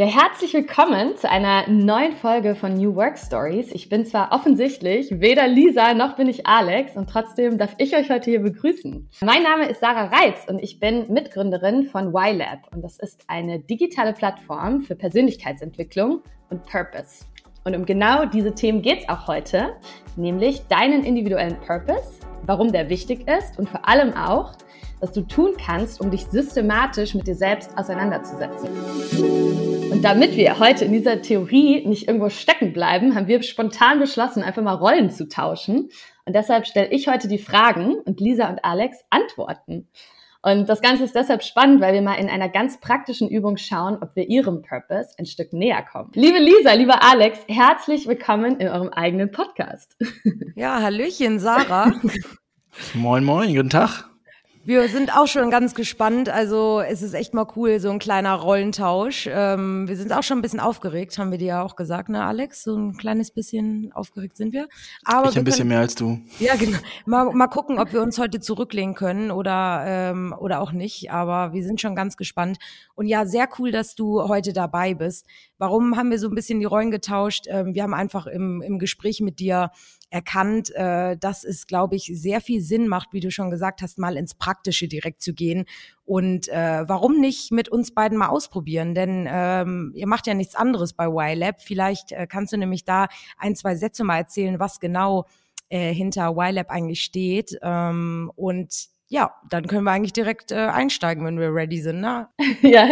Ja, 0.00 0.06
herzlich 0.06 0.54
willkommen 0.54 1.14
zu 1.18 1.28
einer 1.28 1.68
neuen 1.68 2.16
Folge 2.16 2.54
von 2.54 2.72
New 2.72 2.94
Work 2.94 3.18
Stories. 3.18 3.70
Ich 3.70 3.90
bin 3.90 4.06
zwar 4.06 4.32
offensichtlich 4.32 5.20
weder 5.20 5.46
Lisa 5.46 5.92
noch 5.92 6.16
bin 6.16 6.26
ich 6.26 6.46
Alex 6.46 6.96
und 6.96 7.10
trotzdem 7.10 7.58
darf 7.58 7.74
ich 7.76 7.94
euch 7.94 8.08
heute 8.08 8.30
hier 8.30 8.40
begrüßen. 8.40 9.10
Mein 9.20 9.42
Name 9.42 9.68
ist 9.68 9.80
Sarah 9.80 10.06
Reitz 10.06 10.46
und 10.48 10.58
ich 10.60 10.80
bin 10.80 11.12
Mitgründerin 11.12 11.84
von 11.84 12.14
YLab 12.14 12.74
und 12.74 12.80
das 12.80 12.98
ist 12.98 13.24
eine 13.26 13.58
digitale 13.58 14.14
Plattform 14.14 14.80
für 14.80 14.96
Persönlichkeitsentwicklung 14.96 16.22
und 16.48 16.64
Purpose. 16.64 17.26
Und 17.64 17.76
um 17.76 17.84
genau 17.84 18.24
diese 18.24 18.54
Themen 18.54 18.80
geht 18.80 19.00
es 19.00 19.08
auch 19.10 19.28
heute, 19.28 19.74
nämlich 20.16 20.62
deinen 20.68 21.04
individuellen 21.04 21.58
Purpose, 21.66 22.20
warum 22.46 22.72
der 22.72 22.88
wichtig 22.88 23.28
ist 23.28 23.58
und 23.58 23.68
vor 23.68 23.86
allem 23.86 24.14
auch, 24.14 24.54
was 25.00 25.12
du 25.12 25.22
tun 25.22 25.54
kannst, 25.64 26.00
um 26.00 26.10
dich 26.10 26.26
systematisch 26.26 27.14
mit 27.14 27.26
dir 27.26 27.34
selbst 27.34 27.76
auseinanderzusetzen. 27.76 28.68
Und 29.90 30.02
damit 30.02 30.36
wir 30.36 30.58
heute 30.58 30.84
in 30.84 30.92
dieser 30.92 31.22
Theorie 31.22 31.86
nicht 31.86 32.06
irgendwo 32.06 32.28
stecken 32.28 32.72
bleiben, 32.72 33.14
haben 33.14 33.26
wir 33.26 33.42
spontan 33.42 33.98
beschlossen, 33.98 34.42
einfach 34.42 34.62
mal 34.62 34.74
Rollen 34.74 35.10
zu 35.10 35.28
tauschen. 35.28 35.90
Und 36.24 36.34
deshalb 36.34 36.66
stelle 36.66 36.90
ich 36.90 37.08
heute 37.08 37.28
die 37.28 37.38
Fragen 37.38 37.94
und 37.94 38.20
Lisa 38.20 38.48
und 38.48 38.64
Alex 38.64 38.98
antworten. 39.10 39.88
Und 40.42 40.70
das 40.70 40.80
Ganze 40.80 41.04
ist 41.04 41.14
deshalb 41.14 41.42
spannend, 41.42 41.82
weil 41.82 41.92
wir 41.92 42.00
mal 42.00 42.14
in 42.14 42.30
einer 42.30 42.48
ganz 42.48 42.80
praktischen 42.80 43.28
Übung 43.28 43.58
schauen, 43.58 43.98
ob 44.00 44.16
wir 44.16 44.26
ihrem 44.28 44.62
Purpose 44.62 45.10
ein 45.18 45.26
Stück 45.26 45.52
näher 45.52 45.82
kommen. 45.82 46.12
Liebe 46.14 46.38
Lisa, 46.38 46.72
lieber 46.72 47.02
Alex, 47.02 47.40
herzlich 47.46 48.06
willkommen 48.06 48.58
in 48.58 48.68
eurem 48.68 48.88
eigenen 48.88 49.30
Podcast. 49.30 49.96
Ja, 50.56 50.82
Hallöchen, 50.82 51.38
Sarah. 51.38 51.92
Moin, 52.94 53.24
moin, 53.24 53.54
guten 53.54 53.70
Tag. 53.70 54.09
Wir 54.70 54.88
sind 54.88 55.16
auch 55.16 55.26
schon 55.26 55.50
ganz 55.50 55.74
gespannt. 55.74 56.28
Also 56.28 56.80
es 56.80 57.02
ist 57.02 57.12
echt 57.12 57.34
mal 57.34 57.44
cool, 57.56 57.80
so 57.80 57.90
ein 57.90 57.98
kleiner 57.98 58.34
Rollentausch. 58.34 59.28
Ähm, 59.28 59.88
wir 59.88 59.96
sind 59.96 60.12
auch 60.12 60.22
schon 60.22 60.38
ein 60.38 60.42
bisschen 60.42 60.60
aufgeregt, 60.60 61.18
haben 61.18 61.32
wir 61.32 61.38
dir 61.38 61.46
ja 61.46 61.62
auch 61.64 61.74
gesagt, 61.74 62.08
ne, 62.08 62.24
Alex? 62.24 62.62
So 62.62 62.76
ein 62.76 62.96
kleines 62.96 63.32
bisschen 63.32 63.90
aufgeregt 63.92 64.36
sind 64.36 64.52
wir. 64.52 64.68
Aber 65.04 65.28
ich 65.28 65.36
ein 65.36 65.42
bisschen 65.42 65.62
können, 65.62 65.70
mehr 65.70 65.80
als 65.80 65.96
du. 65.96 66.20
Ja, 66.38 66.54
genau. 66.54 66.78
Mal, 67.04 67.32
mal 67.32 67.48
gucken, 67.48 67.80
ob 67.80 67.92
wir 67.92 68.00
uns 68.00 68.16
heute 68.20 68.38
zurücklehnen 68.38 68.94
können 68.94 69.32
oder, 69.32 69.82
ähm, 69.84 70.32
oder 70.38 70.60
auch 70.60 70.70
nicht. 70.70 71.10
Aber 71.10 71.52
wir 71.52 71.64
sind 71.64 71.80
schon 71.80 71.96
ganz 71.96 72.16
gespannt. 72.16 72.58
Und 72.94 73.08
ja, 73.08 73.26
sehr 73.26 73.48
cool, 73.58 73.72
dass 73.72 73.96
du 73.96 74.28
heute 74.28 74.52
dabei 74.52 74.94
bist. 74.94 75.26
Warum 75.58 75.96
haben 75.96 76.12
wir 76.12 76.20
so 76.20 76.28
ein 76.28 76.34
bisschen 76.36 76.60
die 76.60 76.64
Rollen 76.64 76.92
getauscht? 76.92 77.46
Ähm, 77.48 77.74
wir 77.74 77.82
haben 77.82 77.92
einfach 77.92 78.28
im, 78.28 78.62
im 78.62 78.78
Gespräch 78.78 79.20
mit 79.20 79.40
dir 79.40 79.72
erkannt, 80.10 80.74
äh, 80.74 81.16
dass 81.16 81.44
es, 81.44 81.66
glaube 81.66 81.96
ich, 81.96 82.10
sehr 82.14 82.40
viel 82.40 82.60
Sinn 82.60 82.88
macht, 82.88 83.12
wie 83.12 83.20
du 83.20 83.30
schon 83.30 83.50
gesagt 83.50 83.80
hast, 83.80 83.98
mal 83.98 84.16
ins 84.16 84.34
Praktische 84.34 84.88
direkt 84.88 85.22
zu 85.22 85.32
gehen. 85.32 85.64
Und 86.04 86.48
äh, 86.48 86.84
warum 86.86 87.20
nicht 87.20 87.52
mit 87.52 87.68
uns 87.68 87.94
beiden 87.94 88.18
mal 88.18 88.28
ausprobieren? 88.28 88.94
Denn 88.94 89.28
ähm, 89.30 89.92
ihr 89.94 90.08
macht 90.08 90.26
ja 90.26 90.34
nichts 90.34 90.56
anderes 90.56 90.92
bei 90.92 91.06
YLab. 91.06 91.62
Vielleicht 91.62 92.12
äh, 92.12 92.26
kannst 92.26 92.52
du 92.52 92.56
nämlich 92.56 92.84
da 92.84 93.06
ein, 93.38 93.54
zwei 93.54 93.76
Sätze 93.76 94.02
mal 94.02 94.18
erzählen, 94.18 94.58
was 94.58 94.80
genau 94.80 95.26
äh, 95.68 95.94
hinter 95.94 96.34
YLab 96.36 96.70
eigentlich 96.70 97.02
steht. 97.02 97.56
Ähm, 97.62 98.32
und 98.34 98.88
ja, 99.12 99.34
dann 99.48 99.66
können 99.66 99.82
wir 99.82 99.90
eigentlich 99.90 100.12
direkt 100.12 100.52
äh, 100.52 100.54
einsteigen, 100.54 101.24
wenn 101.26 101.36
wir 101.36 101.52
ready 101.52 101.80
sind, 101.80 102.00
ne? 102.00 102.28
ja, 102.62 102.90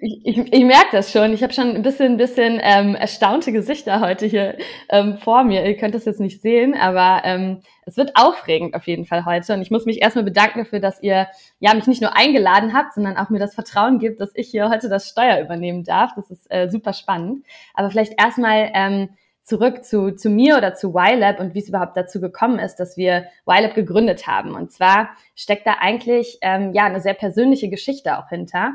ich, 0.00 0.20
ich, 0.24 0.38
ich 0.50 0.64
merke 0.64 0.88
das 0.92 1.12
schon. 1.12 1.34
Ich 1.34 1.42
habe 1.42 1.52
schon 1.52 1.76
ein 1.76 1.82
bisschen, 1.82 2.12
ein 2.12 2.16
bisschen 2.16 2.58
ähm, 2.62 2.94
erstaunte 2.94 3.52
Gesichter 3.52 4.00
heute 4.00 4.24
hier 4.24 4.56
ähm, 4.88 5.18
vor 5.18 5.44
mir. 5.44 5.66
Ihr 5.66 5.76
könnt 5.76 5.94
das 5.94 6.06
jetzt 6.06 6.20
nicht 6.20 6.40
sehen, 6.40 6.74
aber 6.74 7.20
ähm, 7.24 7.60
es 7.84 7.98
wird 7.98 8.12
aufregend 8.14 8.74
auf 8.74 8.86
jeden 8.86 9.04
Fall 9.04 9.26
heute. 9.26 9.52
Und 9.52 9.60
ich 9.60 9.70
muss 9.70 9.84
mich 9.84 10.00
erstmal 10.00 10.24
bedanken 10.24 10.60
dafür, 10.60 10.80
dass 10.80 11.02
ihr 11.02 11.28
ja 11.58 11.74
mich 11.74 11.86
nicht 11.86 12.00
nur 12.00 12.16
eingeladen 12.16 12.72
habt, 12.72 12.94
sondern 12.94 13.18
auch 13.18 13.28
mir 13.28 13.38
das 13.38 13.54
Vertrauen 13.54 13.98
gibt, 13.98 14.22
dass 14.22 14.30
ich 14.34 14.48
hier 14.48 14.70
heute 14.70 14.88
das 14.88 15.06
Steuer 15.06 15.38
übernehmen 15.38 15.84
darf. 15.84 16.12
Das 16.16 16.30
ist 16.30 16.50
äh, 16.50 16.70
super 16.70 16.94
spannend. 16.94 17.44
Aber 17.74 17.90
vielleicht 17.90 18.18
erstmal 18.18 18.70
ähm, 18.72 19.10
zurück 19.48 19.82
zu, 19.82 20.14
zu 20.14 20.28
mir 20.28 20.58
oder 20.58 20.74
zu 20.74 20.94
YLab 20.94 21.40
und 21.40 21.54
wie 21.54 21.60
es 21.60 21.70
überhaupt 21.70 21.96
dazu 21.96 22.20
gekommen 22.20 22.58
ist, 22.58 22.76
dass 22.76 22.98
wir 22.98 23.28
YLab 23.46 23.74
gegründet 23.74 24.26
haben. 24.26 24.54
Und 24.54 24.70
zwar 24.72 25.08
steckt 25.34 25.66
da 25.66 25.76
eigentlich 25.80 26.38
ähm, 26.42 26.74
ja 26.74 26.84
eine 26.84 27.00
sehr 27.00 27.14
persönliche 27.14 27.70
Geschichte 27.70 28.18
auch 28.18 28.28
hinter. 28.28 28.74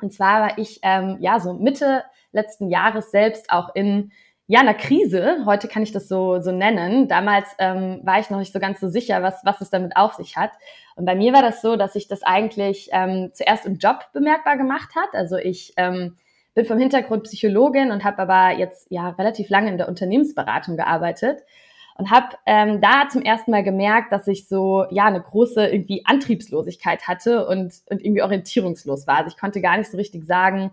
Und 0.00 0.12
zwar 0.12 0.40
war 0.40 0.58
ich 0.58 0.78
ähm, 0.82 1.16
ja 1.18 1.40
so 1.40 1.52
Mitte 1.52 2.04
letzten 2.30 2.68
Jahres 2.68 3.10
selbst 3.10 3.50
auch 3.50 3.74
in 3.74 4.12
ja 4.46 4.60
einer 4.60 4.74
Krise. 4.74 5.38
Heute 5.46 5.66
kann 5.66 5.82
ich 5.82 5.90
das 5.90 6.06
so 6.06 6.38
so 6.40 6.52
nennen. 6.52 7.08
Damals 7.08 7.48
ähm, 7.58 8.00
war 8.04 8.20
ich 8.20 8.30
noch 8.30 8.38
nicht 8.38 8.52
so 8.52 8.60
ganz 8.60 8.78
so 8.78 8.88
sicher, 8.88 9.20
was 9.20 9.40
was 9.44 9.60
es 9.60 9.70
damit 9.70 9.96
auf 9.96 10.14
sich 10.14 10.36
hat. 10.36 10.52
Und 10.94 11.06
bei 11.06 11.16
mir 11.16 11.32
war 11.32 11.42
das 11.42 11.60
so, 11.60 11.74
dass 11.74 11.94
sich 11.94 12.06
das 12.06 12.22
eigentlich 12.22 12.88
ähm, 12.92 13.30
zuerst 13.32 13.66
im 13.66 13.78
Job 13.78 14.12
bemerkbar 14.12 14.56
gemacht 14.58 14.94
hat. 14.94 15.12
Also 15.14 15.38
ich 15.38 15.72
ähm, 15.76 16.14
bin 16.54 16.64
vom 16.64 16.78
Hintergrund 16.78 17.24
Psychologin 17.24 17.90
und 17.90 18.04
habe 18.04 18.18
aber 18.18 18.58
jetzt 18.58 18.86
ja 18.90 19.10
relativ 19.10 19.48
lange 19.48 19.70
in 19.70 19.78
der 19.78 19.88
Unternehmensberatung 19.88 20.76
gearbeitet 20.76 21.42
und 21.96 22.10
habe 22.10 22.36
ähm, 22.46 22.80
da 22.80 23.08
zum 23.08 23.22
ersten 23.22 23.50
Mal 23.50 23.62
gemerkt, 23.62 24.12
dass 24.12 24.26
ich 24.26 24.48
so 24.48 24.84
ja 24.90 25.04
eine 25.04 25.20
große 25.20 25.66
irgendwie 25.66 26.04
Antriebslosigkeit 26.04 27.06
hatte 27.06 27.46
und, 27.46 27.74
und 27.88 28.02
irgendwie 28.02 28.22
orientierungslos 28.22 29.06
war. 29.06 29.18
Also 29.18 29.28
ich 29.28 29.36
konnte 29.36 29.60
gar 29.60 29.76
nicht 29.76 29.90
so 29.90 29.96
richtig 29.96 30.24
sagen, 30.26 30.72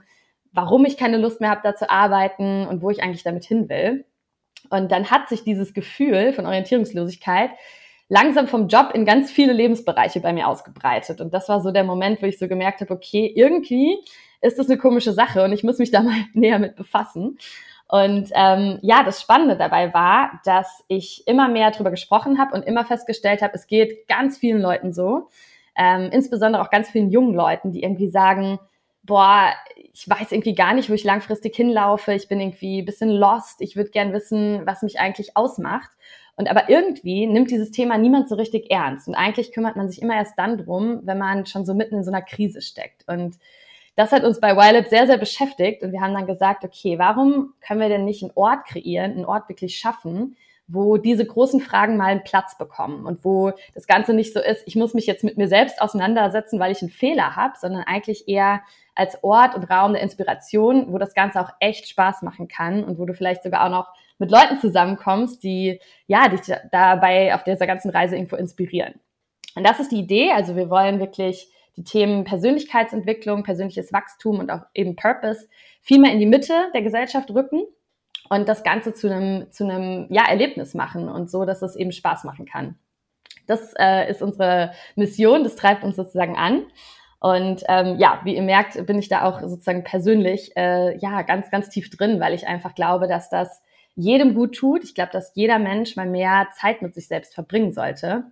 warum 0.52 0.86
ich 0.86 0.98
keine 0.98 1.18
Lust 1.18 1.40
mehr 1.40 1.50
habe, 1.50 1.62
da 1.64 1.76
zu 1.76 1.90
arbeiten 1.90 2.66
und 2.68 2.82
wo 2.82 2.90
ich 2.90 3.04
eigentlich 3.04 3.24
damit 3.24 3.46
hin 3.46 3.70
will. 3.70 4.06
Und 4.70 4.92
dann 4.92 5.10
hat 5.10 5.30
sich 5.30 5.44
dieses 5.44 5.74
Gefühl 5.74 6.34
von 6.34 6.46
Orientierungslosigkeit 6.46 7.52
langsam 8.10 8.48
vom 8.48 8.68
Job 8.68 8.92
in 8.94 9.06
ganz 9.06 9.32
viele 9.32 9.54
Lebensbereiche 9.54 10.20
bei 10.20 10.34
mir 10.34 10.48
ausgebreitet. 10.48 11.22
Und 11.22 11.34
das 11.34 11.48
war 11.50 11.62
so 11.62 11.72
der 11.72 11.84
Moment, 11.84 12.22
wo 12.22 12.26
ich 12.26 12.38
so 12.38 12.48
gemerkt 12.48 12.82
habe, 12.82 12.94
okay, 12.94 13.32
irgendwie 13.34 13.98
ist 14.42 14.60
das 14.60 14.70
eine 14.70 14.78
komische 14.78 15.14
Sache 15.14 15.44
und 15.44 15.54
ich 15.54 15.64
muss 15.64 15.78
mich 15.78 15.92
da 15.92 16.02
mal 16.04 16.18
näher 16.34 16.60
mit 16.60 16.76
befassen. 16.76 17.38
Und 17.88 18.30
ähm, 18.36 18.80
ja, 18.82 19.04
das 19.04 19.22
Spannende 19.22 19.58
dabei 19.58 19.94
war, 19.94 20.40
dass 20.46 20.84
ich 20.88 21.28
immer 21.28 21.50
mehr 21.50 21.72
darüber 21.72 21.92
gesprochen 21.92 22.40
habe 22.40 22.56
und 22.56 22.64
immer 22.64 22.86
festgestellt 22.86 23.42
habe, 23.42 23.54
es 23.56 23.68
geht 23.68 24.08
ganz 24.08 24.38
vielen 24.38 24.62
Leuten 24.62 24.94
so, 24.94 25.28
ähm, 25.76 26.10
insbesondere 26.12 26.62
auch 26.62 26.70
ganz 26.70 26.90
vielen 26.90 27.10
jungen 27.10 27.36
Leuten, 27.36 27.72
die 27.74 27.84
irgendwie 27.84 28.10
sagen, 28.10 28.60
boah, 29.04 29.52
ich 29.94 30.08
weiß 30.10 30.32
irgendwie 30.32 30.56
gar 30.56 30.74
nicht, 30.74 30.90
wo 30.90 30.94
ich 30.94 31.04
langfristig 31.04 31.54
hinlaufe, 31.54 32.14
ich 32.14 32.30
bin 32.30 32.40
irgendwie 32.40 32.82
ein 32.82 32.86
bisschen 32.86 33.10
lost, 33.10 33.60
ich 33.60 33.76
würde 33.76 33.90
gern 33.90 34.14
wissen, 34.14 34.62
was 34.66 34.84
mich 34.84 35.00
eigentlich 35.00 35.36
ausmacht. 35.36 35.92
Und 36.38 36.50
aber 36.50 36.70
irgendwie 36.70 37.28
nimmt 37.28 37.52
dieses 37.52 37.72
Thema 37.72 37.98
niemand 37.98 38.30
so 38.30 38.36
richtig 38.36 38.72
ernst. 38.72 39.08
Und 39.08 39.16
eigentlich 39.16 39.52
kümmert 39.52 39.76
man 39.76 39.90
sich 39.90 40.02
immer 40.02 40.16
erst 40.16 40.40
dann 40.40 40.58
drum, 40.58 41.02
wenn 41.04 41.18
man 41.18 41.46
schon 41.46 41.66
so 41.66 41.74
mitten 41.74 41.96
in 41.96 42.04
so 42.04 42.12
einer 42.12 42.22
Krise 42.22 42.62
steckt. 42.62 43.04
Und 43.08 43.36
das 44.02 44.12
hat 44.12 44.24
uns 44.24 44.40
bei 44.40 44.54
YLab 44.54 44.88
sehr, 44.88 45.06
sehr 45.06 45.18
beschäftigt 45.18 45.84
und 45.84 45.92
wir 45.92 46.02
haben 46.02 46.16
dann 46.16 46.26
gesagt, 46.26 46.64
okay, 46.64 46.98
warum 46.98 47.54
können 47.62 47.82
wir 47.82 47.88
denn 47.88 48.04
nicht 48.04 48.24
einen 48.24 48.32
Ort 48.34 48.66
kreieren, 48.66 49.12
einen 49.12 49.26
Ort 49.26 49.48
wirklich 49.48 49.78
schaffen, 49.78 50.38
wo 50.68 50.98
diese 50.98 51.24
großen 51.24 51.60
Fragen 51.60 51.98
mal 51.98 52.08
einen 52.08 52.24
Platz 52.24 52.58
bekommen 52.58 53.06
und 53.06 53.24
wo 53.24 53.52
das 53.76 53.86
Ganze 53.86 54.16
nicht 54.16 54.34
so 54.34 54.40
ist, 54.40 54.64
ich 54.66 54.76
muss 54.76 54.96
mich 54.96 55.06
jetzt 55.06 55.24
mit 55.24 55.38
mir 55.38 55.48
selbst 55.48 55.80
auseinandersetzen, 55.80 56.60
weil 56.60 56.72
ich 56.72 56.82
einen 56.82 56.90
Fehler 56.90 57.36
habe, 57.36 57.54
sondern 57.60 57.84
eigentlich 57.84 58.28
eher 58.28 58.62
als 58.96 59.24
Ort 59.24 59.54
und 59.54 59.70
Raum 59.70 59.94
der 59.94 60.02
Inspiration, 60.02 60.92
wo 60.92 60.98
das 60.98 61.14
Ganze 61.14 61.40
auch 61.40 61.52
echt 61.60 61.88
Spaß 61.88 62.24
machen 62.24 62.48
kann 62.48 62.84
und 62.84 62.98
wo 62.98 63.06
du 63.06 63.14
vielleicht 63.14 63.44
sogar 63.44 63.66
auch 63.66 63.70
noch 63.70 63.94
mit 64.18 64.32
Leuten 64.32 64.60
zusammenkommst, 64.60 65.44
die 65.44 65.80
ja 66.08 66.28
dich 66.28 66.42
dabei 66.72 67.36
auf 67.36 67.44
dieser 67.44 67.68
ganzen 67.68 67.92
Reise 67.92 68.16
irgendwo 68.16 68.36
inspirieren. 68.36 68.96
Und 69.56 69.64
das 69.64 69.80
ist 69.80 69.92
die 69.92 70.00
Idee. 70.00 70.32
Also 70.32 70.56
wir 70.56 70.72
wollen 70.72 71.00
wirklich 71.00 71.52
die 71.78 71.84
Themen 71.84 72.24
Persönlichkeitsentwicklung, 72.24 73.44
persönliches 73.44 73.94
Wachstum 73.94 74.40
und 74.40 74.52
auch 74.52 74.64
eben 74.74 74.96
Purpose 74.96 75.48
viel 75.82 76.00
mehr 76.00 76.12
in 76.12 76.20
die 76.20 76.26
Mitte 76.26 76.54
der 76.74 76.82
Gesellschaft 76.82 77.32
rücken 77.32 77.64
und 78.30 78.48
das 78.48 78.64
Ganze 78.64 78.94
zu 78.94 79.12
einem, 79.12 79.52
zu 79.52 79.64
einem 79.64 80.08
ja, 80.10 80.26
Erlebnis 80.28 80.74
machen 80.74 81.10
und 81.10 81.30
so, 81.30 81.46
dass 81.46 81.62
es 81.62 81.76
eben 81.76 81.92
Spaß 81.92 82.24
machen 82.24 82.46
kann. 82.46 82.78
Das 83.48 83.74
äh, 83.78 84.10
ist 84.10 84.22
unsere 84.22 84.72
Mission, 84.96 85.44
das 85.44 85.56
treibt 85.56 85.84
uns 85.84 85.96
sozusagen 85.96 86.38
an. 86.38 86.66
Und 87.20 87.64
ähm, 87.68 87.98
ja, 88.00 88.22
wie 88.24 88.36
ihr 88.36 88.42
merkt, 88.42 88.84
bin 88.86 88.98
ich 88.98 89.08
da 89.08 89.24
auch 89.24 89.42
sozusagen 89.42 89.84
persönlich 89.84 90.56
äh, 90.56 90.98
ja 90.98 91.22
ganz, 91.22 91.52
ganz 91.52 91.70
tief 91.70 91.90
drin, 91.90 92.20
weil 92.20 92.34
ich 92.34 92.48
einfach 92.48 92.74
glaube, 92.74 93.08
dass 93.08 93.30
das 93.30 93.62
jedem 93.96 94.34
gut 94.34 94.56
tut. 94.56 94.84
Ich 94.84 94.96
glaube, 94.96 95.12
dass 95.12 95.36
jeder 95.36 95.60
Mensch 95.60 95.96
mal 95.96 96.08
mehr 96.08 96.48
Zeit 96.60 96.82
mit 96.82 96.96
sich 96.96 97.08
selbst 97.08 97.36
verbringen 97.36 97.74
sollte. 97.74 98.32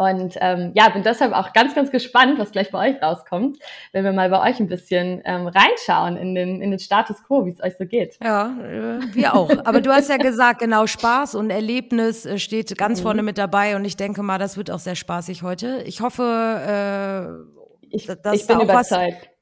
Und 0.00 0.38
ähm, 0.40 0.72
ja, 0.74 0.88
bin 0.88 1.02
deshalb 1.02 1.34
auch 1.34 1.52
ganz, 1.52 1.74
ganz 1.74 1.90
gespannt, 1.90 2.38
was 2.38 2.52
gleich 2.52 2.70
bei 2.70 2.88
euch 2.88 3.02
rauskommt, 3.02 3.58
wenn 3.92 4.02
wir 4.02 4.12
mal 4.12 4.30
bei 4.30 4.48
euch 4.48 4.58
ein 4.58 4.66
bisschen 4.66 5.20
ähm, 5.26 5.46
reinschauen 5.46 6.16
in 6.16 6.34
den, 6.34 6.62
in 6.62 6.70
den 6.70 6.80
Status 6.80 7.22
quo, 7.22 7.44
wie 7.44 7.50
es 7.50 7.62
euch 7.62 7.74
so 7.78 7.84
geht. 7.84 8.16
Ja, 8.24 8.56
äh, 8.62 9.14
wir 9.14 9.34
auch. 9.34 9.50
Aber 9.66 9.82
du 9.82 9.92
hast 9.92 10.08
ja 10.08 10.16
gesagt, 10.16 10.60
genau, 10.60 10.86
Spaß 10.86 11.34
und 11.34 11.50
Erlebnis 11.50 12.24
äh, 12.24 12.38
steht 12.38 12.78
ganz 12.78 13.00
mhm. 13.00 13.02
vorne 13.02 13.22
mit 13.22 13.36
dabei 13.36 13.76
und 13.76 13.84
ich 13.84 13.98
denke 13.98 14.22
mal, 14.22 14.38
das 14.38 14.56
wird 14.56 14.70
auch 14.70 14.78
sehr 14.78 14.94
spaßig 14.96 15.42
heute. 15.42 15.82
Ich 15.84 16.00
hoffe, 16.00 17.44
äh, 17.84 17.94
ich, 17.94 18.06
dass, 18.06 18.40
ich 18.40 18.46
bin 18.46 18.58
da 18.58 18.68
was, 18.68 18.88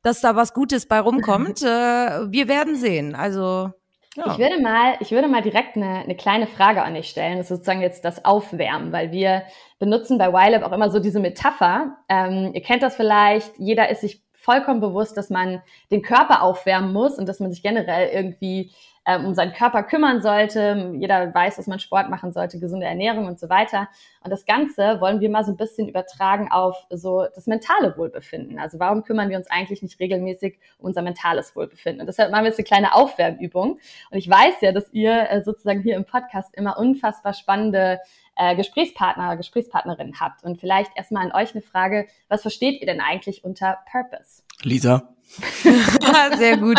dass 0.02 0.20
da 0.20 0.34
was 0.34 0.54
Gutes 0.54 0.86
bei 0.86 0.98
rumkommt. 0.98 1.62
äh, 1.62 1.66
wir 1.66 2.48
werden 2.48 2.74
sehen. 2.74 3.14
Also 3.14 3.70
ja. 4.16 4.32
Ich 4.32 4.38
würde 4.38 4.60
mal, 4.60 4.94
ich 5.00 5.10
würde 5.12 5.28
mal 5.28 5.42
direkt 5.42 5.76
eine, 5.76 6.00
eine 6.00 6.16
kleine 6.16 6.46
Frage 6.46 6.82
an 6.82 6.94
dich 6.94 7.08
stellen. 7.08 7.38
Das 7.38 7.50
ist 7.50 7.58
sozusagen 7.58 7.82
jetzt 7.82 8.04
das 8.04 8.24
Aufwärmen, 8.24 8.92
weil 8.92 9.12
wir 9.12 9.44
benutzen 9.78 10.18
bei 10.18 10.28
YLab 10.28 10.62
auch 10.62 10.72
immer 10.72 10.90
so 10.90 10.98
diese 10.98 11.20
Metapher. 11.20 11.98
Ähm, 12.08 12.50
ihr 12.54 12.62
kennt 12.62 12.82
das 12.82 12.96
vielleicht, 12.96 13.58
jeder 13.58 13.88
ist 13.90 14.00
sich 14.00 14.22
vollkommen 14.32 14.80
bewusst, 14.80 15.16
dass 15.16 15.30
man 15.30 15.62
den 15.90 16.02
Körper 16.02 16.42
aufwärmen 16.42 16.92
muss 16.92 17.18
und 17.18 17.28
dass 17.28 17.38
man 17.38 17.50
sich 17.50 17.62
generell 17.62 18.08
irgendwie 18.08 18.72
ähm, 19.08 19.24
um 19.24 19.34
seinen 19.34 19.54
Körper 19.54 19.82
kümmern 19.82 20.20
sollte. 20.20 20.92
Jeder 20.98 21.34
weiß, 21.34 21.56
dass 21.56 21.66
man 21.66 21.78
Sport 21.78 22.10
machen 22.10 22.30
sollte, 22.30 22.60
gesunde 22.60 22.84
Ernährung 22.84 23.26
und 23.26 23.40
so 23.40 23.48
weiter. 23.48 23.88
Und 24.22 24.30
das 24.30 24.44
Ganze 24.44 25.00
wollen 25.00 25.20
wir 25.20 25.30
mal 25.30 25.44
so 25.44 25.52
ein 25.52 25.56
bisschen 25.56 25.88
übertragen 25.88 26.52
auf 26.52 26.76
so 26.90 27.26
das 27.34 27.46
mentale 27.46 27.96
Wohlbefinden. 27.96 28.58
Also 28.58 28.78
warum 28.78 29.04
kümmern 29.04 29.30
wir 29.30 29.38
uns 29.38 29.50
eigentlich 29.50 29.80
nicht 29.82 29.98
regelmäßig 29.98 30.58
um 30.78 30.86
unser 30.86 31.00
mentales 31.00 31.56
Wohlbefinden? 31.56 32.02
Und 32.02 32.06
deshalb 32.06 32.30
machen 32.30 32.44
wir 32.44 32.50
jetzt 32.50 32.58
eine 32.58 32.66
kleine 32.66 32.94
Aufwärmübung. 32.94 33.78
Und 34.10 34.18
ich 34.18 34.28
weiß 34.28 34.60
ja, 34.60 34.72
dass 34.72 34.92
ihr 34.92 35.30
äh, 35.30 35.42
sozusagen 35.42 35.80
hier 35.80 35.96
im 35.96 36.04
Podcast 36.04 36.54
immer 36.54 36.78
unfassbar 36.78 37.32
spannende 37.32 38.00
äh, 38.36 38.54
Gesprächspartner, 38.56 39.38
Gesprächspartnerinnen 39.38 40.20
habt. 40.20 40.44
Und 40.44 40.60
vielleicht 40.60 40.92
erstmal 40.96 41.24
an 41.24 41.32
euch 41.32 41.54
eine 41.54 41.62
Frage, 41.62 42.08
was 42.28 42.42
versteht 42.42 42.82
ihr 42.82 42.86
denn 42.86 43.00
eigentlich 43.00 43.42
unter 43.42 43.78
Purpose? 43.90 44.42
Lisa. 44.62 45.14
Sehr 46.38 46.56
gut. 46.56 46.78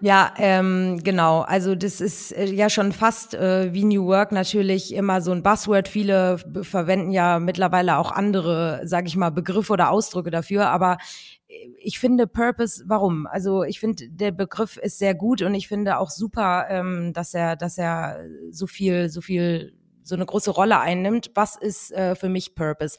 Ja, 0.00 0.32
ähm, 0.38 1.00
genau. 1.02 1.40
Also 1.40 1.74
das 1.74 2.00
ist 2.00 2.32
äh, 2.32 2.46
ja 2.46 2.70
schon 2.70 2.92
fast 2.92 3.34
äh, 3.34 3.72
wie 3.74 3.84
New 3.84 4.06
Work 4.06 4.32
natürlich 4.32 4.94
immer 4.94 5.20
so 5.20 5.32
ein 5.32 5.42
Buzzword. 5.42 5.88
Viele 5.88 6.38
verwenden 6.62 7.10
ja 7.10 7.38
mittlerweile 7.40 7.98
auch 7.98 8.12
andere, 8.12 8.82
sage 8.84 9.08
ich 9.08 9.16
mal, 9.16 9.30
Begriffe 9.30 9.72
oder 9.72 9.90
Ausdrücke 9.90 10.30
dafür. 10.30 10.68
Aber 10.70 10.98
äh, 11.48 11.54
ich 11.80 11.98
finde 11.98 12.26
Purpose, 12.26 12.84
warum? 12.86 13.26
Also 13.26 13.64
ich 13.64 13.80
finde, 13.80 14.08
der 14.08 14.30
Begriff 14.30 14.76
ist 14.76 14.98
sehr 14.98 15.14
gut 15.14 15.42
und 15.42 15.54
ich 15.54 15.68
finde 15.68 15.98
auch 15.98 16.10
super, 16.10 16.66
ähm, 16.70 17.12
dass 17.12 17.34
er, 17.34 17.56
dass 17.56 17.76
er 17.76 18.20
so 18.50 18.66
viel, 18.66 19.08
so 19.08 19.20
viel, 19.20 19.74
so 20.04 20.14
eine 20.14 20.26
große 20.26 20.50
Rolle 20.50 20.78
einnimmt. 20.78 21.32
Was 21.34 21.56
ist 21.56 21.92
äh, 21.92 22.14
für 22.14 22.28
mich 22.28 22.54
Purpose? 22.54 22.98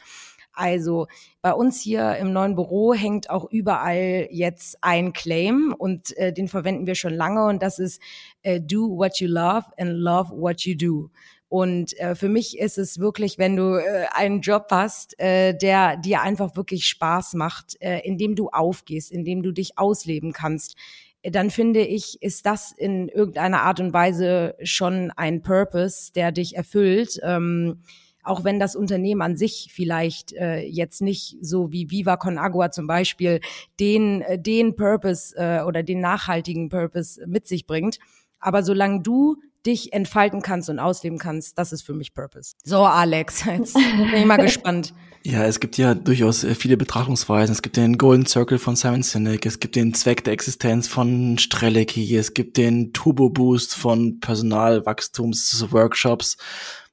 Also 0.60 1.08
bei 1.42 1.54
uns 1.54 1.80
hier 1.80 2.18
im 2.18 2.34
neuen 2.34 2.56
Büro 2.56 2.94
hängt 2.94 3.30
auch 3.30 3.50
überall 3.50 4.28
jetzt 4.30 4.78
ein 4.82 5.14
Claim 5.14 5.74
und 5.78 6.16
äh, 6.18 6.34
den 6.34 6.50
verwenden 6.50 6.86
wir 6.86 6.96
schon 6.96 7.14
lange 7.14 7.46
und 7.46 7.64
das 7.64 7.80
ist 7.80 8.02
äh, 8.42 8.60
Do 8.60 8.98
what 8.98 9.22
you 9.22 9.30
love 9.30 9.66
and 9.78 9.92
love 9.92 10.32
what 10.36 10.62
you 10.62 10.76
do. 10.76 11.10
Und 11.48 11.98
äh, 11.98 12.14
für 12.14 12.28
mich 12.28 12.60
ist 12.60 12.78
es 12.78 13.00
wirklich, 13.00 13.38
wenn 13.38 13.56
du 13.56 13.76
äh, 13.76 14.06
einen 14.12 14.42
Job 14.42 14.68
hast, 14.70 15.18
äh, 15.20 15.58
der 15.58 15.96
dir 15.96 16.22
einfach 16.22 16.58
wirklich 16.58 16.86
Spaß 16.86 17.36
macht, 17.36 17.82
äh, 17.82 18.02
in 18.02 18.18
dem 18.18 18.36
du 18.36 18.50
aufgehst, 18.50 19.12
in 19.12 19.24
dem 19.24 19.42
du 19.42 19.54
dich 19.54 19.78
ausleben 19.78 20.34
kannst, 20.34 20.76
äh, 21.22 21.32
dann 21.32 21.50
finde 21.52 21.80
ich, 21.80 22.22
ist 22.22 22.46
das 22.46 22.74
in 22.74 23.08
irgendeiner 23.08 23.62
Art 23.62 23.80
und 23.80 23.94
Weise 23.94 24.56
schon 24.62 25.12
ein 25.12 25.42
Purpose, 25.42 26.12
der 26.14 26.34
dich 26.34 26.58
erfüllt. 26.58 27.18
Ähm, 27.24 27.82
auch 28.24 28.44
wenn 28.44 28.60
das 28.60 28.76
Unternehmen 28.76 29.22
an 29.22 29.38
sich 29.38 29.70
vielleicht 29.72 30.34
äh, 30.34 30.60
jetzt 30.62 31.02
nicht 31.02 31.38
so 31.42 31.72
wie 31.72 31.90
Viva 31.90 32.18
Con 32.18 32.38
Agua 32.38 32.72
zum 32.72 32.88
Beispiel 32.88 33.40
den, 33.80 34.22
äh, 34.22 34.38
den 34.40 34.76
Purpose 34.76 35.36
äh, 35.38 35.64
oder 35.64 35.84
den 35.84 36.02
nachhaltigen 36.02 36.70
Purpose 36.70 37.26
mit 37.28 37.48
sich 37.48 37.66
bringt. 37.66 38.00
Aber 38.40 38.64
solange 38.64 39.02
du 39.02 39.38
dich 39.66 39.94
entfalten 39.94 40.42
kannst 40.42 40.70
und 40.70 40.80
ausleben 40.80 41.20
kannst, 41.20 41.58
das 41.58 41.72
ist 41.72 41.84
für 41.84 41.94
mich 41.94 42.14
Purpose. 42.14 42.56
So, 42.64 42.84
Alex, 42.84 43.46
jetzt 43.46 43.74
bin 43.74 44.14
ich 44.16 44.26
mal 44.26 44.36
gespannt. 44.42 44.94
Ja, 45.24 45.44
es 45.44 45.60
gibt 45.60 45.78
ja 45.78 45.96
durchaus 45.96 46.46
äh, 46.46 46.56
viele 46.56 46.78
Betrachtungsweisen. 46.78 47.52
Es 47.52 47.62
gibt 47.62 47.76
den 47.76 47.98
Golden 47.98 48.26
Circle 48.26 48.58
von 48.58 48.78
Simon 48.78 49.04
Sinek, 49.04 49.46
es 49.46 49.60
gibt 49.60 49.76
den 49.76 49.94
Zweck 49.94 50.24
der 50.24 50.32
Existenz 50.34 50.88
von 50.88 51.38
Strelecki, 51.38 52.16
es 52.16 52.34
gibt 52.34 52.56
den 52.58 52.94
Turbo 52.94 53.30
Boost 53.30 53.76
von 53.76 54.22
Personalwachstumsworkshops. 54.22 56.38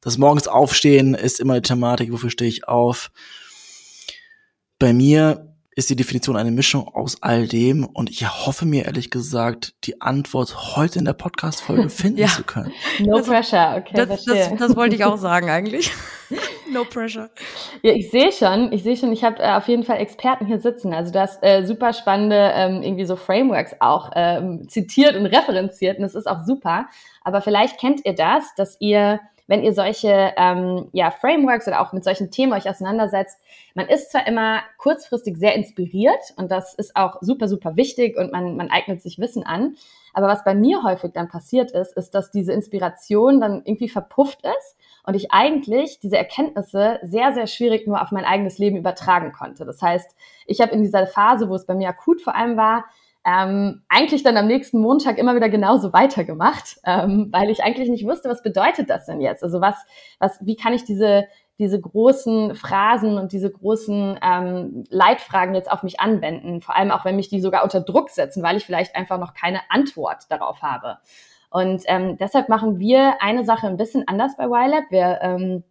Das 0.01 0.19
morgens 0.19 0.49
aufstehen 0.49 1.15
ist 1.15 1.39
immer 1.41 1.55
eine 1.55 1.63
Thematik, 1.63 2.13
wofür 2.13 2.29
stehe 2.31 2.51
ich 2.51 2.69
auf. 2.69 3.11
Bei 4.79 4.93
mir 4.93 5.56
ist 5.77 5.91
die 5.91 5.97
Definition 5.97 6.39
eine 6.39 6.51
Mischung 6.51 6.89
aus 6.89 7.23
all 7.23 7.47
dem 7.47 7.85
und 7.85 8.09
ich 8.09 8.27
hoffe 8.27 8.65
mir 8.65 8.87
ehrlich 8.87 9.11
gesagt, 9.11 9.75
die 9.85 10.01
Antwort 10.01 10.75
heute 10.75 10.99
in 10.99 11.05
der 11.05 11.13
Podcast-Folge 11.13 11.91
finden 11.91 12.21
ja. 12.21 12.29
zu 12.29 12.45
können. 12.45 12.73
No 12.99 13.19
das, 13.19 13.27
pressure, 13.27 13.77
okay. 13.77 13.93
Das, 13.95 14.25
das, 14.25 14.55
das, 14.57 14.75
wollte 14.75 14.97
ich 14.97 15.05
auch 15.05 15.19
sagen 15.19 15.51
eigentlich. 15.51 15.93
no 16.73 16.85
pressure. 16.85 17.29
Ja, 17.83 17.93
ich 17.93 18.11
sehe 18.11 18.33
schon, 18.33 18.73
ich 18.73 18.85
sehe 18.85 18.97
schon, 18.97 19.13
ich 19.13 19.23
habe 19.23 19.39
äh, 19.43 19.53
auf 19.53 19.69
jeden 19.69 19.83
Fall 19.83 19.99
Experten 19.99 20.47
hier 20.47 20.61
sitzen. 20.61 20.95
Also 20.95 21.13
du 21.13 21.21
hast 21.21 21.43
äh, 21.43 21.63
super 21.67 21.93
spannende 21.93 22.53
ähm, 22.55 22.81
irgendwie 22.81 23.05
so 23.05 23.17
Frameworks 23.17 23.77
auch 23.81 24.13
ähm, 24.15 24.67
zitiert 24.71 25.15
und 25.15 25.27
referenziert 25.27 25.99
und 25.99 26.05
das 26.05 26.15
ist 26.15 26.27
auch 26.27 26.47
super. 26.47 26.87
Aber 27.23 27.43
vielleicht 27.43 27.79
kennt 27.79 28.01
ihr 28.07 28.15
das, 28.15 28.55
dass 28.57 28.79
ihr 28.81 29.21
wenn 29.47 29.63
ihr 29.63 29.73
solche 29.73 30.33
ähm, 30.37 30.89
ja, 30.93 31.11
Frameworks 31.11 31.69
oder 31.69 31.81
auch 31.81 31.93
mit 31.93 32.05
solchen 32.05 32.31
Themen 32.31 32.53
euch 32.53 32.69
auseinandersetzt, 32.69 33.39
man 33.75 33.89
ist 33.89 34.11
zwar 34.11 34.27
immer 34.27 34.61
kurzfristig 34.79 35.37
sehr 35.37 35.55
inspiriert 35.55 36.35
und 36.37 36.51
das 36.51 36.75
ist 36.75 36.97
auch 36.97 37.19
super, 37.21 37.49
super 37.49 37.77
wichtig 37.77 38.17
und 38.17 38.33
man, 38.33 38.57
man 38.57 38.71
eignet 38.71 39.03
sich 39.03 39.19
Wissen 39.19 39.45
an. 39.45 39.77
Aber 40.13 40.29
was 40.29 40.45
bei 40.45 40.55
mir 40.55 40.83
häufig 40.83 41.13
dann 41.13 41.29
passiert 41.29 41.73
ist, 41.73 41.97
ist, 41.97 42.15
dass 42.15 42.31
diese 42.31 42.53
Inspiration 42.53 43.41
dann 43.41 43.63
irgendwie 43.65 43.89
verpufft 43.89 44.41
ist 44.43 44.77
und 45.05 45.15
ich 45.15 45.31
eigentlich 45.31 46.01
diese 46.01 46.17
Erkenntnisse 46.17 46.99
sehr, 47.03 47.33
sehr 47.33 47.47
schwierig 47.47 47.87
nur 47.87 48.03
auf 48.03 48.11
mein 48.11 48.25
eigenes 48.25 48.59
Leben 48.59 48.77
übertragen 48.77 49.33
konnte. 49.33 49.65
Das 49.65 49.81
heißt, 49.83 50.17
ich 50.47 50.61
habe 50.61 50.73
in 50.73 50.83
dieser 50.83 51.07
Phase, 51.07 51.49
wo 51.49 51.55
es 51.55 51.67
bei 51.67 51.75
mir 51.75 51.89
akut 51.89 52.23
vor 52.23 52.35
allem 52.35 52.57
war, 52.57 52.87
ähm, 53.27 53.83
eigentlich 53.89 54.23
dann 54.23 54.37
am 54.37 54.47
nächsten 54.47 54.79
Montag 54.79 55.19
immer 55.19 55.35
wieder 55.35 55.49
genauso 55.49 55.93
weitergemacht, 55.93 56.79
ähm, 56.85 57.29
weil 57.33 57.51
ich 57.51 57.65
eigentlich 57.65 57.89
nicht 57.89 58.07
wusste, 58.07 58.29
was 58.29 58.43
bedeutet 58.43 58.89
das 58.89 59.07
denn 59.07 59.21
jetzt? 59.21 59.43
Also 59.43 59.61
was, 59.61 59.75
was, 60.21 60.39
wie 60.47 60.57
kann 60.57 60.73
ich 60.73 60.85
diese 60.85 61.27
diese 61.59 61.81
großen 61.81 62.55
Phrasen 62.55 63.17
und 63.17 63.33
diese 63.33 63.51
großen 63.51 64.19
ähm, 64.23 64.85
Leitfragen 64.91 65.55
jetzt 65.55 65.71
auf 65.73 65.83
mich 65.83 66.01
anwenden, 66.01 66.61
vor 66.61 66.77
allem 66.77 66.91
auch 66.91 67.07
wenn 67.07 67.17
mich 67.17 67.31
die 67.31 67.41
sogar 67.41 67.65
unter 67.65 67.81
Druck 67.81 68.11
setzen, 68.11 68.43
weil 68.43 68.59
ich 68.59 68.67
vielleicht 68.67 68.95
einfach 68.95 69.19
noch 69.19 69.33
keine 69.33 69.61
Antwort 69.71 70.25
darauf 70.29 70.61
habe. 70.61 70.99
Und 71.49 71.83
ähm, 71.87 72.19
deshalb 72.19 72.51
machen 72.51 72.79
wir 72.79 73.23
eine 73.23 73.45
Sache 73.45 73.69
ein 73.69 73.79
bisschen 73.79 74.07
anders 74.07 74.37
bei 74.37 74.45
YLab. 74.45 74.85
Wir 74.91 75.19
ähm, 75.23 75.65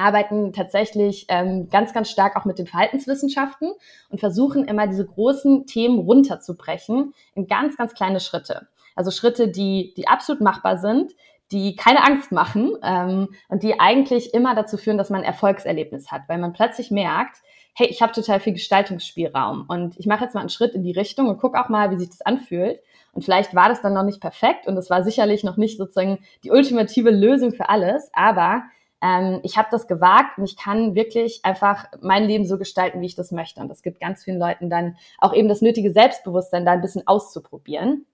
arbeiten 0.00 0.52
tatsächlich 0.52 1.26
ähm, 1.28 1.68
ganz, 1.70 1.92
ganz 1.92 2.10
stark 2.10 2.36
auch 2.36 2.44
mit 2.44 2.58
den 2.58 2.66
Verhaltenswissenschaften 2.66 3.72
und 4.08 4.18
versuchen 4.18 4.64
immer 4.64 4.86
diese 4.86 5.06
großen 5.06 5.66
Themen 5.66 5.98
runterzubrechen 5.98 7.14
in 7.34 7.46
ganz, 7.46 7.76
ganz 7.76 7.94
kleine 7.94 8.20
Schritte. 8.20 8.68
Also 8.96 9.10
Schritte, 9.10 9.48
die, 9.48 9.94
die 9.96 10.08
absolut 10.08 10.40
machbar 10.40 10.78
sind, 10.78 11.12
die 11.52 11.74
keine 11.74 12.04
Angst 12.04 12.32
machen 12.32 12.76
ähm, 12.82 13.28
und 13.48 13.62
die 13.62 13.78
eigentlich 13.80 14.34
immer 14.34 14.54
dazu 14.54 14.76
führen, 14.76 14.98
dass 14.98 15.10
man 15.10 15.20
ein 15.20 15.26
Erfolgserlebnis 15.26 16.10
hat, 16.10 16.22
weil 16.28 16.38
man 16.38 16.52
plötzlich 16.52 16.90
merkt, 16.90 17.38
hey, 17.74 17.88
ich 17.88 18.02
habe 18.02 18.12
total 18.12 18.40
viel 18.40 18.52
Gestaltungsspielraum 18.52 19.64
und 19.68 19.98
ich 19.98 20.06
mache 20.06 20.24
jetzt 20.24 20.34
mal 20.34 20.40
einen 20.40 20.48
Schritt 20.48 20.74
in 20.74 20.82
die 20.82 20.92
Richtung 20.92 21.28
und 21.28 21.38
gucke 21.38 21.60
auch 21.60 21.68
mal, 21.68 21.90
wie 21.90 21.98
sich 21.98 22.10
das 22.10 22.22
anfühlt. 22.22 22.80
Und 23.12 23.24
vielleicht 23.24 23.54
war 23.54 23.68
das 23.68 23.80
dann 23.80 23.94
noch 23.94 24.04
nicht 24.04 24.20
perfekt 24.20 24.66
und 24.66 24.76
es 24.76 24.90
war 24.90 25.02
sicherlich 25.02 25.42
noch 25.42 25.56
nicht 25.56 25.78
sozusagen 25.78 26.18
die 26.44 26.50
ultimative 26.50 27.10
Lösung 27.10 27.52
für 27.52 27.68
alles, 27.68 28.10
aber 28.12 28.62
ähm, 29.02 29.40
ich 29.42 29.56
habe 29.56 29.68
das 29.70 29.86
gewagt 29.86 30.38
und 30.38 30.44
ich 30.44 30.56
kann 30.56 30.94
wirklich 30.94 31.40
einfach 31.44 31.86
mein 32.00 32.24
Leben 32.24 32.46
so 32.46 32.58
gestalten, 32.58 33.00
wie 33.00 33.06
ich 33.06 33.14
das 33.14 33.32
möchte. 33.32 33.60
Und 33.60 33.68
das 33.68 33.82
gibt 33.82 34.00
ganz 34.00 34.24
vielen 34.24 34.38
Leuten 34.38 34.68
dann 34.68 34.96
auch 35.18 35.32
eben 35.32 35.48
das 35.48 35.62
nötige 35.62 35.92
Selbstbewusstsein, 35.92 36.64
da 36.64 36.72
ein 36.72 36.82
bisschen 36.82 37.06
auszuprobieren. 37.06 38.06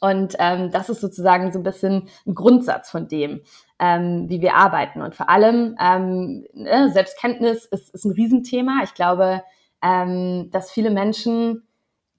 Und 0.00 0.36
ähm, 0.38 0.70
das 0.70 0.90
ist 0.90 1.00
sozusagen 1.00 1.52
so 1.52 1.58
ein 1.58 1.64
bisschen 1.64 2.08
ein 2.26 2.34
Grundsatz 2.34 2.90
von 2.90 3.08
dem, 3.08 3.40
ähm, 3.78 4.26
wie 4.28 4.40
wir 4.40 4.54
arbeiten. 4.54 5.02
Und 5.02 5.14
vor 5.14 5.28
allem 5.28 5.76
ähm, 5.80 6.46
ne, 6.52 6.90
Selbstkenntnis 6.92 7.64
ist, 7.64 7.94
ist 7.94 8.04
ein 8.04 8.12
Riesenthema. 8.12 8.82
Ich 8.84 8.94
glaube, 8.94 9.42
ähm, 9.82 10.50
dass 10.52 10.70
viele 10.70 10.90
Menschen 10.90 11.66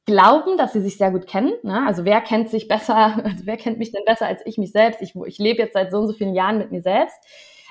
glauben, 0.05 0.57
dass 0.57 0.73
sie 0.73 0.81
sich 0.81 0.97
sehr 0.97 1.11
gut 1.11 1.27
kennen. 1.27 1.53
Ne? 1.63 1.85
Also 1.85 2.03
wer 2.03 2.19
kennt 2.21 2.49
sich 2.49 2.67
besser, 2.67 2.95
also 3.23 3.45
wer 3.45 3.57
kennt 3.57 3.77
mich 3.77 3.91
denn 3.91 4.03
besser 4.05 4.25
als 4.25 4.41
ich 4.45 4.57
mich 4.57 4.71
selbst? 4.71 5.01
Ich, 5.01 5.15
ich 5.15 5.37
lebe 5.37 5.61
jetzt 5.61 5.73
seit 5.73 5.91
so 5.91 5.99
und 5.99 6.07
so 6.07 6.13
vielen 6.13 6.33
Jahren 6.33 6.57
mit 6.57 6.71
mir 6.71 6.81
selbst. 6.81 7.17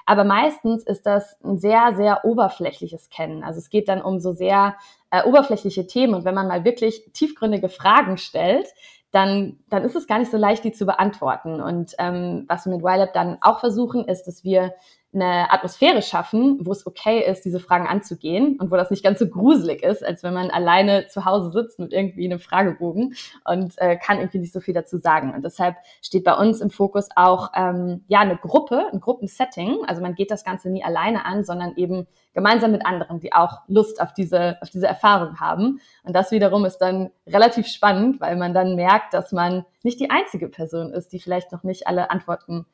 Aber 0.09 0.25
meistens 0.25 0.85
ist 0.85 1.05
das 1.05 1.37
ein 1.45 1.59
sehr, 1.59 1.93
sehr 1.95 2.25
oberflächliches 2.25 3.11
Kennen. 3.11 3.45
Also 3.45 3.59
es 3.59 3.69
geht 3.69 3.91
dann 3.91 4.01
um 4.01 4.21
so 4.21 4.33
sehr 4.33 4.75
äh, 5.11 5.23
oberflächliche 5.23 5.87
Themen. 5.87 6.15
Und 6.15 6.25
wenn 6.25 6.35
man 6.35 6.49
mal 6.49 6.65
wirklich 6.65 7.11
tiefgründige 7.13 7.69
Fragen 7.69 8.17
stellt, 8.17 8.69
dann, 9.11 9.59
dann 9.69 9.85
ist 9.85 9.97
es 9.97 10.07
gar 10.07 10.19
nicht 10.19 10.31
so 10.31 10.39
leicht, 10.39 10.65
die 10.65 10.73
zu 10.73 10.87
beantworten. 10.87 11.61
Und 11.61 11.95
ähm, 11.99 12.47
was 12.49 12.65
wir 12.65 12.75
mit 12.75 12.83
YLab 12.83 13.13
dann 13.13 13.37
auch 13.43 13.61
versuchen, 13.61 14.07
ist, 14.07 14.25
dass 14.25 14.45
wir 14.45 14.73
eine 15.15 15.51
Atmosphäre 15.51 16.03
schaffen, 16.03 16.59
wo 16.61 16.73
es 16.73 16.87
okay 16.87 17.25
ist, 17.25 17.45
diese 17.45 17.61
Fragen 17.61 17.87
anzugehen 17.87 18.59
und 18.61 18.71
wo 18.71 18.77
das 18.77 18.91
nicht 18.91 19.03
ganz 19.03 19.19
so 19.19 19.27
gruselig 19.27 19.83
ist, 19.83 20.05
als 20.05 20.23
wenn 20.23 20.35
man 20.35 20.51
alleine 20.51 21.07
zu 21.09 21.25
Hause 21.25 21.51
sitzt 21.51 21.79
mit 21.79 21.95
irgendwie 21.95 22.27
einem 22.27 22.41
Fragebogen 22.41 23.15
und 23.45 23.73
äh, 23.79 23.97
kann 23.97 24.19
irgendwie 24.19 24.39
nicht 24.39 24.53
so 24.53 24.61
viel 24.61 24.75
dazu 24.75 24.99
sagen. 24.99 25.33
Und 25.35 25.45
deshalb 25.45 25.77
steht 26.03 26.25
bei 26.25 26.35
uns 26.35 26.61
im 26.61 26.69
Fokus 26.69 27.09
auch 27.17 27.53
ähm, 27.55 28.05
ja 28.09 28.21
eine 28.21 28.37
Gruppe, 28.37 28.87
ein 28.93 29.01
Gruppensetting. 29.01 29.79
Also 29.87 30.03
man 30.03 30.15
geht 30.15 30.31
das 30.31 30.45
Ganze 30.45 30.69
nie 30.69 30.85
alleine 30.85 31.25
an, 31.25 31.43
sondern 31.43 31.75
eben 31.77 32.07
gemeinsam 32.35 32.73
mit 32.73 32.85
anderen, 32.85 33.19
die 33.19 33.33
auch 33.33 33.63
Lust 33.67 34.03
auf 34.03 34.13
diese 34.13 34.59
auf 34.61 34.69
diese 34.69 34.87
Erfahrung 34.87 35.41
haben. 35.41 35.81
Und 36.03 36.15
das 36.15 36.33
wiederum 36.33 36.67
ist 36.67 36.79
dann 36.79 37.11
relativ 37.27 37.67
spannend, 37.67 38.21
weil 38.21 38.37
man 38.37 38.53
dann 38.53 38.77
merkt, 38.77 39.15
dass 39.15 39.33
man 39.33 39.65
nicht 39.83 40.01
die 40.01 40.11
einzige 40.11 40.49
Person 40.49 40.93
ist, 40.93 41.15
die 41.15 41.21
vielleicht 41.21 41.51
noch 41.51 41.63
nicht 41.63 41.87
alle 41.87 42.11
Antworten 42.11 42.67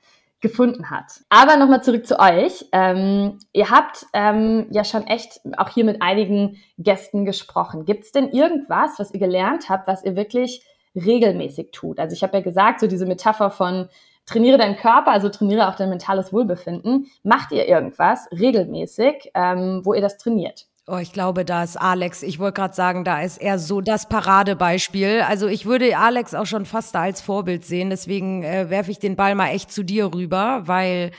gefunden 0.44 0.90
hat. 0.90 1.22
Aber 1.30 1.56
nochmal 1.56 1.82
zurück 1.82 2.06
zu 2.06 2.20
euch. 2.20 2.66
Ähm, 2.70 3.38
ihr 3.52 3.70
habt 3.70 4.06
ähm, 4.12 4.66
ja 4.70 4.84
schon 4.84 5.06
echt 5.06 5.40
auch 5.56 5.70
hier 5.70 5.84
mit 5.84 6.02
einigen 6.02 6.58
Gästen 6.76 7.24
gesprochen. 7.24 7.86
Gibt 7.86 8.04
es 8.04 8.12
denn 8.12 8.28
irgendwas, 8.28 8.98
was 8.98 9.12
ihr 9.14 9.20
gelernt 9.20 9.70
habt, 9.70 9.88
was 9.88 10.04
ihr 10.04 10.16
wirklich 10.16 10.62
regelmäßig 10.94 11.70
tut? 11.72 11.98
Also 11.98 12.12
ich 12.14 12.22
habe 12.22 12.36
ja 12.36 12.42
gesagt, 12.44 12.80
so 12.80 12.86
diese 12.86 13.06
Metapher 13.06 13.50
von 13.50 13.88
trainiere 14.26 14.58
deinen 14.58 14.76
Körper, 14.76 15.12
also 15.12 15.30
trainiere 15.30 15.68
auch 15.68 15.76
dein 15.76 15.88
mentales 15.88 16.30
Wohlbefinden. 16.30 17.06
Macht 17.22 17.50
ihr 17.50 17.66
irgendwas 17.66 18.28
regelmäßig, 18.30 19.30
ähm, 19.34 19.80
wo 19.82 19.94
ihr 19.94 20.02
das 20.02 20.18
trainiert? 20.18 20.66
Oh, 20.86 20.98
ich 20.98 21.12
glaube, 21.12 21.46
da 21.46 21.64
ist 21.64 21.76
Alex. 21.80 22.22
Ich 22.22 22.38
wollte 22.38 22.60
gerade 22.60 22.74
sagen, 22.74 23.04
da 23.04 23.22
ist 23.22 23.40
er 23.40 23.58
so 23.58 23.80
das 23.80 24.06
Paradebeispiel. 24.06 25.22
Also 25.26 25.46
ich 25.46 25.64
würde 25.64 25.96
Alex 25.96 26.34
auch 26.34 26.44
schon 26.44 26.66
fast 26.66 26.94
da 26.94 27.02
als 27.02 27.22
Vorbild 27.22 27.64
sehen. 27.64 27.88
Deswegen 27.88 28.42
äh, 28.42 28.68
werfe 28.68 28.90
ich 28.90 28.98
den 28.98 29.16
Ball 29.16 29.34
mal 29.34 29.48
echt 29.48 29.72
zu 29.72 29.82
dir 29.82 30.12
rüber, 30.12 30.62
weil 30.66 31.12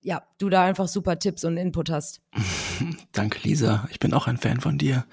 ja, 0.00 0.22
du 0.38 0.48
da 0.48 0.62
einfach 0.62 0.86
super 0.86 1.18
Tipps 1.18 1.42
und 1.42 1.56
Input 1.56 1.90
hast. 1.90 2.20
Danke, 3.12 3.40
Lisa. 3.42 3.88
Ich 3.90 3.98
bin 3.98 4.14
auch 4.14 4.28
ein 4.28 4.36
Fan 4.36 4.60
von 4.60 4.78
dir. 4.78 5.04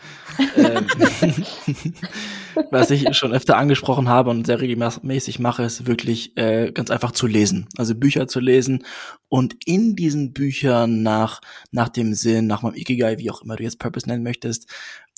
ähm, 0.56 0.86
was 2.72 2.92
ich 2.92 3.16
schon 3.16 3.34
öfter 3.34 3.58
angesprochen 3.58 4.10
habe 4.10 4.30
und 4.30 4.46
sehr 4.46 4.62
regelmäßig 4.62 5.40
mache, 5.40 5.64
ist 5.64 5.86
wirklich 5.86 6.36
äh, 6.38 6.72
ganz 6.72 6.90
einfach 6.92 7.12
zu 7.12 7.28
lesen. 7.28 7.68
Also 7.78 7.96
Bücher 7.96 8.28
zu 8.28 8.40
lesen 8.40 8.86
und 9.30 9.56
in 9.66 9.96
diesen 9.96 10.34
Büchern 10.34 11.04
nach, 11.04 11.42
nach 11.72 11.90
dem 11.90 12.14
Sinn, 12.14 12.48
nach 12.48 12.62
meinem 12.62 12.76
Ikigai, 12.76 13.18
wie 13.18 13.32
auch 13.32 13.42
immer 13.42 13.56
du 13.56 13.64
jetzt 13.64 13.80
Purpose 13.80 14.08
nennen 14.08 14.24
möchtest, 14.24 14.70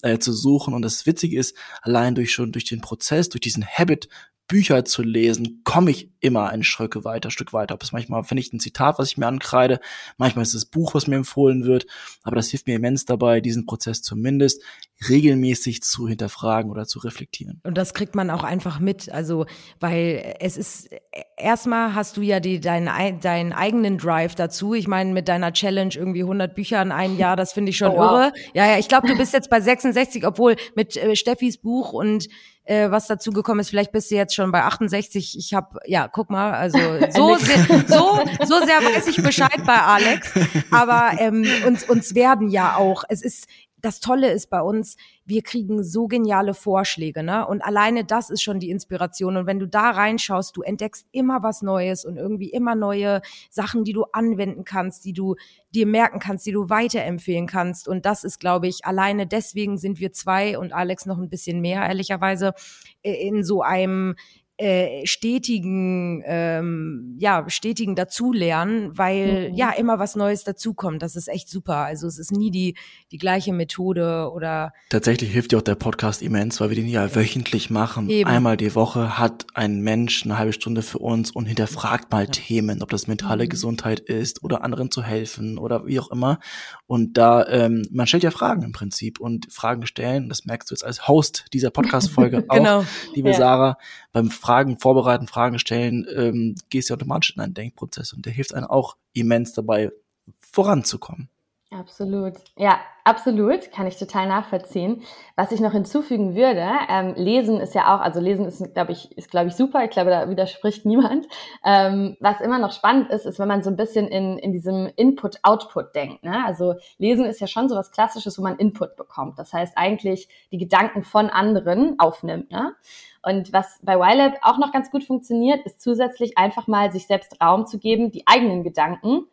äh, 0.02 0.20
zu 0.20 0.34
suchen. 0.34 0.74
Und 0.74 0.82
das 0.82 1.06
Witzige 1.06 1.38
ist, 1.40 1.56
allein 1.82 2.16
durch 2.16 2.32
schon 2.32 2.52
durch 2.52 2.66
den 2.66 2.82
Prozess, 2.82 3.30
durch 3.30 3.42
diesen 3.42 3.66
Habit, 3.66 4.10
Bücher 4.48 4.86
zu 4.86 5.04
lesen, 5.04 5.62
komme 5.64 5.92
ich 5.92 6.10
immer 6.20 6.50
ein 6.50 6.64
Stück 6.64 7.04
weiter, 7.04 7.32
Stück 7.32 7.54
weiter. 7.54 7.76
Ob 7.76 7.84
es 7.84 7.92
manchmal 7.92 8.24
finde 8.24 8.42
ich 8.42 8.54
ein 8.54 8.60
Zitat, 8.60 8.98
was 8.98 9.12
ich 9.12 9.18
mir 9.18 9.28
ankreide, 9.28 9.80
manchmal 10.18 10.44
ist 10.44 10.54
es 10.54 10.62
das 10.62 10.70
Buch, 10.70 10.94
was 10.94 11.08
mir 11.08 11.18
empfohlen 11.18 11.66
wird, 11.66 11.86
aber 12.24 12.38
das 12.38 12.50
hilft 12.50 12.68
mir 12.68 12.76
immens 12.76 13.06
dabei, 13.06 13.42
diesen 13.42 13.66
Prozess 13.66 14.02
zumindest 14.02 14.62
regelmäßig 15.10 15.84
zu 15.84 16.08
hinterfragen 16.08 16.72
oder 16.72 16.86
zu 16.86 17.00
reflektieren. 17.00 17.62
Und 17.64 17.78
das 17.78 17.94
kriegt 17.94 18.16
man 18.16 18.30
auch 18.30 18.44
einfach 18.44 18.80
mit, 18.80 19.12
also 19.12 19.46
weil 19.80 20.36
es 20.40 20.58
ist 20.58 20.90
erstmal 21.38 21.94
hast 21.94 22.18
du 22.18 22.22
ja 22.22 22.40
die 22.40 22.60
deinen 22.60 23.20
deinen 23.20 23.54
eigenen 23.54 23.98
Drive 23.98 24.34
dazu. 24.36 24.74
Ich 24.74 24.88
meine 24.88 25.14
mit 25.14 25.28
deiner 25.28 25.54
Challenge 25.54 25.94
irgendwie 25.94 26.22
100 26.22 26.56
Bücher 26.56 26.82
in 26.82 26.92
einem 26.92 27.18
Jahr, 27.18 27.36
das 27.36 27.54
finde 27.54 27.70
ich 27.70 27.78
schon 27.78 27.92
oh, 27.92 27.98
wow. 27.98 28.12
irre. 28.12 28.34
Ja, 28.54 28.66
ja, 28.66 28.80
ich 28.80 28.88
glaube, 28.88 29.08
du 29.08 29.18
bist 29.18 29.34
jetzt 29.34 29.50
bei 29.50 29.62
66, 29.62 30.26
obwohl 30.26 30.56
mit 30.76 30.98
äh, 30.98 31.16
Steffis 31.16 31.58
Buch 31.58 31.94
und 31.94 32.28
äh, 32.68 32.92
was 32.92 33.08
dazu 33.08 33.32
gekommen 33.32 33.62
ist. 33.62 33.70
Vielleicht 33.70 33.92
bist 33.92 34.12
du 34.12 34.16
jetzt 34.16 34.36
schon 34.36 34.52
bei 34.52 34.64
68. 34.64 35.38
Ich 35.38 35.54
habe, 35.54 35.80
ja, 35.86 36.08
guck 36.08 36.30
mal, 36.30 36.54
also 36.54 36.78
so, 37.10 37.36
sehr, 37.36 37.64
so, 37.88 38.20
so 38.46 38.66
sehr 38.66 38.82
weiß 38.84 39.08
ich 39.08 39.24
Bescheid 39.24 39.62
bei 39.66 39.78
Alex. 39.78 40.34
Aber 40.72 41.12
ähm, 41.18 41.46
uns, 41.66 41.84
uns 41.90 42.14
werden 42.14 42.50
ja 42.50 42.76
auch, 42.76 43.04
es 43.10 43.24
ist, 43.24 43.48
das 43.82 44.00
Tolle 44.00 44.32
ist 44.32 44.50
bei 44.50 44.62
uns, 44.62 44.98
wir 45.28 45.44
kriegen 45.44 45.84
so 45.84 46.08
geniale 46.08 46.54
Vorschläge, 46.54 47.22
ne? 47.22 47.46
Und 47.46 47.62
alleine 47.62 48.06
das 48.06 48.30
ist 48.30 48.42
schon 48.42 48.60
die 48.60 48.70
Inspiration. 48.70 49.36
Und 49.36 49.46
wenn 49.46 49.60
du 49.60 49.68
da 49.68 49.92
reinschaust, 49.92 50.56
du 50.56 50.62
entdeckst 50.62 51.06
immer 51.12 51.44
was 51.44 51.62
Neues 51.62 52.06
und 52.06 52.16
irgendwie 52.16 52.50
immer 52.50 52.76
neue 52.76 53.22
Sachen, 53.50 53.84
die 53.84 53.92
du 53.92 54.06
anwenden 54.14 54.64
kannst, 54.64 55.04
die 55.04 55.12
du 55.12 55.36
dir 55.76 55.86
merken 55.86 56.20
kannst, 56.20 56.46
die 56.46 56.54
du 56.54 56.70
weiterempfehlen 56.70 57.46
kannst. 57.46 57.90
Und 57.90 58.06
das 58.06 58.24
ist, 58.24 58.40
glaube 58.40 58.68
ich, 58.68 58.86
alleine 58.86 59.28
deswegen 59.28 59.78
sind 59.78 60.00
wir 60.00 60.14
zwei 60.14 60.58
und 60.58 60.72
Alex 60.72 61.06
noch 61.06 61.18
ein 61.18 61.30
bisschen 61.30 61.60
mehr, 61.60 61.86
ehrlicherweise, 61.86 62.54
in 63.02 63.44
so 63.44 63.62
einem 63.62 64.16
äh, 64.60 65.06
stetigen, 65.06 66.24
ähm, 66.26 67.16
ja, 67.20 67.46
stetigen 67.48 67.96
Dazulernen, 67.96 68.98
weil 68.98 69.52
mhm. 69.52 69.56
ja 69.56 69.70
immer 69.70 70.00
was 70.00 70.16
Neues 70.16 70.44
dazukommt. 70.44 71.04
Das 71.04 71.16
ist 71.16 71.28
echt 71.28 71.48
super. 71.48 71.78
Also 71.78 72.08
es 72.08 72.18
ist 72.18 72.32
nie 72.32 72.50
die, 72.50 72.76
die 73.12 73.20
gleiche 73.20 73.54
Methode 73.54 74.32
oder. 74.34 74.74
Tatsächlich 74.90 75.32
hilft 75.32 75.52
dir 75.52 75.60
auch 75.60 75.62
der 75.62 75.76
Podcast 75.76 76.24
immens, 76.24 76.60
weil 76.60 76.70
wir 76.70 76.76
den 76.76 76.88
ja 76.88 77.16
wöchentlich 77.16 77.70
machen. 77.70 78.10
Eben. 78.10 78.28
Einmal 78.28 78.58
die 78.58 78.74
Woche 78.74 79.20
hat 79.20 79.46
ein 79.54 79.82
Mensch 79.82 80.26
eine 80.26 80.40
halbe 80.40 80.54
Stunde 80.54 80.82
für 80.82 80.98
uns 80.98 81.30
und 81.30 81.46
hinterfragt 81.46 82.12
mal 82.12 82.26
ja. 82.26 82.32
Themen, 82.32 82.82
ob 82.82 82.90
das 82.90 83.06
mentale 83.06 83.44
mhm. 83.44 83.50
Gesundheit 83.50 84.00
ist 84.00 84.44
oder 84.44 84.64
anderen 84.64 84.90
zu 84.90 85.04
helfen 85.04 85.60
oder 85.60 85.86
wie 85.86 86.00
auch 86.00 86.10
immer. 86.10 86.40
Und 86.88 87.16
da, 87.20 87.46
ähm, 87.48 87.88
man 87.92 88.08
stellt 88.08 88.24
ja 88.24 88.32
Fragen 88.32 88.64
im 88.64 88.72
Prinzip 88.72 89.20
und 89.20 89.54
Fragen 89.54 89.86
stellen, 89.86 90.30
das 90.30 90.46
merkst 90.46 90.72
du 90.72 90.74
jetzt 90.74 90.84
als 90.84 91.08
Host 91.08 91.46
dieser 91.54 91.70
Podcast-Folge 91.70 92.42
genau. 92.50 92.80
auch, 92.80 92.86
liebe 93.14 93.30
ja. 93.30 93.36
Sarah, 93.36 93.78
beim 94.14 94.32
Fragen 94.32 94.47
vorbereiten, 94.78 95.28
Fragen 95.28 95.60
stellen, 95.60 96.06
ähm, 96.16 96.56
gehst 96.70 96.90
du 96.90 96.94
automatisch 96.94 97.34
in 97.36 97.42
einen 97.42 97.54
Denkprozess 97.54 98.14
und 98.14 98.26
der 98.26 98.34
hilft 98.34 98.54
einem 98.54 98.68
auch 98.68 98.98
immens 99.14 99.54
dabei, 99.54 99.92
voranzukommen. 100.40 101.30
Absolut. 101.70 102.36
Ja, 102.56 102.80
absolut. 103.04 103.74
Kann 103.74 103.88
ich 103.88 103.98
total 104.00 104.26
nachvollziehen. 104.28 105.04
Was 105.36 105.52
ich 105.52 105.60
noch 105.60 105.74
hinzufügen 105.74 106.34
würde, 106.34 106.66
ähm, 106.88 107.14
Lesen 107.18 107.60
ist 107.60 107.76
ja 107.76 107.94
auch, 107.94 108.00
also 108.00 108.22
Lesen 108.22 108.46
ist, 108.46 108.74
glaube 108.74 108.94
ich, 108.94 109.18
ist, 109.18 109.30
glaube 109.30 109.50
ich, 109.50 109.56
super. 109.56 109.84
Ich 109.84 109.90
glaube, 109.90 110.10
da 110.10 110.30
widerspricht 110.30 110.86
niemand. 110.86 111.28
Ähm, 111.66 112.16
was 112.22 112.40
immer 112.40 112.58
noch 112.58 112.72
spannend 112.72 113.10
ist, 113.10 113.26
ist, 113.26 113.38
wenn 113.38 113.50
man 113.50 113.64
so 113.64 113.70
ein 113.70 113.76
bisschen 113.76 114.08
in, 114.08 114.38
in 114.38 114.54
diesem 114.54 114.90
Input-Output 114.96 115.94
denkt. 115.94 116.24
Ne? 116.24 116.42
Also 116.46 116.76
Lesen 117.00 117.26
ist 117.26 117.42
ja 117.42 117.48
schon 117.48 117.68
so 117.68 117.76
was 117.76 117.92
Klassisches, 117.92 118.40
wo 118.40 118.44
man 118.44 118.56
Input 118.56 118.96
bekommt. 118.96 119.38
Das 119.38 119.52
heißt 119.52 119.78
eigentlich 119.78 120.30
die 120.54 120.58
Gedanken 120.58 121.04
von 121.04 121.30
anderen 121.30 122.00
aufnimmt. 122.00 122.50
Ne? 122.50 122.76
Und 123.24 123.52
was 123.52 123.78
bei 123.84 123.96
YLab 123.96 124.38
auch 124.42 124.58
noch 124.58 124.72
ganz 124.72 124.90
gut 124.90 125.04
funktioniert, 125.04 125.66
ist 125.66 125.82
zusätzlich 125.82 126.38
einfach 126.38 126.68
mal 126.68 126.94
sich 126.94 127.08
selbst 127.08 127.42
Raum 127.42 127.66
zu 127.66 127.78
geben, 127.78 128.10
die 128.10 128.26
eigenen 128.26 128.64
Gedanken 128.64 129.26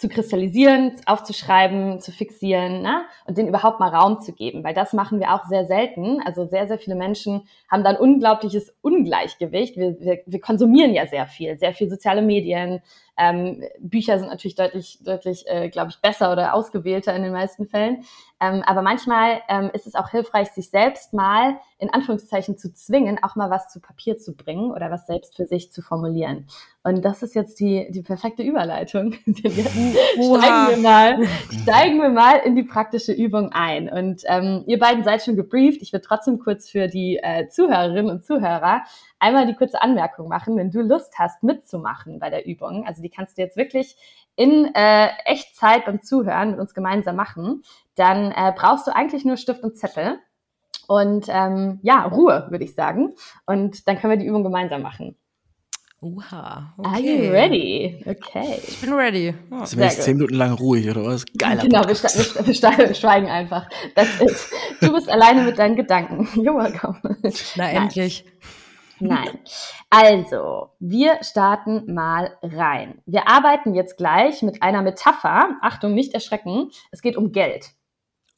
zu 0.00 0.08
kristallisieren, 0.08 0.92
aufzuschreiben, 1.04 2.00
zu 2.00 2.10
fixieren 2.10 2.80
ne? 2.80 3.02
und 3.26 3.36
den 3.36 3.48
überhaupt 3.48 3.80
mal 3.80 3.90
Raum 3.90 4.22
zu 4.22 4.32
geben, 4.32 4.64
weil 4.64 4.72
das 4.72 4.94
machen 4.94 5.20
wir 5.20 5.34
auch 5.34 5.44
sehr 5.44 5.66
selten. 5.66 6.22
Also 6.24 6.46
sehr, 6.46 6.66
sehr 6.66 6.78
viele 6.78 6.96
Menschen 6.96 7.42
haben 7.70 7.84
dann 7.84 7.96
unglaubliches 7.96 8.74
Ungleichgewicht. 8.80 9.76
Wir, 9.76 10.00
wir, 10.00 10.22
wir 10.24 10.40
konsumieren 10.40 10.94
ja 10.94 11.06
sehr 11.06 11.26
viel, 11.26 11.58
sehr 11.58 11.74
viel 11.74 11.90
soziale 11.90 12.22
Medien. 12.22 12.80
Ähm, 13.18 13.62
Bücher 13.78 14.18
sind 14.18 14.28
natürlich 14.28 14.54
deutlich, 14.54 14.98
deutlich, 15.04 15.44
äh, 15.46 15.68
glaube 15.68 15.90
ich, 15.90 16.00
besser 16.00 16.32
oder 16.32 16.54
ausgewählter 16.54 17.14
in 17.14 17.22
den 17.22 17.32
meisten 17.32 17.66
Fällen. 17.66 18.04
Ähm, 18.40 18.62
aber 18.64 18.80
manchmal 18.80 19.42
ähm, 19.48 19.70
ist 19.74 19.86
es 19.86 19.94
auch 19.94 20.08
hilfreich, 20.08 20.48
sich 20.48 20.70
selbst 20.70 21.12
mal 21.12 21.58
in 21.78 21.90
Anführungszeichen 21.90 22.56
zu 22.56 22.72
zwingen, 22.72 23.22
auch 23.22 23.36
mal 23.36 23.50
was 23.50 23.68
zu 23.68 23.80
Papier 23.80 24.16
zu 24.16 24.34
bringen 24.34 24.70
oder 24.70 24.90
was 24.90 25.06
selbst 25.06 25.36
für 25.36 25.46
sich 25.46 25.70
zu 25.72 25.82
formulieren. 25.82 26.46
Und 26.82 27.04
das 27.04 27.22
ist 27.22 27.34
jetzt 27.34 27.60
die, 27.60 27.90
die 27.90 28.00
perfekte 28.00 28.42
Überleitung. 28.42 29.12
steigen 29.26 29.94
wir 30.24 30.76
mal, 30.78 31.18
steigen 31.62 31.98
wir 31.98 32.08
mal 32.08 32.36
in 32.38 32.56
die 32.56 32.62
praktische 32.62 33.12
Übung 33.12 33.52
ein. 33.52 33.90
Und 33.90 34.22
ähm, 34.26 34.64
ihr 34.66 34.78
beiden 34.78 35.04
seid 35.04 35.22
schon 35.22 35.36
gebrieft. 35.36 35.82
Ich 35.82 35.92
will 35.92 36.00
trotzdem 36.00 36.38
kurz 36.38 36.70
für 36.70 36.88
die 36.88 37.18
äh, 37.22 37.48
Zuhörerinnen 37.48 38.10
und 38.10 38.24
Zuhörer 38.24 38.84
einmal 39.18 39.46
die 39.46 39.54
kurze 39.54 39.80
Anmerkung 39.82 40.28
machen, 40.28 40.56
wenn 40.56 40.70
du 40.70 40.80
Lust 40.80 41.18
hast, 41.18 41.42
mitzumachen 41.42 42.18
bei 42.18 42.30
der 42.30 42.46
Übung. 42.46 42.86
Also 42.86 42.99
die 43.00 43.10
kannst 43.10 43.38
du 43.38 43.42
jetzt 43.42 43.56
wirklich 43.56 43.96
in 44.36 44.74
äh, 44.74 45.08
Echtzeit 45.24 45.84
beim 45.84 46.02
Zuhören 46.02 46.52
mit 46.52 46.60
uns 46.60 46.74
gemeinsam 46.74 47.16
machen. 47.16 47.62
Dann 47.94 48.32
äh, 48.32 48.52
brauchst 48.56 48.86
du 48.86 48.94
eigentlich 48.94 49.24
nur 49.24 49.36
Stift 49.36 49.62
und 49.62 49.76
Zettel. 49.76 50.18
Und 50.86 51.26
ähm, 51.28 51.78
ja, 51.82 52.04
Ruhe, 52.04 52.46
würde 52.50 52.64
ich 52.64 52.74
sagen. 52.74 53.14
Und 53.46 53.86
dann 53.86 53.98
können 53.98 54.12
wir 54.12 54.18
die 54.18 54.26
Übung 54.26 54.42
gemeinsam 54.42 54.82
machen. 54.82 55.16
Uha. 56.02 56.72
Okay. 56.78 56.88
Are 56.88 57.00
you 57.00 57.30
ready? 57.30 58.04
Okay. 58.06 58.58
Ich 58.66 58.80
bin 58.80 58.94
ready. 58.94 59.34
Oh, 59.50 59.66
Sind 59.66 59.80
wir 59.80 59.86
jetzt 59.86 60.02
zehn 60.02 60.16
Minuten 60.16 60.34
lang 60.34 60.52
ruhig, 60.52 60.88
oder 60.88 61.04
was? 61.04 61.26
Geiler 61.36 61.62
Genau, 61.62 61.82
wir, 61.82 61.94
wir, 61.94 62.78
wir, 62.88 62.94
schweigen 62.94 63.28
einfach. 63.28 63.68
That's 63.94 64.18
it. 64.18 64.80
Du 64.80 64.94
bist 64.94 65.10
alleine 65.10 65.42
mit 65.42 65.58
deinen 65.58 65.76
Gedanken. 65.76 66.24
You're 66.40 66.56
welcome. 66.56 66.98
Na, 67.56 67.70
endlich. 67.70 68.24
Nein. 69.00 69.38
Also, 69.88 70.70
wir 70.78 71.22
starten 71.22 71.92
mal 71.92 72.36
rein. 72.42 73.02
Wir 73.06 73.28
arbeiten 73.28 73.74
jetzt 73.74 73.96
gleich 73.96 74.42
mit 74.42 74.62
einer 74.62 74.82
Metapher. 74.82 75.56
Achtung, 75.62 75.94
nicht 75.94 76.14
erschrecken. 76.14 76.70
Es 76.90 77.02
geht 77.02 77.16
um 77.16 77.32
Geld. 77.32 77.70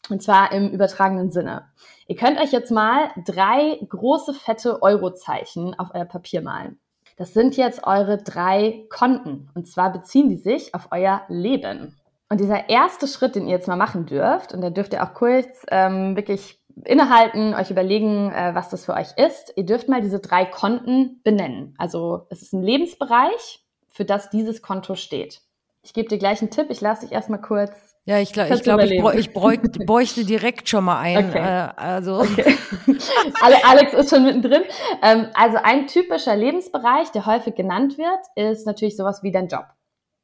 Und 0.09 0.23
zwar 0.23 0.53
im 0.53 0.71
übertragenen 0.71 1.31
Sinne. 1.31 1.71
Ihr 2.07 2.17
könnt 2.17 2.41
euch 2.41 2.53
jetzt 2.53 2.71
mal 2.71 3.11
drei 3.25 3.79
große, 3.89 4.35
fette 4.35 4.83
Eurozeichen 4.83 5.79
auf 5.79 5.89
euer 5.95 6.05
Papier 6.05 6.43
malen. 6.43 6.81
Das 7.17 7.35
sind 7.35 7.57
jetzt 7.57 7.85
eure 7.85 8.19
drei 8.19 8.87
Konten. 8.89 9.51
Und 9.55 9.69
zwar 9.69 9.93
beziehen 9.93 10.29
die 10.29 10.39
sich 10.39 10.75
auf 10.75 10.89
euer 10.91 11.23
Leben. 11.29 11.97
Und 12.29 12.41
dieser 12.41 12.71
erste 12.71 13.07
Schritt, 13.07 13.35
den 13.35 13.47
ihr 13.47 13.57
jetzt 13.57 13.69
mal 13.69 13.77
machen 13.77 14.07
dürft, 14.07 14.55
und 14.55 14.63
da 14.63 14.71
dürft 14.71 14.95
ihr 14.95 15.03
auch 15.05 15.13
kurz 15.13 15.67
ähm, 15.71 16.17
wirklich 16.17 16.62
innehalten, 16.85 17.55
euch 17.55 17.71
überlegen, 17.71 18.31
äh, 18.31 18.55
was 18.55 18.69
das 18.69 18.85
für 18.85 18.95
euch 18.95 19.13
ist. 19.17 19.53
Ihr 19.57 19.65
dürft 19.65 19.89
mal 19.89 20.01
diese 20.01 20.21
drei 20.21 20.45
Konten 20.45 21.21
benennen. 21.23 21.75
Also 21.79 22.27
es 22.31 22.43
ist 22.43 22.53
ein 22.53 22.63
Lebensbereich, 22.63 23.65
für 23.89 24.05
das 24.05 24.31
dieses 24.31 24.63
Konto 24.63 24.95
steht. 24.95 25.43
Ich 25.83 25.93
gebe 25.93 26.09
dir 26.09 26.19
gleich 26.19 26.41
einen 26.41 26.51
Tipp. 26.51 26.67
Ich 26.71 26.81
lasse 26.81 27.03
dich 27.03 27.13
erstmal 27.13 27.41
kurz. 27.41 27.73
Ja, 28.05 28.19
ich 28.19 28.33
glaube, 28.33 28.55
ich, 28.55 28.63
glaub, 28.63 28.81
ich, 28.81 29.01
bräuch, 29.01 29.15
ich 29.15 29.33
bräuch, 29.33 29.59
bräuchte 29.87 30.25
direkt 30.25 30.69
schon 30.69 30.85
mal 30.85 30.99
ein. 30.99 31.29
Okay. 31.29 31.39
Äh, 31.39 31.69
also. 31.77 32.21
Okay. 32.21 32.57
Alex 33.65 33.93
ist 33.93 34.11
schon 34.11 34.25
mittendrin. 34.25 34.63
Ähm, 35.03 35.27
also 35.35 35.59
ein 35.63 35.87
typischer 35.87 36.35
Lebensbereich, 36.35 37.11
der 37.11 37.27
häufig 37.27 37.55
genannt 37.55 37.99
wird, 37.99 38.21
ist 38.35 38.67
natürlich 38.67 38.97
sowas 38.97 39.23
wie 39.23 39.31
dein 39.31 39.49
Job. 39.49 39.67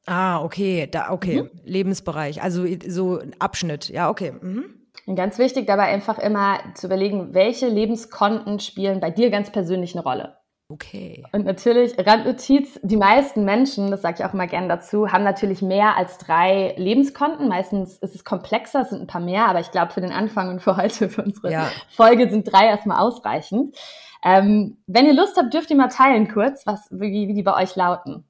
Ah, 0.06 0.42
okay, 0.42 0.88
da, 0.90 1.10
okay, 1.10 1.42
mhm. 1.42 1.50
Lebensbereich, 1.64 2.42
also 2.42 2.64
so 2.86 3.18
ein 3.18 3.36
Abschnitt, 3.38 3.90
ja, 3.90 4.08
okay. 4.08 4.32
Mhm. 4.32 4.77
Und 5.08 5.16
ganz 5.16 5.38
wichtig 5.38 5.66
dabei 5.66 5.84
einfach 5.84 6.18
immer 6.18 6.58
zu 6.74 6.86
überlegen, 6.86 7.32
welche 7.32 7.66
Lebenskonten 7.66 8.60
spielen 8.60 9.00
bei 9.00 9.10
dir 9.10 9.30
ganz 9.30 9.50
persönlich 9.50 9.94
eine 9.94 10.02
Rolle. 10.02 10.36
Okay. 10.68 11.24
Und 11.32 11.46
natürlich, 11.46 11.94
Randnotiz, 11.98 12.78
die 12.82 12.98
meisten 12.98 13.46
Menschen, 13.46 13.90
das 13.90 14.02
sage 14.02 14.16
ich 14.18 14.24
auch 14.26 14.34
immer 14.34 14.46
gerne 14.46 14.68
dazu, 14.68 15.10
haben 15.10 15.24
natürlich 15.24 15.62
mehr 15.62 15.96
als 15.96 16.18
drei 16.18 16.74
Lebenskonten. 16.76 17.48
Meistens 17.48 17.96
ist 17.96 18.16
es 18.16 18.22
komplexer, 18.22 18.82
es 18.82 18.90
sind 18.90 19.00
ein 19.00 19.06
paar 19.06 19.22
mehr, 19.22 19.46
aber 19.46 19.60
ich 19.60 19.70
glaube, 19.70 19.94
für 19.94 20.02
den 20.02 20.12
Anfang 20.12 20.50
und 20.50 20.60
für 20.60 20.76
heute, 20.76 21.08
für 21.08 21.22
unsere 21.22 21.52
ja. 21.52 21.70
Folge, 21.88 22.28
sind 22.28 22.52
drei 22.52 22.66
erstmal 22.66 22.98
ausreichend. 22.98 23.74
Ähm, 24.22 24.76
wenn 24.86 25.06
ihr 25.06 25.14
Lust 25.14 25.38
habt, 25.38 25.54
dürft 25.54 25.70
ihr 25.70 25.76
mal 25.76 25.88
teilen 25.88 26.28
kurz, 26.28 26.66
was, 26.66 26.86
wie, 26.90 27.28
wie 27.28 27.34
die 27.34 27.42
bei 27.42 27.56
euch 27.56 27.76
lauten. 27.76 28.24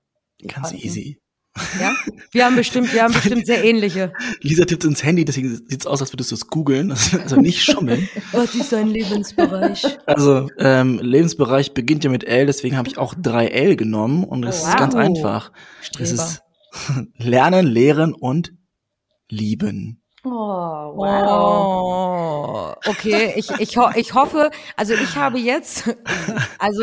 Ganz 0.46 0.70
Konten. 0.70 0.86
easy. 0.86 1.20
Ja? 1.80 1.92
Wir 2.32 2.44
haben 2.44 2.56
bestimmt, 2.56 2.92
wir 2.92 3.02
haben 3.02 3.12
bestimmt 3.12 3.46
sehr 3.46 3.64
ähnliche. 3.64 4.12
Lisa 4.40 4.64
tippt 4.64 4.84
ins 4.84 5.02
Handy, 5.02 5.24
deswegen 5.24 5.48
sieht 5.48 5.80
es 5.80 5.86
aus, 5.86 6.00
als 6.00 6.12
würdest 6.12 6.30
du 6.30 6.34
es 6.34 6.46
googeln. 6.46 6.92
Also 6.92 7.36
nicht 7.36 7.62
schummeln. 7.62 8.08
Was 8.32 8.54
ist 8.54 8.72
dein 8.72 8.88
Lebensbereich? 8.88 9.98
Also, 10.06 10.48
ähm, 10.58 10.98
Lebensbereich 11.02 11.74
beginnt 11.74 12.04
ja 12.04 12.10
mit 12.10 12.24
L, 12.24 12.46
deswegen 12.46 12.76
habe 12.76 12.88
ich 12.88 12.98
auch 12.98 13.14
3L 13.14 13.76
genommen 13.76 14.24
und 14.24 14.44
es 14.44 14.60
wow. 14.62 14.68
ist 14.68 14.76
ganz 14.76 14.94
einfach. 14.94 15.52
Streber. 15.80 16.04
Es 16.04 16.12
ist 16.12 16.42
Lernen, 17.16 17.66
Lehren 17.66 18.14
und 18.14 18.52
Lieben. 19.28 20.02
Oh, 20.30 20.92
wow. 20.94 22.74
Oh, 22.84 22.90
okay, 22.90 23.32
ich, 23.36 23.50
ich, 23.58 23.78
ho 23.78 23.88
ich 23.94 24.12
hoffe, 24.12 24.50
also 24.76 24.92
ich 24.92 25.16
habe 25.16 25.38
jetzt, 25.38 25.96
also 26.58 26.82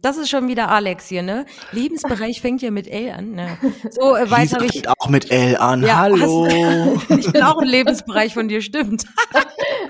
das 0.00 0.16
ist 0.16 0.30
schon 0.30 0.48
wieder 0.48 0.70
Alex 0.70 1.06
hier, 1.06 1.22
ne? 1.22 1.44
Lebensbereich 1.72 2.40
fängt 2.40 2.62
ja 2.62 2.70
mit 2.70 2.88
L 2.88 3.10
an, 3.10 3.32
ne? 3.32 3.58
So 3.90 4.16
äh, 4.16 4.30
weiß 4.30 4.54
habe 4.54 4.66
ich 4.66 4.88
auch 4.88 5.08
mit 5.08 5.30
L 5.30 5.56
an. 5.56 5.82
Ja, 5.82 5.98
Hallo. 5.98 6.46
Hast, 6.46 7.10
ich 7.18 7.30
bin 7.30 7.42
auch 7.42 7.58
ein 7.58 7.68
Lebensbereich 7.68 8.32
von 8.32 8.48
dir, 8.48 8.62
stimmt. 8.62 9.04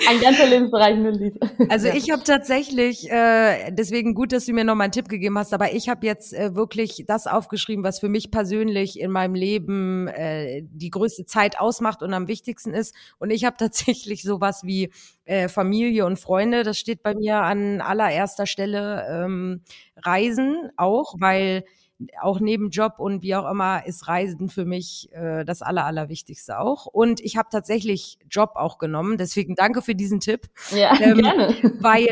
Ein 0.09 0.21
ganzer 0.21 0.47
Lebensbereich 0.47 0.97
nur 0.97 1.13
Lied. 1.13 1.39
Also 1.69 1.89
ich 1.89 2.11
habe 2.11 2.23
tatsächlich, 2.25 3.11
äh, 3.11 3.71
deswegen 3.71 4.15
gut, 4.15 4.33
dass 4.33 4.47
du 4.47 4.53
mir 4.53 4.65
noch 4.65 4.75
mal 4.75 4.85
einen 4.85 4.93
Tipp 4.93 5.09
gegeben 5.09 5.39
hast, 5.39 5.53
aber 5.53 5.73
ich 5.73 5.89
habe 5.89 6.07
jetzt 6.07 6.33
äh, 6.33 6.55
wirklich 6.55 7.05
das 7.07 7.27
aufgeschrieben, 7.27 7.85
was 7.85 8.01
für 8.01 8.09
mich 8.09 8.31
persönlich 8.31 8.99
in 8.99 9.11
meinem 9.11 9.35
Leben 9.35 10.09
äh, 10.09 10.63
die 10.65 10.91
größte 10.91 11.27
Zeit 11.27 11.61
ausmacht 11.61 12.03
und 12.03 12.13
am 12.15 12.29
wichtigsten 12.29 12.75
ist. 12.75 12.88
Und 13.19 13.31
ich 13.31 13.45
habe 13.45 13.57
tatsächlich 13.59 14.23
sowas 14.23 14.63
wie 14.65 14.91
äh, 15.25 15.49
Familie 15.49 16.07
und 16.07 16.19
Freunde. 16.19 16.63
Das 16.63 16.79
steht 16.79 17.03
bei 17.03 17.15
mir 17.15 17.37
an 17.43 17.81
allererster 17.81 18.47
Stelle. 18.47 19.07
Ähm, 19.11 19.63
Reisen 19.97 20.71
auch, 20.77 21.15
weil 21.19 21.65
auch 22.21 22.39
neben 22.39 22.71
Job 22.71 22.95
und 22.99 23.23
wie 23.23 23.35
auch 23.35 23.51
immer 23.51 23.85
ist 23.85 24.07
Reisen 24.07 24.49
für 24.49 24.65
mich 24.65 25.09
äh, 25.13 25.45
das 25.45 25.63
Aller, 25.63 25.85
Allerwichtigste 25.85 26.59
auch. 26.61 26.87
Und 26.87 27.21
ich 27.21 27.37
habe 27.37 27.49
tatsächlich 27.51 28.19
Job 28.31 28.53
auch 28.55 28.79
genommen. 28.79 29.19
Deswegen 29.19 29.55
danke 29.57 29.83
für 29.83 29.95
diesen 29.95 30.21
Tipp. 30.21 30.49
Ja, 30.71 30.97
ähm, 31.01 31.19
gerne. 31.19 31.57
Weil 31.81 32.07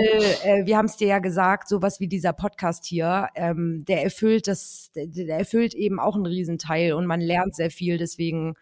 äh, 0.45 0.67
wir 0.67 0.77
haben 0.77 0.87
es 0.87 0.97
dir 0.97 1.09
ja 1.09 1.19
gesagt, 1.21 1.69
sowas 1.69 2.01
wie 2.01 2.09
dieser 2.09 2.33
Podcast 2.33 2.85
hier, 2.85 3.29
ähm, 3.37 3.85
der 3.87 4.03
erfüllt 4.03 4.49
das, 4.49 4.91
der, 4.95 5.07
der 5.07 5.39
erfüllt 5.39 5.75
eben 5.75 6.01
auch 6.01 6.17
einen 6.17 6.27
Riesenteil 6.27 6.93
und 6.93 7.07
man 7.07 7.21
lernt 7.21 7.55
sehr 7.55 7.71
viel. 7.71 7.97
Deswegen 7.97 8.55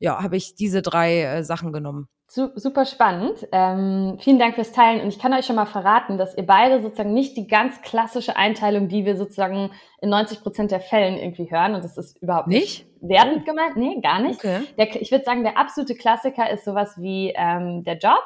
ja, 0.00 0.22
habe 0.22 0.36
ich 0.36 0.54
diese 0.54 0.82
drei 0.82 1.22
äh, 1.22 1.44
Sachen 1.44 1.72
genommen. 1.72 2.08
Super 2.26 2.86
spannend. 2.86 3.48
Ähm, 3.50 4.16
vielen 4.20 4.38
Dank 4.38 4.54
fürs 4.54 4.70
Teilen. 4.70 5.00
Und 5.00 5.08
ich 5.08 5.18
kann 5.18 5.32
euch 5.32 5.44
schon 5.44 5.56
mal 5.56 5.66
verraten, 5.66 6.16
dass 6.16 6.36
ihr 6.36 6.46
beide 6.46 6.80
sozusagen 6.80 7.12
nicht 7.12 7.36
die 7.36 7.48
ganz 7.48 7.82
klassische 7.82 8.36
Einteilung, 8.36 8.88
die 8.88 9.04
wir 9.04 9.16
sozusagen 9.16 9.72
in 10.00 10.10
90 10.10 10.40
Prozent 10.40 10.70
der 10.70 10.78
Fällen 10.78 11.18
irgendwie 11.18 11.50
hören. 11.50 11.74
Und 11.74 11.82
das 11.82 11.98
ist 11.98 12.22
überhaupt 12.22 12.46
nicht, 12.46 12.86
nicht 12.86 13.10
wertend 13.10 13.44
gemeint. 13.46 13.76
Nee, 13.76 14.00
gar 14.00 14.20
nicht. 14.20 14.38
Okay. 14.38 14.60
Der, 14.78 15.02
ich 15.02 15.10
würde 15.10 15.24
sagen, 15.24 15.42
der 15.42 15.58
absolute 15.58 15.96
Klassiker 15.96 16.48
ist 16.50 16.64
sowas 16.64 16.94
wie 16.98 17.34
ähm, 17.36 17.82
der 17.82 17.98
Job, 17.98 18.24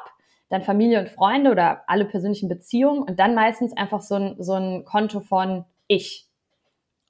dann 0.49 0.61
Familie 0.61 0.99
und 0.99 1.09
Freunde 1.09 1.49
oder 1.49 1.81
alle 1.87 2.05
persönlichen 2.05 2.47
Beziehungen 2.47 3.01
und 3.01 3.19
dann 3.19 3.33
meistens 3.33 3.75
einfach 3.75 4.01
so 4.01 4.15
ein, 4.15 4.35
so 4.37 4.53
ein 4.53 4.85
Konto 4.85 5.19
von 5.19 5.65
ich. 5.87 6.24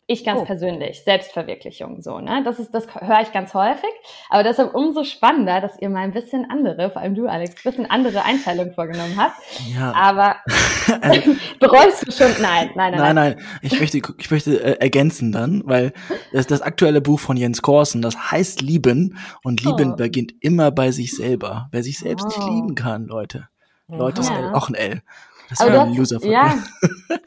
Ich 0.07 0.24
ganz 0.24 0.41
oh. 0.41 0.45
persönlich, 0.45 1.03
Selbstverwirklichung, 1.03 2.00
so, 2.03 2.20
ne? 2.20 2.44
Das 2.46 2.59
ist, 2.59 2.75
das 2.75 2.85
höre 2.94 3.22
ich 3.22 3.31
ganz 3.31 3.55
häufig. 3.55 3.89
Aber 4.29 4.44
deshalb 4.44 4.75
umso 4.75 5.03
spannender, 5.03 5.61
dass 5.61 5.81
ihr 5.81 5.89
mal 5.89 6.01
ein 6.01 6.13
bisschen 6.13 6.48
andere, 6.48 6.91
vor 6.91 7.01
allem 7.01 7.15
du, 7.15 7.25
Alex, 7.25 7.55
ein 7.55 7.72
bisschen 7.72 7.89
andere 7.89 8.24
Einteilungen 8.24 8.72
vorgenommen 8.75 9.15
habt. 9.18 9.35
Ja. 9.74 9.94
Aber 9.94 10.35
also, 11.01 11.35
bereust 11.59 12.07
du 12.07 12.11
schon? 12.11 12.31
Nein, 12.39 12.70
nein, 12.75 12.91
nein. 12.91 13.00
Nein, 13.00 13.15
nein. 13.15 13.35
Ich 13.63 13.79
möchte, 13.79 13.98
ich 13.98 14.29
möchte 14.29 14.63
äh, 14.63 14.79
ergänzen 14.79 15.31
dann, 15.31 15.63
weil 15.65 15.91
das, 16.31 16.46
das 16.46 16.61
aktuelle 16.61 17.01
Buch 17.01 17.20
von 17.20 17.35
Jens 17.35 17.63
Korsen, 17.63 18.03
das 18.03 18.31
heißt 18.31 18.61
Lieben 18.61 19.18
und 19.44 19.63
Lieben 19.63 19.94
oh. 19.94 19.96
beginnt 19.96 20.35
immer 20.39 20.70
bei 20.70 20.91
sich 20.91 21.15
selber. 21.15 21.68
Wer 21.72 21.81
sich 21.81 21.98
selbst 21.98 22.25
oh. 22.25 22.27
nicht 22.27 22.48
lieben 22.48 22.75
kann, 22.75 23.07
Leute. 23.07 23.48
Leute, 23.87 24.22
ja. 24.22 24.27
ist 24.27 24.53
auch 24.53 24.70
ein 24.70 24.75
L. 24.75 25.01
Das 25.50 25.62
aber 25.62 25.81
ein 25.81 25.94
Loser 25.94 26.20
von 26.20 26.29
ja, 26.29 26.58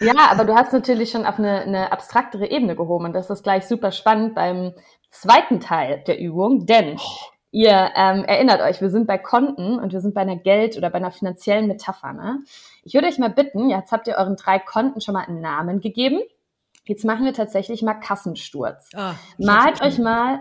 ja, 0.01 0.15
aber 0.31 0.45
du 0.45 0.55
hast 0.55 0.73
natürlich 0.73 1.11
schon 1.11 1.27
auf 1.27 1.39
eine, 1.39 1.61
eine 1.61 1.93
abstraktere 1.93 2.51
Ebene 2.51 2.77
gehoben 2.77 3.07
und 3.07 3.13
das 3.13 3.31
ist 3.31 3.43
gleich 3.43 3.67
super 3.67 3.93
spannend 3.93 4.35
beim 4.35 4.73
zweiten 5.11 5.61
Teil 5.61 6.03
der 6.07 6.19
Übung, 6.19 6.67
denn 6.67 6.97
oh. 6.97 7.25
ihr 7.51 7.91
ähm, 7.95 8.25
erinnert 8.25 8.61
euch, 8.61 8.81
wir 8.81 8.91
sind 8.91 9.07
bei 9.07 9.19
Konten 9.19 9.79
und 9.79 9.93
wir 9.93 10.01
sind 10.01 10.15
bei 10.15 10.21
einer 10.23 10.37
Geld- 10.37 10.77
oder 10.77 10.91
bei 10.91 10.99
einer 10.99 11.11
finanziellen 11.11 11.67
Metapher. 11.67 12.13
Ne? 12.13 12.41
Ich 12.85 12.95
würde 12.95 13.09
euch 13.09 13.19
mal 13.19 13.31
bitten, 13.31 13.71
jetzt 13.71 13.93
habt 13.93 14.07
ihr 14.09 14.17
euren 14.17 14.37
drei 14.37 14.59
Konten 14.59 15.01
schon 15.01 15.15
mal 15.15 15.25
einen 15.25 15.41
Namen 15.41 15.81
gegeben. 15.81 16.21
Jetzt 16.89 17.05
machen 17.05 17.27
wir 17.27 17.35
tatsächlich 17.35 17.83
mal 17.83 17.95
Kassensturz. 17.95 18.89
Ah, 18.95 19.15
malt 19.37 19.83
euch 19.83 19.99
mal, 19.99 20.41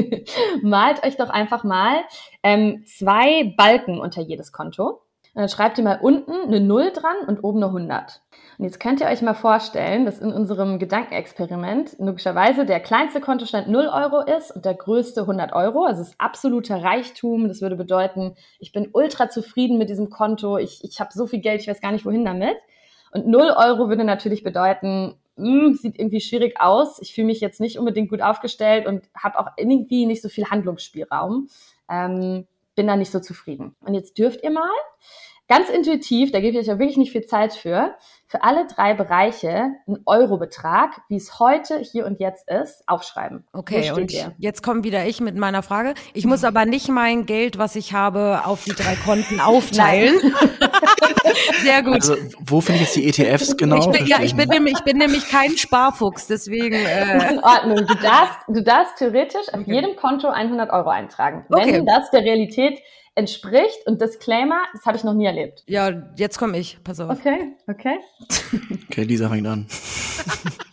malt 0.62 1.04
euch 1.04 1.18
doch 1.18 1.28
einfach 1.28 1.64
mal 1.64 1.96
ähm, 2.42 2.84
zwei 2.86 3.52
Balken 3.58 4.00
unter 4.00 4.22
jedes 4.22 4.52
Konto. 4.52 5.01
Und 5.34 5.40
dann 5.40 5.48
schreibt 5.48 5.78
ihr 5.78 5.84
mal 5.84 5.98
unten 6.02 6.32
eine 6.32 6.60
0 6.60 6.92
dran 6.92 7.16
und 7.26 7.42
oben 7.42 7.62
eine 7.62 7.66
100. 7.66 8.20
Und 8.58 8.66
jetzt 8.66 8.80
könnt 8.80 9.00
ihr 9.00 9.06
euch 9.06 9.22
mal 9.22 9.32
vorstellen, 9.32 10.04
dass 10.04 10.18
in 10.18 10.30
unserem 10.30 10.78
Gedankenexperiment 10.78 11.96
logischerweise 11.98 12.66
der 12.66 12.80
kleinste 12.80 13.20
Kontostand 13.20 13.68
0 13.68 13.86
Euro 13.86 14.20
ist 14.20 14.50
und 14.50 14.66
der 14.66 14.74
größte 14.74 15.22
100 15.22 15.54
Euro. 15.54 15.86
Also 15.86 16.02
es 16.02 16.08
ist 16.08 16.20
absoluter 16.20 16.82
Reichtum. 16.82 17.48
Das 17.48 17.62
würde 17.62 17.76
bedeuten, 17.76 18.34
ich 18.58 18.72
bin 18.72 18.90
ultra 18.92 19.30
zufrieden 19.30 19.78
mit 19.78 19.88
diesem 19.88 20.10
Konto. 20.10 20.58
Ich, 20.58 20.84
ich 20.84 21.00
habe 21.00 21.10
so 21.14 21.26
viel 21.26 21.40
Geld, 21.40 21.62
ich 21.62 21.68
weiß 21.68 21.80
gar 21.80 21.92
nicht 21.92 22.04
wohin 22.04 22.26
damit. 22.26 22.56
Und 23.10 23.26
0 23.26 23.54
Euro 23.56 23.88
würde 23.88 24.04
natürlich 24.04 24.42
bedeuten, 24.42 25.14
mh, 25.36 25.46
hm, 25.46 25.74
sieht 25.74 25.98
irgendwie 25.98 26.20
schwierig 26.20 26.60
aus. 26.60 27.00
Ich 27.00 27.14
fühle 27.14 27.28
mich 27.28 27.40
jetzt 27.40 27.58
nicht 27.58 27.78
unbedingt 27.78 28.10
gut 28.10 28.20
aufgestellt 28.20 28.86
und 28.86 29.08
habe 29.16 29.38
auch 29.38 29.48
irgendwie 29.56 30.04
nicht 30.04 30.20
so 30.20 30.28
viel 30.28 30.50
Handlungsspielraum. 30.50 31.48
Ähm, 31.90 32.46
bin 32.74 32.86
da 32.86 32.96
nicht 32.96 33.10
so 33.10 33.20
zufrieden. 33.20 33.76
Und 33.80 33.94
jetzt 33.94 34.18
dürft 34.18 34.42
ihr 34.42 34.50
mal 34.50 34.70
ganz 35.48 35.68
intuitiv, 35.68 36.32
da 36.32 36.40
gebe 36.40 36.56
ich 36.58 36.66
euch 36.66 36.74
auch 36.74 36.78
wirklich 36.78 36.96
nicht 36.96 37.12
viel 37.12 37.26
Zeit 37.26 37.52
für, 37.52 37.94
für 38.26 38.42
alle 38.42 38.66
drei 38.66 38.94
Bereiche 38.94 39.72
einen 39.86 39.98
Eurobetrag, 40.06 41.02
wie 41.08 41.16
es 41.16 41.38
heute, 41.38 41.78
hier 41.78 42.06
und 42.06 42.20
jetzt 42.20 42.48
ist, 42.48 42.88
aufschreiben. 42.88 43.44
Okay, 43.52 43.90
und 43.92 44.10
ihr? 44.10 44.34
jetzt 44.38 44.62
kommt 44.62 44.84
wieder 44.84 45.04
ich 45.04 45.20
mit 45.20 45.36
meiner 45.36 45.62
Frage. 45.62 45.92
Ich 46.14 46.24
muss 46.24 46.44
aber 46.44 46.64
nicht 46.64 46.88
mein 46.88 47.26
Geld, 47.26 47.58
was 47.58 47.76
ich 47.76 47.92
habe, 47.92 48.46
auf 48.46 48.64
die 48.64 48.72
drei 48.72 48.94
Konten 48.96 49.40
aufteilen. 49.40 50.14
Sehr 51.62 51.82
gut. 51.82 51.94
Also, 51.94 52.16
wo 52.40 52.60
finde 52.60 52.82
ich 52.82 52.96
jetzt 52.96 52.96
die 52.96 53.22
ETFs 53.22 53.56
genau? 53.56 53.78
Ich 53.78 53.98
bin, 53.98 54.06
ja, 54.06 54.22
ich 54.22 54.34
bin, 54.34 54.48
nämlich, 54.48 54.74
ich 54.74 54.84
bin 54.84 54.98
nämlich 54.98 55.28
kein 55.28 55.56
Sparfuchs, 55.56 56.26
deswegen. 56.26 56.74
Äh. 56.74 57.32
In 57.32 57.38
Ordnung. 57.40 57.86
Du 57.86 57.94
darfst, 57.94 58.38
du 58.48 58.62
darfst 58.62 58.96
theoretisch 58.98 59.48
auf 59.52 59.60
okay. 59.60 59.74
jedem 59.74 59.96
Konto 59.96 60.28
100 60.28 60.70
Euro 60.70 60.90
eintragen. 60.90 61.44
Wenn 61.48 61.60
okay. 61.60 61.84
das 61.86 62.10
der 62.10 62.22
Realität 62.22 62.80
entspricht. 63.14 63.86
Und 63.86 64.00
Disclaimer, 64.00 64.60
das 64.72 64.84
habe 64.86 64.96
ich 64.96 65.04
noch 65.04 65.14
nie 65.14 65.26
erlebt. 65.26 65.62
Ja, 65.66 65.90
jetzt 66.16 66.38
komme 66.38 66.58
ich. 66.58 66.82
Pass 66.82 67.00
auf. 67.00 67.10
Okay, 67.10 67.54
okay. 67.68 67.98
Okay, 68.88 69.04
Lisa 69.04 69.28
fängt 69.28 69.46
an. 69.46 69.66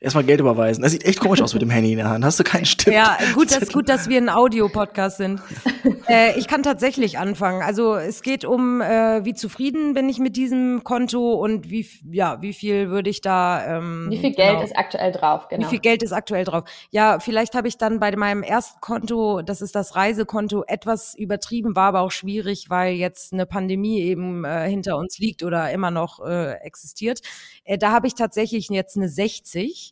erstmal 0.00 0.24
Geld 0.24 0.40
überweisen. 0.40 0.82
Das 0.82 0.92
sieht 0.92 1.04
echt 1.04 1.20
komisch 1.20 1.42
aus 1.42 1.52
mit 1.52 1.60
dem 1.60 1.68
Handy 1.68 1.92
in 1.92 1.98
der 1.98 2.08
Hand. 2.08 2.24
Hast 2.24 2.40
du 2.40 2.44
keinen 2.44 2.64
Stift? 2.64 2.96
Ja, 2.96 3.18
gut, 3.34 3.52
dass, 3.52 3.68
gut, 3.70 3.88
dass 3.88 4.08
wir 4.08 4.16
ein 4.16 4.30
Audio-Podcast 4.30 5.18
sind. 5.18 5.40
äh, 6.08 6.38
ich 6.38 6.48
kann 6.48 6.62
tatsächlich 6.62 7.18
anfangen. 7.18 7.62
Also 7.62 7.94
es 7.96 8.22
geht 8.22 8.46
um, 8.46 8.80
äh, 8.80 9.24
wie 9.24 9.34
zufrieden 9.34 9.92
bin 9.92 10.08
ich 10.08 10.18
mit 10.18 10.36
diesem 10.36 10.82
Konto 10.84 11.34
und 11.34 11.70
wie, 11.70 11.86
ja, 12.10 12.40
wie 12.40 12.54
viel 12.54 12.88
würde 12.88 13.10
ich 13.10 13.20
da. 13.20 13.76
Ähm, 13.76 14.06
wie 14.08 14.18
viel 14.18 14.32
Geld 14.32 14.52
genau, 14.52 14.62
ist 14.62 14.76
aktuell 14.76 15.12
drauf? 15.12 15.48
Genau. 15.48 15.66
Wie 15.66 15.70
viel 15.70 15.80
Geld 15.80 16.02
ist 16.02 16.12
aktuell 16.12 16.44
drauf? 16.44 16.64
Ja, 16.90 17.20
vielleicht 17.20 17.54
habe 17.54 17.68
ich 17.68 17.76
dann 17.76 18.00
bei 18.00 18.16
meinem 18.16 18.42
ersten 18.42 18.80
Konto, 18.80 19.42
das 19.42 19.60
ist 19.60 19.74
das 19.74 19.96
Reisekonto, 19.96 20.64
etwas 20.66 21.14
übertrieben, 21.14 21.76
war 21.76 21.88
aber 21.88 22.00
auch 22.00 22.10
schwierig, 22.10 22.70
weil 22.70 22.94
jetzt 22.94 23.34
eine 23.34 23.44
Pandemie 23.44 24.00
eben 24.00 24.46
äh, 24.46 24.66
hinter 24.66 24.96
uns 24.96 25.18
liegt 25.18 25.42
oder 25.42 25.70
immer 25.70 25.90
noch 25.90 26.24
äh, 26.24 26.52
existiert. 26.62 27.20
Äh, 27.64 27.76
da 27.76 27.92
habe 27.92 28.06
ich 28.06 28.14
tatsächlich 28.14 28.68
jetzt 28.70 28.96
eine 28.96 29.10
60 29.10 29.89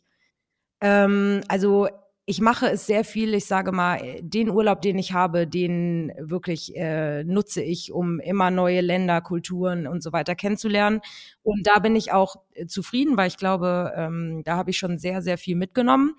ähm, 0.81 1.41
also 1.47 1.87
ich 2.29 2.41
mache 2.41 2.67
es 2.67 2.85
sehr 2.85 3.03
viel. 3.03 3.33
Ich 3.33 3.45
sage 3.45 3.71
mal, 3.71 4.19
den 4.21 4.51
Urlaub, 4.51 4.83
den 4.83 4.99
ich 4.99 5.13
habe, 5.13 5.47
den 5.47 6.11
wirklich 6.19 6.75
äh, 6.75 7.23
nutze 7.23 7.63
ich, 7.63 7.91
um 7.91 8.19
immer 8.19 8.51
neue 8.51 8.81
Länder, 8.81 9.19
Kulturen 9.21 9.87
und 9.87 10.03
so 10.03 10.13
weiter 10.13 10.35
kennenzulernen. 10.35 11.01
Und 11.41 11.65
da 11.65 11.79
bin 11.79 11.95
ich 11.95 12.11
auch 12.11 12.35
äh, 12.53 12.67
zufrieden, 12.67 13.17
weil 13.17 13.29
ich 13.29 13.37
glaube, 13.37 13.93
ähm, 13.95 14.43
da 14.45 14.57
habe 14.57 14.69
ich 14.69 14.77
schon 14.77 14.99
sehr, 14.99 15.23
sehr 15.23 15.39
viel 15.39 15.55
mitgenommen. 15.55 16.13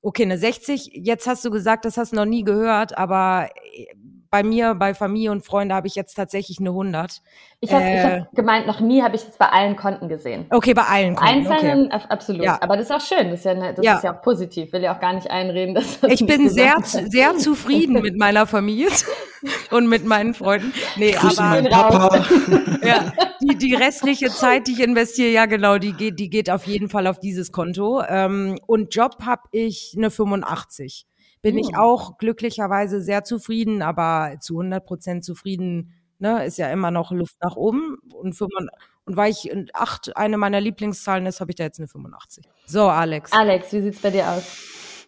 Okay, 0.00 0.22
eine 0.22 0.38
60. 0.38 0.92
Jetzt 0.94 1.26
hast 1.26 1.44
du 1.44 1.50
gesagt, 1.50 1.84
das 1.84 1.98
hast 1.98 2.12
du 2.12 2.16
noch 2.16 2.24
nie 2.24 2.44
gehört, 2.44 2.96
aber 2.96 3.50
äh, 3.74 3.86
bei 4.34 4.42
mir, 4.42 4.74
bei 4.74 4.94
Familie 4.94 5.30
und 5.30 5.44
Freunde 5.44 5.76
habe 5.76 5.86
ich 5.86 5.94
jetzt 5.94 6.14
tatsächlich 6.14 6.58
eine 6.58 6.70
100. 6.70 7.22
Ich 7.60 7.72
habe 7.72 7.84
äh, 7.84 8.20
hab 8.22 8.32
gemeint, 8.34 8.66
noch 8.66 8.80
nie 8.80 9.00
habe 9.00 9.14
ich 9.14 9.22
es 9.22 9.36
bei 9.36 9.48
allen 9.48 9.76
Konten 9.76 10.08
gesehen. 10.08 10.46
Okay, 10.50 10.74
bei 10.74 10.82
allen 10.82 11.14
Konten. 11.14 11.46
Einzelnen, 11.46 11.86
okay. 11.92 12.04
absolut. 12.08 12.42
Ja. 12.42 12.58
Aber 12.60 12.76
das 12.76 12.86
ist 12.86 12.90
auch 12.90 13.00
schön. 13.00 13.30
Das 13.30 13.38
ist 13.38 13.44
ja, 13.44 13.54
ne, 13.54 13.74
das 13.74 13.84
ja. 13.84 13.94
ist 13.94 14.02
ja 14.02 14.12
auch 14.12 14.22
positiv. 14.22 14.72
Will 14.72 14.82
ja 14.82 14.92
auch 14.92 14.98
gar 14.98 15.12
nicht 15.12 15.30
einreden. 15.30 15.76
Dass 15.76 16.00
das 16.00 16.10
ich 16.10 16.26
bin 16.26 16.48
sehr, 16.48 16.74
sehr 16.82 17.36
zufrieden 17.36 18.02
mit 18.02 18.18
meiner 18.18 18.48
Familie 18.48 18.88
und 19.70 19.88
mit 19.88 20.04
meinen 20.04 20.34
Freunden. 20.34 20.72
Nee, 20.96 21.12
Grüßen 21.12 21.38
aber 21.38 21.68
Papa. 21.68 22.24
ja, 22.82 23.12
die, 23.40 23.56
die 23.56 23.74
restliche 23.76 24.30
Zeit, 24.30 24.66
die 24.66 24.72
ich 24.72 24.82
investiere, 24.82 25.30
ja 25.30 25.46
genau, 25.46 25.78
die 25.78 25.92
geht, 25.92 26.18
die 26.18 26.28
geht 26.28 26.50
auf 26.50 26.66
jeden 26.66 26.88
Fall 26.88 27.06
auf 27.06 27.20
dieses 27.20 27.52
Konto. 27.52 28.02
Ähm, 28.08 28.58
und 28.66 28.92
Job 28.92 29.18
habe 29.24 29.42
ich 29.52 29.94
eine 29.96 30.10
85 30.10 31.06
bin 31.44 31.58
ich 31.58 31.68
hm. 31.68 31.74
auch 31.74 32.16
glücklicherweise 32.16 33.02
sehr 33.02 33.22
zufrieden, 33.22 33.82
aber 33.82 34.36
zu 34.40 34.54
100 34.54 34.84
Prozent 34.84 35.24
zufrieden 35.24 35.92
ne, 36.18 36.42
ist 36.46 36.56
ja 36.56 36.72
immer 36.72 36.90
noch 36.90 37.12
Luft 37.12 37.36
nach 37.42 37.54
oben. 37.54 37.98
Und, 38.14 38.32
85, 38.32 38.74
und 39.04 39.16
weil 39.18 39.30
ich 39.30 39.50
in 39.50 39.68
acht 39.74 40.16
eine 40.16 40.38
meiner 40.38 40.58
Lieblingszahlen 40.62 41.26
ist, 41.26 41.40
habe 41.40 41.50
ich 41.50 41.56
da 41.56 41.64
jetzt 41.64 41.78
eine 41.78 41.86
85. 41.86 42.48
So, 42.64 42.84
Alex. 42.84 43.30
Alex, 43.32 43.74
wie 43.74 43.82
sieht's 43.82 44.00
bei 44.00 44.08
dir 44.08 44.26
aus? 44.26 44.42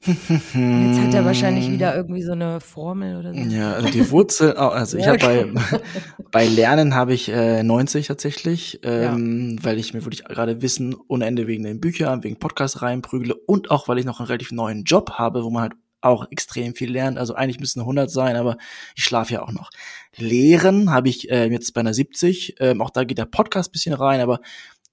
Jetzt 0.05 1.01
hat 1.01 1.15
er 1.15 1.25
wahrscheinlich 1.25 1.71
wieder 1.73 1.97
irgendwie 1.97 2.23
so 2.23 2.33
eine 2.33 2.61
Formel 2.61 3.17
oder 3.17 3.33
so. 3.33 3.41
Ja, 3.41 3.73
also 3.73 3.89
die 3.89 4.11
Wurzel, 4.11 4.53
also 4.53 4.99
ich 4.99 5.09
habe 5.09 5.19
bei, 5.19 5.51
bei 6.31 6.47
Lernen 6.47 6.95
habe 6.95 7.15
ich 7.15 7.31
äh, 7.31 7.63
90 7.63 8.09
tatsächlich, 8.09 8.81
ähm, 8.83 9.57
ja. 9.57 9.65
weil 9.65 9.79
ich 9.79 9.95
mir 9.95 10.05
wirklich 10.05 10.23
gerade 10.25 10.61
Wissen 10.61 10.95
ohne 11.09 11.25
Ende 11.25 11.47
wegen 11.47 11.65
den 11.65 11.81
Büchern, 11.81 12.23
wegen 12.25 12.39
Podcasts 12.39 12.83
reinprügle 12.83 13.35
und 13.35 13.71
auch, 13.71 13.89
weil 13.89 13.99
ich 13.99 14.05
noch 14.05 14.21
einen 14.21 14.27
relativ 14.27 14.53
neuen 14.53 14.85
Job 14.85 15.13
habe, 15.13 15.43
wo 15.43 15.49
man 15.49 15.63
halt 15.63 15.73
auch 16.07 16.31
extrem 16.31 16.75
viel 16.75 16.91
lernt. 16.91 17.19
Also 17.19 17.35
eigentlich 17.35 17.61
müssen 17.61 17.81
100 17.81 18.11
sein, 18.11 18.37
aber 18.37 18.57
ich 18.95 19.05
schlafe 19.05 19.35
ja 19.35 19.43
auch 19.43 19.53
noch. 19.53 19.71
Lehren 20.17 20.91
habe 20.91 21.09
ich 21.09 21.31
äh, 21.31 21.47
jetzt 21.51 21.75
bei 21.75 21.81
einer 21.81 21.95
70. 21.95 22.57
Ähm, 22.61 22.81
auch 22.81 22.91
da 22.91 23.05
geht 23.05 23.19
der 23.19 23.27
Podcast 23.27 23.73
bisschen 23.73 23.95
rein, 23.95 24.21
aber 24.21 24.41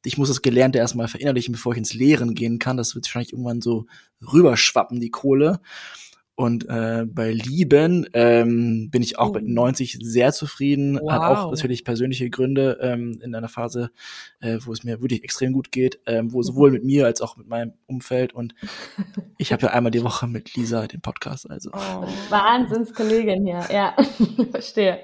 ich 0.05 0.17
muss 0.17 0.27
das 0.27 0.41
Gelernte 0.41 0.79
erstmal 0.79 1.07
verinnerlichen, 1.07 1.53
bevor 1.53 1.71
ich 1.73 1.77
ins 1.77 1.93
Lehren 1.93 2.35
gehen 2.35 2.59
kann. 2.59 2.77
Das 2.77 2.95
wird 2.95 3.05
wahrscheinlich 3.05 3.33
irgendwann 3.33 3.61
so 3.61 3.85
rüberschwappen, 4.21 4.99
die 4.99 5.11
Kohle. 5.11 5.59
Und 6.35 6.67
äh, 6.67 7.05
bei 7.05 7.31
Lieben 7.31 8.07
ähm, 8.13 8.89
bin 8.89 9.03
ich 9.03 9.19
auch 9.19 9.29
oh. 9.29 9.33
mit 9.33 9.47
90 9.47 9.99
sehr 10.01 10.33
zufrieden. 10.33 10.99
Wow. 10.99 11.11
Hat 11.11 11.21
auch 11.21 11.51
natürlich 11.51 11.83
persönliche 11.83 12.29
Gründe 12.31 12.79
ähm, 12.81 13.19
in 13.21 13.35
einer 13.35 13.49
Phase, 13.49 13.91
äh, 14.39 14.57
wo 14.61 14.73
es 14.73 14.83
mir 14.83 15.01
wirklich 15.01 15.23
extrem 15.23 15.53
gut 15.53 15.71
geht, 15.71 15.99
ähm, 16.07 16.33
wo 16.33 16.41
sowohl 16.41 16.71
mit 16.71 16.83
mir 16.83 17.05
als 17.05 17.21
auch 17.21 17.37
mit 17.37 17.47
meinem 17.47 17.73
Umfeld. 17.85 18.33
Und 18.33 18.55
ich 19.37 19.53
habe 19.53 19.61
ja 19.63 19.69
einmal 19.69 19.91
die 19.91 20.03
Woche 20.03 20.27
mit 20.27 20.55
Lisa 20.55 20.87
den 20.87 21.01
Podcast. 21.01 21.49
Also 21.49 21.69
oh, 21.71 22.07
Wahnsinnskollegin 22.29 23.45
hier, 23.45 23.65
ja, 23.71 23.95
verstehe. 24.51 25.01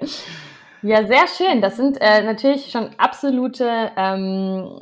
Ja, 0.82 1.06
sehr 1.06 1.26
schön. 1.28 1.60
Das 1.60 1.76
sind 1.76 1.98
äh, 2.00 2.22
natürlich 2.22 2.70
schon 2.70 2.90
absolute 2.96 3.90
ähm, 3.96 4.80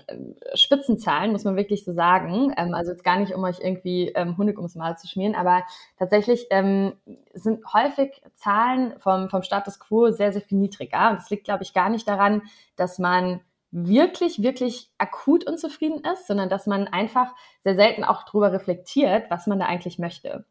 Spitzenzahlen, 0.55 1.33
muss 1.33 1.45
man 1.45 1.57
wirklich 1.57 1.85
so 1.85 1.93
sagen. 1.93 2.55
Ähm, 2.57 2.75
also 2.75 2.93
jetzt 2.93 3.05
gar 3.05 3.19
nicht, 3.19 3.35
um 3.35 3.43
euch 3.43 3.59
irgendwie 3.61 4.09
ähm, 4.15 4.39
Honig 4.39 4.57
ums 4.59 4.77
Maul 4.77 4.97
zu 4.97 5.09
schmieren, 5.09 5.35
aber 5.35 5.65
tatsächlich 5.99 6.47
ähm, 6.51 6.93
sind 7.35 7.65
häufig 7.73 8.23
Zahlen 8.35 8.95
vom, 9.01 9.29
vom 9.29 9.43
Status 9.43 9.81
quo 9.81 10.11
sehr, 10.11 10.33
sehr 10.33 10.43
viel 10.43 10.59
niedriger. 10.59 11.11
Und 11.11 11.17
das 11.17 11.31
liegt, 11.31 11.45
glaube 11.45 11.65
ich, 11.65 11.75
gar 11.75 11.89
nicht 11.89 12.07
daran, 12.07 12.43
dass 12.77 12.99
man 12.99 13.41
wirklich, 13.71 14.41
wirklich 14.41 14.91
akut 14.99 15.47
unzufrieden 15.47 16.03
ist, 16.13 16.27
sondern 16.27 16.49
dass 16.49 16.67
man 16.67 16.87
einfach 16.87 17.35
sehr 17.65 17.75
selten 17.75 18.05
auch 18.05 18.23
darüber 18.25 18.53
reflektiert, 18.53 19.31
was 19.31 19.47
man 19.47 19.59
da 19.59 19.67
eigentlich 19.67 19.99
möchte. 19.99 20.45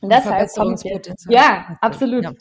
Und 0.00 0.10
deshalb 0.10 0.48
kommt 0.54 0.82
ja, 1.28 1.78
absolut. 1.80 2.24
Ja. 2.24 2.32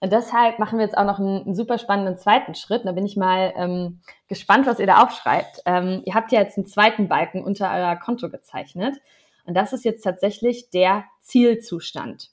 Und 0.00 0.12
deshalb 0.12 0.58
machen 0.58 0.78
wir 0.78 0.84
jetzt 0.84 0.96
auch 0.96 1.04
noch 1.04 1.18
einen, 1.18 1.44
einen 1.44 1.54
super 1.54 1.78
spannenden 1.78 2.16
zweiten 2.16 2.54
Schritt. 2.54 2.86
Da 2.86 2.92
bin 2.92 3.04
ich 3.04 3.16
mal 3.16 3.52
ähm, 3.56 4.00
gespannt, 4.28 4.66
was 4.66 4.78
ihr 4.78 4.86
da 4.86 5.02
aufschreibt. 5.02 5.62
Ähm, 5.66 6.02
ihr 6.06 6.14
habt 6.14 6.32
ja 6.32 6.40
jetzt 6.40 6.56
einen 6.56 6.66
zweiten 6.66 7.08
Balken 7.08 7.44
unter 7.44 7.70
euer 7.70 7.96
Konto 7.96 8.30
gezeichnet. 8.30 8.96
Und 9.44 9.54
das 9.54 9.72
ist 9.72 9.84
jetzt 9.84 10.02
tatsächlich 10.02 10.70
der 10.70 11.04
Zielzustand. 11.20 12.30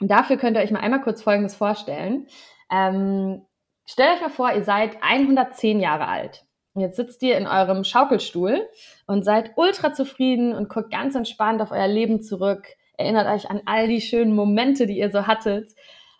Und 0.00 0.10
dafür 0.10 0.36
könnt 0.36 0.56
ihr 0.56 0.62
euch 0.62 0.70
mal 0.70 0.80
einmal 0.80 1.00
kurz 1.00 1.22
Folgendes 1.22 1.54
vorstellen. 1.54 2.26
Ähm, 2.70 3.46
stellt 3.86 4.16
euch 4.16 4.20
mal 4.22 4.30
vor, 4.30 4.52
ihr 4.52 4.64
seid 4.64 4.96
110 5.02 5.80
Jahre 5.80 6.06
alt. 6.06 6.44
Jetzt 6.74 6.96
sitzt 6.96 7.22
ihr 7.22 7.36
in 7.36 7.46
eurem 7.46 7.82
Schaukelstuhl 7.82 8.68
und 9.06 9.24
seid 9.24 9.52
ultra 9.56 9.92
zufrieden 9.92 10.54
und 10.54 10.68
guckt 10.68 10.90
ganz 10.90 11.14
entspannt 11.14 11.60
auf 11.60 11.72
euer 11.72 11.88
Leben 11.88 12.22
zurück. 12.22 12.66
Erinnert 12.96 13.26
euch 13.26 13.50
an 13.50 13.62
all 13.66 13.88
die 13.88 14.00
schönen 14.00 14.34
Momente, 14.34 14.86
die 14.86 14.98
ihr 14.98 15.10
so 15.10 15.26
hattet. 15.26 15.72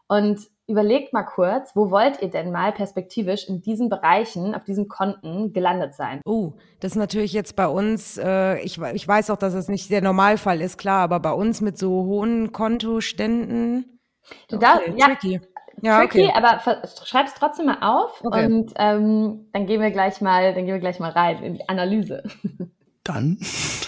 Und 0.09 0.41
überlegt 0.71 1.13
mal 1.13 1.25
kurz, 1.25 1.75
wo 1.75 1.91
wollt 1.91 2.23
ihr 2.23 2.31
denn 2.31 2.53
mal 2.53 2.73
perspektivisch 2.73 3.49
in 3.49 3.61
diesen 3.61 3.89
Bereichen, 3.89 4.55
auf 4.55 4.65
diesen 4.65 4.89
Konten 4.89 5.53
gelandet 5.53 5.95
sein? 5.95 6.21
Oh, 6.25 6.53
das 6.81 6.93
ist 6.93 6.99
natürlich 6.99 7.33
jetzt 7.33 7.57
bei 7.57 7.67
uns, 7.67 8.17
äh, 8.17 8.59
ich, 8.61 8.81
ich 8.81 9.07
weiß 9.07 9.31
auch, 9.31 9.37
dass 9.37 9.53
das 9.53 9.69
nicht 9.69 9.91
der 9.91 10.01
Normalfall 10.01 10.61
ist, 10.61 10.79
klar, 10.79 11.01
aber 11.01 11.21
bei 11.21 11.33
uns 11.33 11.61
mit 11.61 11.77
so 11.77 12.05
hohen 12.05 12.53
Kontoständen. 12.53 14.01
Du 14.49 14.57
okay, 14.57 14.65
darfst, 14.65 14.89
ja, 14.97 15.07
tricky. 15.07 15.41
Ja, 15.83 15.99
tricky, 16.01 16.29
okay. 16.29 16.33
aber 16.35 16.61
schreib 17.05 17.27
es 17.27 17.35
trotzdem 17.35 17.67
mal 17.67 17.79
auf 17.81 18.23
okay. 18.25 18.47
und 18.47 18.73
ähm, 18.77 19.49
dann 19.53 19.67
gehen 19.67 19.81
wir 19.81 19.91
gleich 19.91 20.21
mal, 20.21 20.55
dann 20.55 20.67
gehen 20.67 20.75
wir 20.75 20.81
gleich 20.81 21.01
mal 21.01 21.11
rein 21.11 21.43
in 21.43 21.55
die 21.55 21.69
Analyse. 21.69 22.23
Dann. 23.13 23.39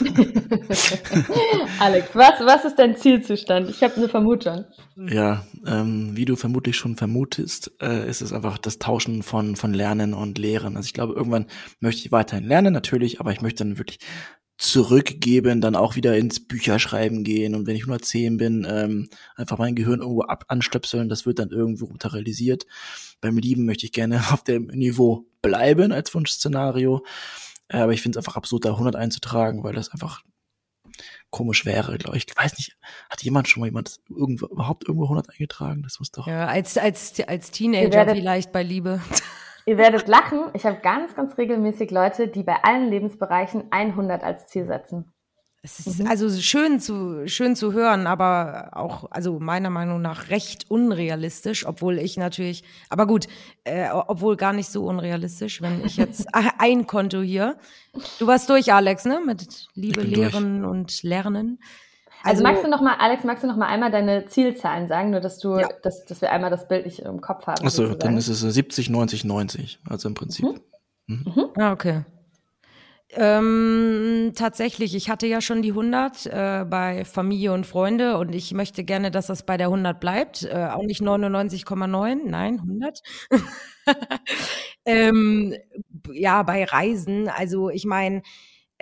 Alex, 1.79 2.09
was, 2.13 2.41
was 2.41 2.65
ist 2.65 2.77
dein 2.77 2.97
Zielzustand? 2.97 3.71
Ich 3.71 3.85
habe 3.85 3.95
eine 3.95 4.09
Vermutung. 4.09 4.65
Ja, 4.97 5.47
ähm, 5.65 6.17
wie 6.17 6.25
du 6.25 6.35
vermutlich 6.35 6.77
schon 6.77 6.97
vermutest, 6.97 7.71
äh, 7.81 8.09
ist 8.09 8.21
es 8.21 8.33
einfach 8.33 8.59
das 8.59 8.81
Tauschen 8.81 9.23
von, 9.23 9.55
von 9.55 9.75
Lernen 9.75 10.13
und 10.13 10.39
Lehren. 10.39 10.77
Also 10.77 10.87
ich 10.87 10.93
glaube, 10.93 11.13
irgendwann 11.13 11.47
möchte 11.79 12.05
ich 12.05 12.11
weiterhin 12.11 12.49
lernen, 12.49 12.73
natürlich, 12.75 13.21
aber 13.21 13.31
ich 13.31 13.43
möchte 13.43 13.63
dann 13.63 13.79
wirklich 13.79 14.01
zurückgeben, 14.59 15.61
dann 15.61 15.77
auch 15.77 15.95
wieder 15.95 16.17
ins 16.17 16.45
Bücherschreiben 16.45 17.23
gehen 17.23 17.55
und 17.55 17.69
wenn 17.69 17.77
ich 17.77 17.83
110 17.83 18.39
bin, 18.39 18.67
ähm, 18.69 19.09
einfach 19.37 19.59
mein 19.59 19.77
Gehirn 19.77 20.01
irgendwo 20.01 20.23
ab 20.23 20.47
anstöpseln, 20.49 21.09
das 21.09 21.27
wird 21.27 21.39
dann 21.39 21.51
irgendwo 21.51 21.87
materialisiert. 21.87 22.67
Beim 23.21 23.39
Lieben 23.39 23.67
möchte 23.67 23.87
ich 23.87 23.93
gerne 23.93 24.17
auf 24.33 24.43
dem 24.43 24.67
Niveau 24.67 25.27
bleiben 25.43 25.93
als 25.93 26.13
Wunschszenario. 26.13 27.05
Äh, 27.73 27.79
aber 27.79 27.93
ich 27.93 28.03
finde 28.03 28.19
es 28.19 28.25
einfach 28.25 28.37
absurd, 28.37 28.65
da 28.65 28.71
100 28.71 28.95
einzutragen, 28.97 29.65
weil 29.65 29.73
das 29.73 29.91
einfach 29.91 30.23
komisch 31.31 31.65
wäre, 31.65 31.97
glaube 31.99 32.17
ich. 32.17 32.27
Ich 32.29 32.37
weiß 32.37 32.57
nicht, 32.59 32.77
hat 33.11 33.23
jemand 33.23 33.49
schon 33.49 33.63
mal 33.63 33.67
jemand 33.67 33.99
irgendwo, 34.09 34.47
überhaupt 34.47 34.87
irgendwo 34.87 35.05
100 35.05 35.31
eingetragen? 35.31 35.83
Das 35.83 35.99
muss 35.99 36.11
doch. 36.11 36.27
Ja, 36.27 36.47
als, 36.47 36.77
als, 36.77 37.19
als 37.27 37.51
Teenager 37.51 37.93
werdet, 37.93 38.17
vielleicht 38.17 38.53
bei 38.53 38.63
Liebe. 38.63 39.01
Ihr 39.67 39.79
werdet 39.79 40.09
lachen. 40.09 40.51
Ich 40.55 40.67
habe 40.67 40.81
ganz, 40.81 41.15
ganz 41.15 41.39
regelmäßig 41.39 41.91
Leute, 41.91 42.29
die 42.29 42.43
bei 42.43 42.63
allen 42.63 42.91
Lebensbereichen 42.91 43.65
100 43.71 44.23
als 44.23 44.47
Ziel 44.49 44.67
setzen. 44.67 45.12
Es 45.65 45.87
ist 45.87 46.01
mhm. 46.01 46.09
also 46.09 46.29
schön 46.29 46.81
zu, 46.81 47.29
schön 47.29 47.55
zu 47.55 47.73
hören, 47.73 48.09
aber 48.09 48.71
auch, 48.73 49.09
also 49.13 49.39
meiner 49.39 49.71
Meinung 49.71 50.03
nach 50.03 50.29
recht 50.29 50.69
unrealistisch, 50.69 51.65
obwohl 51.67 51.99
ich 51.99 52.17
natürlich, 52.17 52.65
aber 52.91 53.07
gut, 53.07 53.29
äh, 53.63 53.89
obwohl 53.93 54.37
gar 54.37 54.53
nicht 54.53 54.69
so 54.69 54.85
unrealistisch, 54.85 55.63
wenn 55.63 55.85
ich 55.85 55.97
jetzt 55.97 56.27
ein 56.59 56.89
Konto 56.89 57.21
hier. 57.21 57.59
Du 58.19 58.27
warst 58.27 58.51
durch, 58.51 58.73
Alex, 58.73 59.05
ne? 59.05 59.21
Mit 59.25 59.69
Liebe, 59.75 60.01
Lehren 60.01 60.63
durch. 60.63 60.71
und 60.73 61.03
Lernen. 61.05 61.61
Also, 62.25 62.39
also, 62.39 62.43
magst 62.43 62.65
du 62.65 62.69
noch 62.69 62.81
mal, 62.81 62.97
Alex, 62.99 63.23
magst 63.23 63.45
du 63.45 63.47
noch 63.47 63.57
mal 63.57 63.67
einmal 63.67 63.93
deine 63.93 64.27
Zielzahlen 64.27 64.89
sagen, 64.89 65.11
nur 65.11 65.21
dass 65.21 65.39
du, 65.39 65.59
ja. 65.59 65.69
dass, 65.85 66.05
dass 66.07 66.21
wir 66.21 66.33
einmal 66.33 66.51
das 66.51 66.67
Bild 66.67 66.87
nicht 66.87 67.01
im 67.01 67.21
Kopf 67.21 67.47
haben. 67.47 67.65
Achso, 67.65 67.95
dann 67.95 68.17
ist 68.17 68.27
es 68.27 68.41
70, 68.41 68.91
90, 68.91 69.25
90. 69.25 69.79
Also 69.89 70.09
im 70.09 70.15
Prinzip. 70.15 70.45
Mhm. 71.07 71.25
Mhm. 71.25 71.45
Ah, 71.57 71.73
okay. 71.73 72.03
Ähm, 73.15 74.33
tatsächlich, 74.35 74.95
ich 74.95 75.11
hatte 75.11 75.27
ja 75.27 75.43
schon 75.43 75.61
die 75.61 75.71
100 75.73 76.25
äh, 76.27 76.65
bei 76.67 77.05
Familie 77.05 77.53
und 77.53 77.67
Freunde 77.67 78.17
und 78.17 78.35
ich 78.35 78.55
möchte 78.55 78.85
gerne, 78.85 79.11
dass 79.11 79.27
das 79.27 79.45
bei 79.45 79.59
der 79.59 79.67
100 79.67 80.01
bleibt. 80.01 80.45
Äh, 80.45 80.69
auch 80.73 80.83
nicht 80.83 81.03
99,9, 81.03 82.21
nein, 82.27 82.59
100. 82.61 83.03
ähm, 84.87 85.55
ja, 86.13 86.43
bei 86.43 86.65
Reisen, 86.65 87.29
also 87.29 87.69
ich 87.69 87.85
meine, 87.85 88.23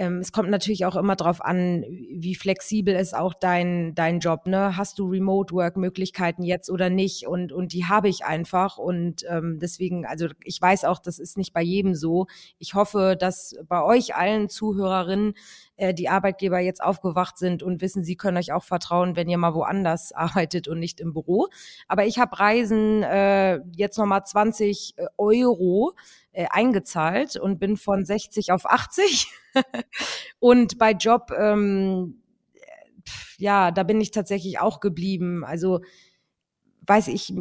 ähm, 0.00 0.20
es 0.20 0.32
kommt 0.32 0.48
natürlich 0.48 0.86
auch 0.86 0.96
immer 0.96 1.14
darauf 1.14 1.44
an, 1.44 1.84
wie 2.10 2.34
flexibel 2.34 2.94
ist 2.94 3.14
auch 3.14 3.34
dein, 3.34 3.94
dein 3.94 4.20
Job. 4.20 4.46
Ne? 4.46 4.78
Hast 4.78 4.98
du 4.98 5.06
Remote-Work-Möglichkeiten 5.06 6.42
jetzt 6.42 6.70
oder 6.70 6.88
nicht? 6.88 7.26
Und, 7.26 7.52
und 7.52 7.74
die 7.74 7.84
habe 7.84 8.08
ich 8.08 8.24
einfach. 8.24 8.78
Und 8.78 9.26
ähm, 9.28 9.58
deswegen, 9.60 10.06
also 10.06 10.28
ich 10.42 10.58
weiß 10.58 10.86
auch, 10.86 11.00
das 11.00 11.18
ist 11.18 11.36
nicht 11.36 11.52
bei 11.52 11.60
jedem 11.60 11.94
so. 11.94 12.28
Ich 12.58 12.72
hoffe, 12.72 13.14
dass 13.20 13.54
bei 13.68 13.82
euch 13.82 14.14
allen 14.14 14.48
Zuhörerinnen 14.48 15.34
äh, 15.81 15.95
die 15.95 16.11
Arbeitgeber 16.11 16.61
jetzt 16.61 16.83
aufgewacht 16.83 17.38
sind 17.38 17.62
und 17.62 17.81
wissen, 17.81 18.05
sie 18.05 18.16
können 18.16 18.37
euch 18.37 18.53
auch 18.53 18.62
vertrauen, 18.62 19.16
wenn 19.16 19.31
ihr 19.31 19.38
mal 19.38 19.55
woanders 19.55 20.12
arbeitet 20.12 20.69
und 20.69 20.79
nicht 20.79 21.01
im 21.01 21.14
Büro. 21.14 21.49
Aber 21.88 22.05
ich 22.05 22.19
habe 22.19 22.38
Reisen 22.38 23.03
äh, 23.03 23.61
jetzt 23.75 23.97
nochmal 23.97 24.25
20 24.25 24.95
äh, 24.97 25.07
Euro 25.16 25.95
äh, 26.33 26.47
eingezahlt 26.51 27.37
und 27.37 27.59
bin 27.59 27.79
von 27.79 28.05
60 28.05 28.53
auf 28.53 28.66
80. 28.66 29.27
und 30.38 30.79
bei 30.79 30.93
Job, 30.93 31.33
ähm, 31.37 32.23
ja, 33.38 33.71
da 33.71 33.83
bin 33.83 34.03
ich 34.03 34.11
tatsächlich 34.11 34.61
auch 34.61 34.81
geblieben. 34.81 35.45
Also 35.45 35.81
weiß 36.87 37.09
ich, 37.09 37.33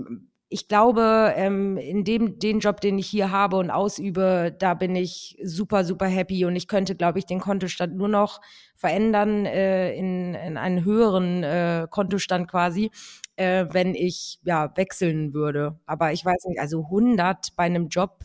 ich 0.51 0.67
glaube, 0.67 1.33
ähm, 1.35 1.77
in 1.77 2.03
dem 2.03 2.39
den 2.39 2.59
Job, 2.59 2.81
den 2.81 2.97
ich 2.97 3.07
hier 3.07 3.29
habe 3.31 3.57
und 3.57 3.69
ausübe, 3.69 4.55
da 4.57 4.73
bin 4.73 4.95
ich 4.95 5.37
super, 5.43 5.83
super 5.85 6.07
happy 6.07 6.43
und 6.45 6.55
ich 6.55 6.67
könnte, 6.67 6.95
glaube 6.95 7.19
ich, 7.19 7.25
den 7.27 7.39
Kontostand 7.39 7.95
nur 7.95 8.07
noch 8.07 8.41
verändern 8.75 9.45
äh, 9.45 9.93
in, 9.93 10.33
in 10.33 10.57
einen 10.57 10.83
höheren 10.85 11.43
äh, 11.43 11.87
Kontostand 11.91 12.49
quasi, 12.49 12.89
äh, 13.35 13.67
wenn 13.71 13.93
ich 13.93 14.39
ja 14.43 14.75
wechseln 14.75 15.33
würde. 15.35 15.79
Aber 15.85 16.13
ich 16.13 16.25
weiß 16.25 16.45
nicht, 16.47 16.59
also 16.59 16.85
100 16.89 17.55
bei 17.55 17.63
einem 17.65 17.87
Job 17.89 18.23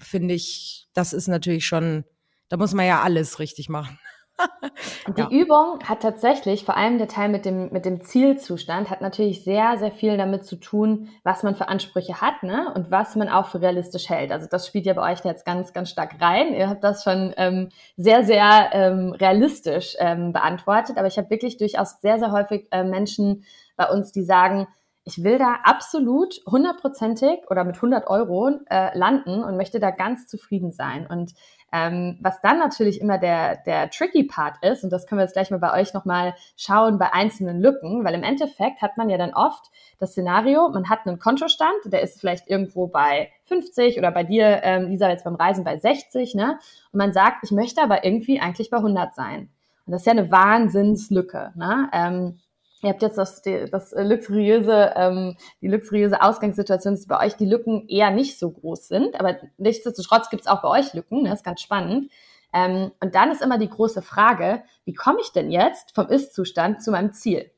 finde 0.00 0.34
ich, 0.34 0.88
das 0.94 1.12
ist 1.12 1.28
natürlich 1.28 1.66
schon, 1.66 2.04
da 2.48 2.56
muss 2.56 2.74
man 2.74 2.86
ja 2.86 3.02
alles 3.02 3.38
richtig 3.38 3.68
machen. 3.68 3.98
Die 5.16 5.20
ja. 5.20 5.28
Übung 5.30 5.80
hat 5.84 6.02
tatsächlich, 6.02 6.64
vor 6.64 6.76
allem 6.76 6.98
der 6.98 7.08
Teil 7.08 7.28
mit 7.28 7.44
dem, 7.44 7.72
mit 7.72 7.84
dem 7.84 8.02
Zielzustand, 8.02 8.90
hat 8.90 9.00
natürlich 9.00 9.44
sehr, 9.44 9.78
sehr 9.78 9.92
viel 9.92 10.16
damit 10.16 10.44
zu 10.44 10.56
tun, 10.56 11.08
was 11.22 11.42
man 11.42 11.54
für 11.54 11.68
Ansprüche 11.68 12.20
hat 12.20 12.42
ne? 12.42 12.72
und 12.74 12.90
was 12.90 13.16
man 13.16 13.28
auch 13.28 13.46
für 13.46 13.60
realistisch 13.60 14.08
hält. 14.08 14.32
Also 14.32 14.46
das 14.50 14.66
spielt 14.66 14.86
ja 14.86 14.94
bei 14.94 15.12
euch 15.12 15.24
jetzt 15.24 15.46
ganz, 15.46 15.72
ganz 15.72 15.90
stark 15.90 16.20
rein. 16.20 16.54
Ihr 16.54 16.68
habt 16.68 16.84
das 16.84 17.04
schon 17.04 17.32
ähm, 17.36 17.68
sehr, 17.96 18.24
sehr 18.24 18.70
ähm, 18.72 19.12
realistisch 19.12 19.96
ähm, 19.98 20.32
beantwortet, 20.32 20.98
aber 20.98 21.06
ich 21.06 21.18
habe 21.18 21.30
wirklich 21.30 21.56
durchaus 21.56 22.00
sehr, 22.00 22.18
sehr 22.18 22.32
häufig 22.32 22.68
äh, 22.70 22.84
Menschen 22.84 23.44
bei 23.76 23.88
uns, 23.88 24.12
die 24.12 24.22
sagen, 24.22 24.66
ich 25.08 25.22
will 25.22 25.38
da 25.38 25.60
absolut 25.62 26.40
hundertprozentig 26.46 27.48
oder 27.48 27.62
mit 27.62 27.76
100 27.76 28.08
Euro 28.08 28.50
äh, 28.68 28.96
landen 28.98 29.44
und 29.44 29.56
möchte 29.56 29.78
da 29.78 29.92
ganz 29.92 30.26
zufrieden 30.26 30.72
sein. 30.72 31.06
Und 31.06 31.32
ähm, 31.72 32.18
was 32.20 32.40
dann 32.40 32.58
natürlich 32.58 33.00
immer 33.00 33.18
der, 33.18 33.56
der 33.56 33.90
tricky 33.90 34.24
Part 34.24 34.62
ist, 34.64 34.84
und 34.84 34.90
das 34.90 35.06
können 35.06 35.18
wir 35.18 35.24
jetzt 35.24 35.32
gleich 35.32 35.50
mal 35.50 35.58
bei 35.58 35.80
euch 35.80 35.94
nochmal 35.94 36.34
schauen 36.56 36.98
bei 36.98 37.12
einzelnen 37.12 37.60
Lücken, 37.60 38.04
weil 38.04 38.14
im 38.14 38.22
Endeffekt 38.22 38.82
hat 38.82 38.96
man 38.96 39.10
ja 39.10 39.18
dann 39.18 39.34
oft 39.34 39.70
das 39.98 40.12
Szenario, 40.12 40.68
man 40.68 40.88
hat 40.88 41.06
einen 41.06 41.18
Kontostand, 41.18 41.76
der 41.86 42.02
ist 42.02 42.20
vielleicht 42.20 42.48
irgendwo 42.48 42.86
bei 42.86 43.30
50 43.44 43.98
oder 43.98 44.10
bei 44.10 44.24
dir, 44.24 44.60
ähm, 44.62 44.88
Lisa, 44.88 45.08
jetzt 45.08 45.24
beim 45.24 45.34
Reisen 45.34 45.64
bei 45.64 45.76
60, 45.76 46.34
ne? 46.34 46.58
Und 46.92 46.98
man 46.98 47.12
sagt, 47.12 47.38
ich 47.42 47.50
möchte 47.50 47.82
aber 47.82 48.04
irgendwie 48.04 48.40
eigentlich 48.40 48.70
bei 48.70 48.78
100 48.78 49.14
sein. 49.14 49.50
Und 49.86 49.92
das 49.92 50.02
ist 50.02 50.06
ja 50.06 50.12
eine 50.12 50.30
Wahnsinnslücke, 50.30 51.52
ne? 51.56 51.88
Ähm, 51.92 52.38
Ihr 52.82 52.90
habt 52.90 53.02
jetzt 53.02 53.16
das, 53.16 53.42
das 53.42 53.94
luxuriöse, 53.96 54.92
ähm, 54.96 55.36
die 55.62 55.68
luxuriöse 55.68 56.20
Ausgangssituation, 56.20 56.94
dass 56.94 57.06
bei 57.06 57.24
euch 57.24 57.34
die 57.34 57.46
Lücken 57.46 57.88
eher 57.88 58.10
nicht 58.10 58.38
so 58.38 58.50
groß 58.50 58.88
sind, 58.88 59.18
aber 59.18 59.36
nichtsdestotrotz 59.56 60.28
gibt 60.28 60.42
es 60.42 60.46
auch 60.46 60.62
bei 60.62 60.68
euch 60.68 60.92
Lücken, 60.92 61.24
das 61.24 61.30
ne? 61.30 61.34
ist 61.34 61.44
ganz 61.44 61.62
spannend. 61.62 62.10
Ähm, 62.52 62.92
und 63.00 63.14
dann 63.14 63.30
ist 63.30 63.42
immer 63.42 63.58
die 63.58 63.70
große 63.70 64.02
Frage, 64.02 64.62
wie 64.84 64.94
komme 64.94 65.18
ich 65.20 65.32
denn 65.32 65.50
jetzt 65.50 65.94
vom 65.94 66.08
Ist-Zustand 66.08 66.82
zu 66.82 66.90
meinem 66.90 67.12
Ziel? 67.12 67.50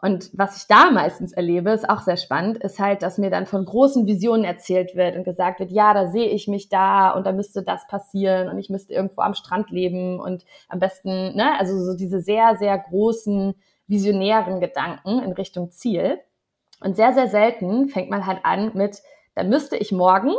Und 0.00 0.30
was 0.32 0.56
ich 0.56 0.68
da 0.68 0.92
meistens 0.92 1.32
erlebe, 1.32 1.70
ist 1.70 1.88
auch 1.90 2.02
sehr 2.02 2.16
spannend, 2.16 2.58
ist 2.58 2.78
halt, 2.78 3.02
dass 3.02 3.18
mir 3.18 3.30
dann 3.30 3.46
von 3.46 3.64
großen 3.64 4.06
Visionen 4.06 4.44
erzählt 4.44 4.94
wird 4.94 5.16
und 5.16 5.24
gesagt 5.24 5.58
wird, 5.58 5.72
ja, 5.72 5.92
da 5.92 6.06
sehe 6.06 6.28
ich 6.28 6.46
mich 6.46 6.68
da 6.68 7.10
und 7.10 7.26
da 7.26 7.32
müsste 7.32 7.64
das 7.64 7.86
passieren 7.88 8.48
und 8.48 8.58
ich 8.58 8.70
müsste 8.70 8.94
irgendwo 8.94 9.22
am 9.22 9.34
Strand 9.34 9.70
leben 9.70 10.20
und 10.20 10.44
am 10.68 10.78
besten, 10.78 11.34
ne, 11.34 11.58
also 11.58 11.76
so 11.84 11.96
diese 11.96 12.20
sehr, 12.20 12.56
sehr 12.56 12.78
großen 12.78 13.54
visionären 13.88 14.60
Gedanken 14.60 15.22
in 15.22 15.32
Richtung 15.32 15.70
Ziel. 15.70 16.20
Und 16.80 16.96
sehr, 16.96 17.12
sehr 17.12 17.28
selten 17.28 17.88
fängt 17.88 18.10
man 18.10 18.26
halt 18.26 18.40
an 18.44 18.70
mit, 18.74 19.02
da 19.34 19.42
müsste 19.42 19.76
ich 19.76 19.90
morgen 19.90 20.32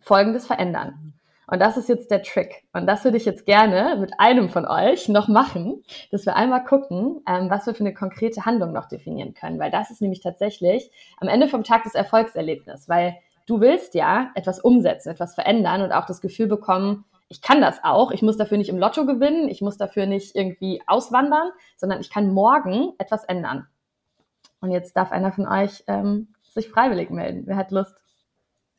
Folgendes 0.00 0.46
verändern. 0.46 1.12
Und 1.46 1.60
das 1.60 1.76
ist 1.76 1.88
jetzt 1.88 2.10
der 2.10 2.22
Trick. 2.22 2.64
Und 2.72 2.86
das 2.86 3.04
würde 3.04 3.18
ich 3.18 3.26
jetzt 3.26 3.44
gerne 3.44 3.96
mit 4.00 4.18
einem 4.18 4.48
von 4.48 4.66
euch 4.66 5.08
noch 5.08 5.28
machen, 5.28 5.82
dass 6.10 6.24
wir 6.24 6.34
einmal 6.34 6.64
gucken, 6.64 7.20
ähm, 7.28 7.50
was 7.50 7.66
wir 7.66 7.74
für 7.74 7.84
eine 7.84 7.92
konkrete 7.92 8.46
Handlung 8.46 8.72
noch 8.72 8.88
definieren 8.88 9.34
können. 9.34 9.58
Weil 9.58 9.70
das 9.70 9.90
ist 9.90 10.00
nämlich 10.00 10.20
tatsächlich 10.20 10.90
am 11.18 11.28
Ende 11.28 11.48
vom 11.48 11.62
Tag 11.62 11.82
das 11.84 11.94
Erfolgserlebnis. 11.94 12.88
Weil 12.88 13.16
du 13.46 13.60
willst 13.60 13.94
ja 13.94 14.30
etwas 14.34 14.60
umsetzen, 14.60 15.10
etwas 15.10 15.34
verändern 15.34 15.82
und 15.82 15.92
auch 15.92 16.06
das 16.06 16.22
Gefühl 16.22 16.46
bekommen, 16.46 17.04
ich 17.32 17.40
kann 17.40 17.62
das 17.62 17.82
auch. 17.82 18.10
Ich 18.10 18.20
muss 18.20 18.36
dafür 18.36 18.58
nicht 18.58 18.68
im 18.68 18.78
Lotto 18.78 19.06
gewinnen, 19.06 19.48
ich 19.48 19.62
muss 19.62 19.78
dafür 19.78 20.04
nicht 20.04 20.36
irgendwie 20.36 20.82
auswandern, 20.86 21.50
sondern 21.78 22.00
ich 22.00 22.10
kann 22.10 22.32
morgen 22.32 22.92
etwas 22.98 23.24
ändern. 23.24 23.66
Und 24.60 24.70
jetzt 24.70 24.94
darf 24.98 25.12
einer 25.12 25.32
von 25.32 25.48
euch 25.48 25.82
ähm, 25.86 26.34
sich 26.42 26.68
freiwillig 26.68 27.08
melden. 27.08 27.44
Wer 27.46 27.56
hat 27.56 27.70
Lust? 27.70 27.96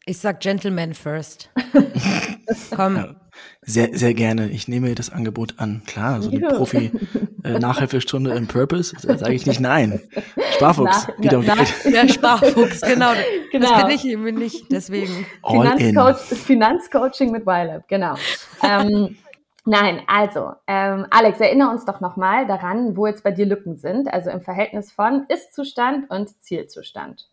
Ich 0.05 0.19
sag 0.19 0.39
Gentleman 0.39 0.93
first. 0.93 1.49
Komm. 2.75 3.15
Sehr, 3.65 3.97
sehr 3.97 4.13
gerne. 4.13 4.49
Ich 4.49 4.67
nehme 4.67 4.93
das 4.93 5.09
Angebot 5.09 5.55
an. 5.57 5.83
Klar, 5.85 6.21
so 6.21 6.29
eine 6.29 6.47
Profi-Nachhilfestunde 6.49 8.33
äh, 8.33 8.37
im 8.37 8.47
Purpose, 8.47 8.95
da 9.01 9.17
sage 9.17 9.33
ich 9.33 9.45
nicht 9.45 9.61
nein. 9.61 10.01
Sparfuchs, 10.55 11.07
na, 11.07 11.23
wieder 11.23 11.41
na, 11.41 11.55
na, 11.55 11.89
Ja, 11.89 12.07
Sparfuchs, 12.07 12.81
genau. 12.81 13.13
genau. 13.51 13.69
Das 13.69 13.85
bin 13.85 13.95
ich 13.95 14.05
eben 14.05 14.23
nicht, 14.35 14.65
deswegen. 14.69 15.25
Finanzcoach, 15.47 16.17
Finanzcoaching 16.17 17.31
mit 17.31 17.43
YLab, 17.43 17.87
genau. 17.87 18.15
ähm, 18.63 19.15
nein, 19.63 20.01
also, 20.07 20.51
ähm, 20.67 21.05
Alex, 21.09 21.39
erinnere 21.39 21.69
uns 21.69 21.85
doch 21.85 22.01
nochmal 22.01 22.45
daran, 22.45 22.97
wo 22.97 23.07
jetzt 23.07 23.23
bei 23.23 23.31
dir 23.31 23.45
Lücken 23.45 23.77
sind, 23.77 24.13
also 24.13 24.29
im 24.29 24.41
Verhältnis 24.41 24.91
von 24.91 25.25
Ist-Zustand 25.29 26.09
und 26.09 26.29
Zielzustand. 26.43 27.29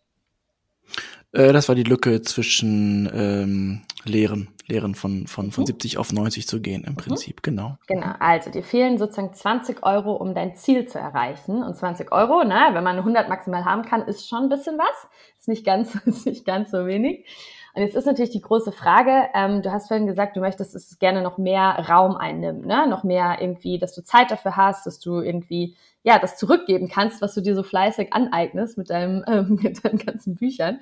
Äh, 1.33 1.53
das 1.53 1.67
war 1.67 1.75
die 1.75 1.83
Lücke 1.83 2.21
zwischen 2.21 3.09
ähm, 3.13 3.81
Lehren, 4.05 4.49
Lehren 4.71 4.95
von, 4.95 5.27
von, 5.27 5.51
von 5.51 5.63
mhm. 5.63 5.67
70 5.67 5.97
auf 5.97 6.11
90 6.11 6.47
zu 6.47 6.61
gehen 6.61 6.83
im 6.83 6.93
mhm. 6.93 6.97
Prinzip, 6.97 7.43
genau. 7.43 7.77
Genau, 7.87 8.13
also 8.19 8.49
dir 8.49 8.63
fehlen 8.63 8.97
sozusagen 8.97 9.33
20 9.33 9.83
Euro, 9.83 10.13
um 10.13 10.33
dein 10.33 10.55
Ziel 10.55 10.87
zu 10.87 10.97
erreichen. 10.97 11.61
Und 11.61 11.75
20 11.75 12.11
Euro, 12.11 12.43
na, 12.45 12.73
wenn 12.73 12.83
man 12.83 12.97
100 12.97 13.29
maximal 13.29 13.65
haben 13.65 13.83
kann, 13.83 14.01
ist 14.03 14.27
schon 14.27 14.43
ein 14.43 14.49
bisschen 14.49 14.77
was. 14.77 15.07
Ist 15.37 15.47
nicht 15.47 15.65
ganz, 15.65 15.95
ist 16.05 16.25
nicht 16.25 16.45
ganz 16.45 16.71
so 16.71 16.85
wenig. 16.85 17.25
Und 17.73 17.83
jetzt 17.83 17.95
ist 17.95 18.05
natürlich 18.05 18.31
die 18.31 18.41
große 18.41 18.71
Frage, 18.71 19.29
ähm, 19.33 19.61
du 19.61 19.71
hast 19.71 19.87
vorhin 19.87 20.07
gesagt, 20.07 20.35
du 20.35 20.41
möchtest, 20.41 20.75
dass 20.75 20.91
es 20.91 20.99
gerne 20.99 21.21
noch 21.21 21.37
mehr 21.37 21.85
Raum 21.89 22.17
einnimmt, 22.17 22.65
ne? 22.65 22.85
noch 22.87 23.03
mehr 23.03 23.37
irgendwie, 23.39 23.79
dass 23.79 23.95
du 23.95 24.03
Zeit 24.03 24.29
dafür 24.29 24.57
hast, 24.57 24.85
dass 24.85 24.99
du 24.99 25.21
irgendwie, 25.21 25.75
ja, 26.03 26.19
das 26.19 26.37
zurückgeben 26.37 26.89
kannst, 26.89 27.21
was 27.21 27.33
du 27.33 27.41
dir 27.41 27.55
so 27.55 27.63
fleißig 27.63 28.11
aneignest 28.11 28.77
mit, 28.77 28.89
deinem, 28.89 29.23
ähm, 29.27 29.59
mit 29.61 29.85
deinen 29.85 29.99
ganzen 29.99 30.35
Büchern. 30.35 30.79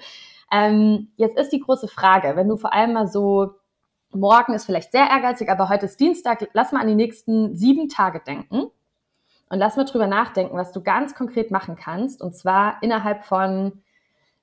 Ähm, 0.51 1.09
jetzt 1.17 1.37
ist 1.37 1.51
die 1.51 1.59
große 1.59 1.87
Frage, 1.87 2.35
wenn 2.35 2.47
du 2.47 2.57
vor 2.57 2.73
allem 2.73 2.93
mal 2.93 3.07
so, 3.07 3.53
morgen 4.11 4.53
ist 4.53 4.65
vielleicht 4.65 4.91
sehr 4.91 5.09
ehrgeizig, 5.09 5.49
aber 5.49 5.69
heute 5.69 5.85
ist 5.85 5.99
Dienstag, 5.99 6.47
lass 6.53 6.71
mal 6.71 6.81
an 6.81 6.87
die 6.87 6.95
nächsten 6.95 7.55
sieben 7.55 7.89
Tage 7.89 8.19
denken 8.19 8.71
und 9.49 9.59
lass 9.59 9.77
mal 9.77 9.85
drüber 9.85 10.07
nachdenken, 10.07 10.57
was 10.57 10.71
du 10.71 10.81
ganz 10.81 11.15
konkret 11.15 11.51
machen 11.51 11.75
kannst. 11.75 12.21
Und 12.21 12.35
zwar 12.35 12.81
innerhalb 12.81 13.25
von, 13.25 13.81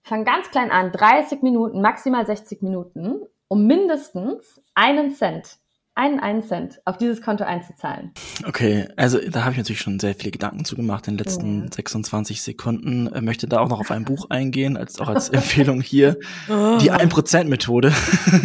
fang 0.03 0.25
ganz 0.25 0.51
klein 0.51 0.71
an, 0.71 0.93
30 0.93 1.43
Minuten, 1.43 1.81
maximal 1.81 2.27
60 2.27 2.63
Minuten, 2.63 3.21
um 3.49 3.67
mindestens 3.67 4.61
einen 4.75 5.13
Cent 5.13 5.59
einen, 5.97 6.21
einen 6.21 6.43
Cent 6.43 6.81
auf 6.85 6.99
dieses 6.99 7.23
Konto 7.23 7.43
einzuzahlen. 7.43 8.13
Okay, 8.47 8.87
also 8.97 9.19
da 9.19 9.41
habe 9.41 9.53
ich 9.53 9.59
natürlich 9.59 9.81
schon 9.81 9.99
sehr 9.99 10.15
viele 10.15 10.31
Gedanken 10.31 10.65
zu 10.65 10.77
gemacht 10.77 11.09
in 11.09 11.17
den 11.17 11.25
letzten 11.25 11.63
ja. 11.65 11.73
26 11.73 12.43
Sekunden. 12.43 13.11
Ich 13.13 13.23
möchte 13.23 13.49
da 13.49 13.61
auch 13.61 13.69
noch 13.69 13.81
auf 13.81 13.91
ein 13.91 14.05
Buch 14.05 14.29
eingehen, 14.29 14.77
als 14.77 15.01
auch 15.01 15.09
als 15.09 15.29
Empfehlung 15.31 15.81
hier. 15.81 16.19
Oh. 16.49 16.77
Die 16.79 16.93
1%-Methode 16.93 17.93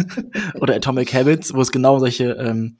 oder 0.60 0.74
Atomic 0.74 1.12
Habits, 1.12 1.54
wo 1.54 1.60
es 1.60 1.70
genau 1.70 1.98
solche 1.98 2.30
ähm, 2.32 2.78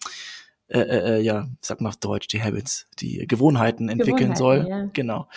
äh, 0.69 0.81
äh, 0.81 1.19
äh 1.19 1.21
ja, 1.21 1.49
sag 1.61 1.83
mal 1.83 1.91
auf 1.91 1.99
Deutsch, 1.99 2.29
die 2.29 2.43
Habits, 2.43 2.89
die 2.99 3.27
Gewohnheiten 3.27 3.91
entwickeln 3.91 4.33
Gewohnheiten, 4.33 4.37
soll. 4.37 4.67
Ja. 4.69 4.89
Genau. 4.95 5.29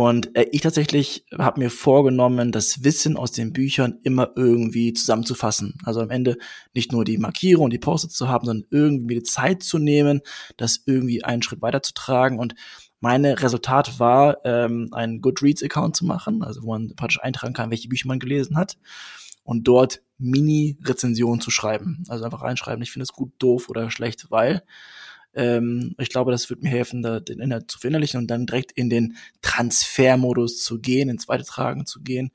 Und 0.00 0.34
äh, 0.34 0.46
ich 0.50 0.62
tatsächlich 0.62 1.26
habe 1.38 1.60
mir 1.60 1.68
vorgenommen, 1.68 2.52
das 2.52 2.82
Wissen 2.84 3.18
aus 3.18 3.32
den 3.32 3.52
Büchern 3.52 3.98
immer 4.02 4.30
irgendwie 4.34 4.94
zusammenzufassen. 4.94 5.74
Also 5.84 6.00
am 6.00 6.08
Ende 6.08 6.38
nicht 6.72 6.90
nur 6.90 7.04
die 7.04 7.18
Markierung 7.18 7.64
und 7.64 7.72
die 7.74 7.78
Post 7.78 8.12
zu 8.12 8.26
haben, 8.26 8.46
sondern 8.46 8.66
irgendwie 8.70 9.16
die 9.16 9.24
Zeit 9.24 9.62
zu 9.62 9.76
nehmen, 9.76 10.22
das 10.56 10.80
irgendwie 10.86 11.22
einen 11.22 11.42
Schritt 11.42 11.60
weiterzutragen. 11.60 12.38
Und 12.38 12.54
meine 13.00 13.42
Resultat 13.42 14.00
war, 14.00 14.38
ähm, 14.46 14.88
einen 14.92 15.20
Goodreads-Account 15.20 15.96
zu 15.96 16.06
machen, 16.06 16.42
also 16.42 16.62
wo 16.62 16.68
man 16.68 16.96
praktisch 16.96 17.20
eintragen 17.20 17.52
kann, 17.52 17.68
welche 17.68 17.88
Bücher 17.88 18.08
man 18.08 18.20
gelesen 18.20 18.56
hat. 18.56 18.78
Und 19.42 19.68
dort 19.68 20.00
Mini-Rezensionen 20.16 21.42
zu 21.42 21.50
schreiben. 21.50 22.04
Also 22.08 22.24
einfach 22.24 22.40
reinschreiben, 22.40 22.82
ich 22.82 22.90
finde 22.90 23.02
es 23.02 23.12
gut, 23.12 23.32
doof 23.38 23.68
oder 23.68 23.90
schlecht, 23.90 24.30
weil 24.30 24.62
ähm, 25.34 25.94
ich 25.98 26.10
glaube, 26.10 26.32
das 26.32 26.50
wird 26.50 26.62
mir 26.62 26.70
helfen, 26.70 27.02
da 27.02 27.20
den 27.20 27.40
Inhalt 27.40 27.70
zu 27.70 27.78
verinnerlichen 27.78 28.18
und 28.18 28.26
dann 28.28 28.46
direkt 28.46 28.72
in 28.72 28.90
den 28.90 29.16
Transfermodus 29.42 30.62
zu 30.62 30.80
gehen, 30.80 31.08
ins 31.08 31.26
zweite 31.26 31.44
Tragen 31.44 31.86
zu 31.86 32.00
gehen. 32.00 32.30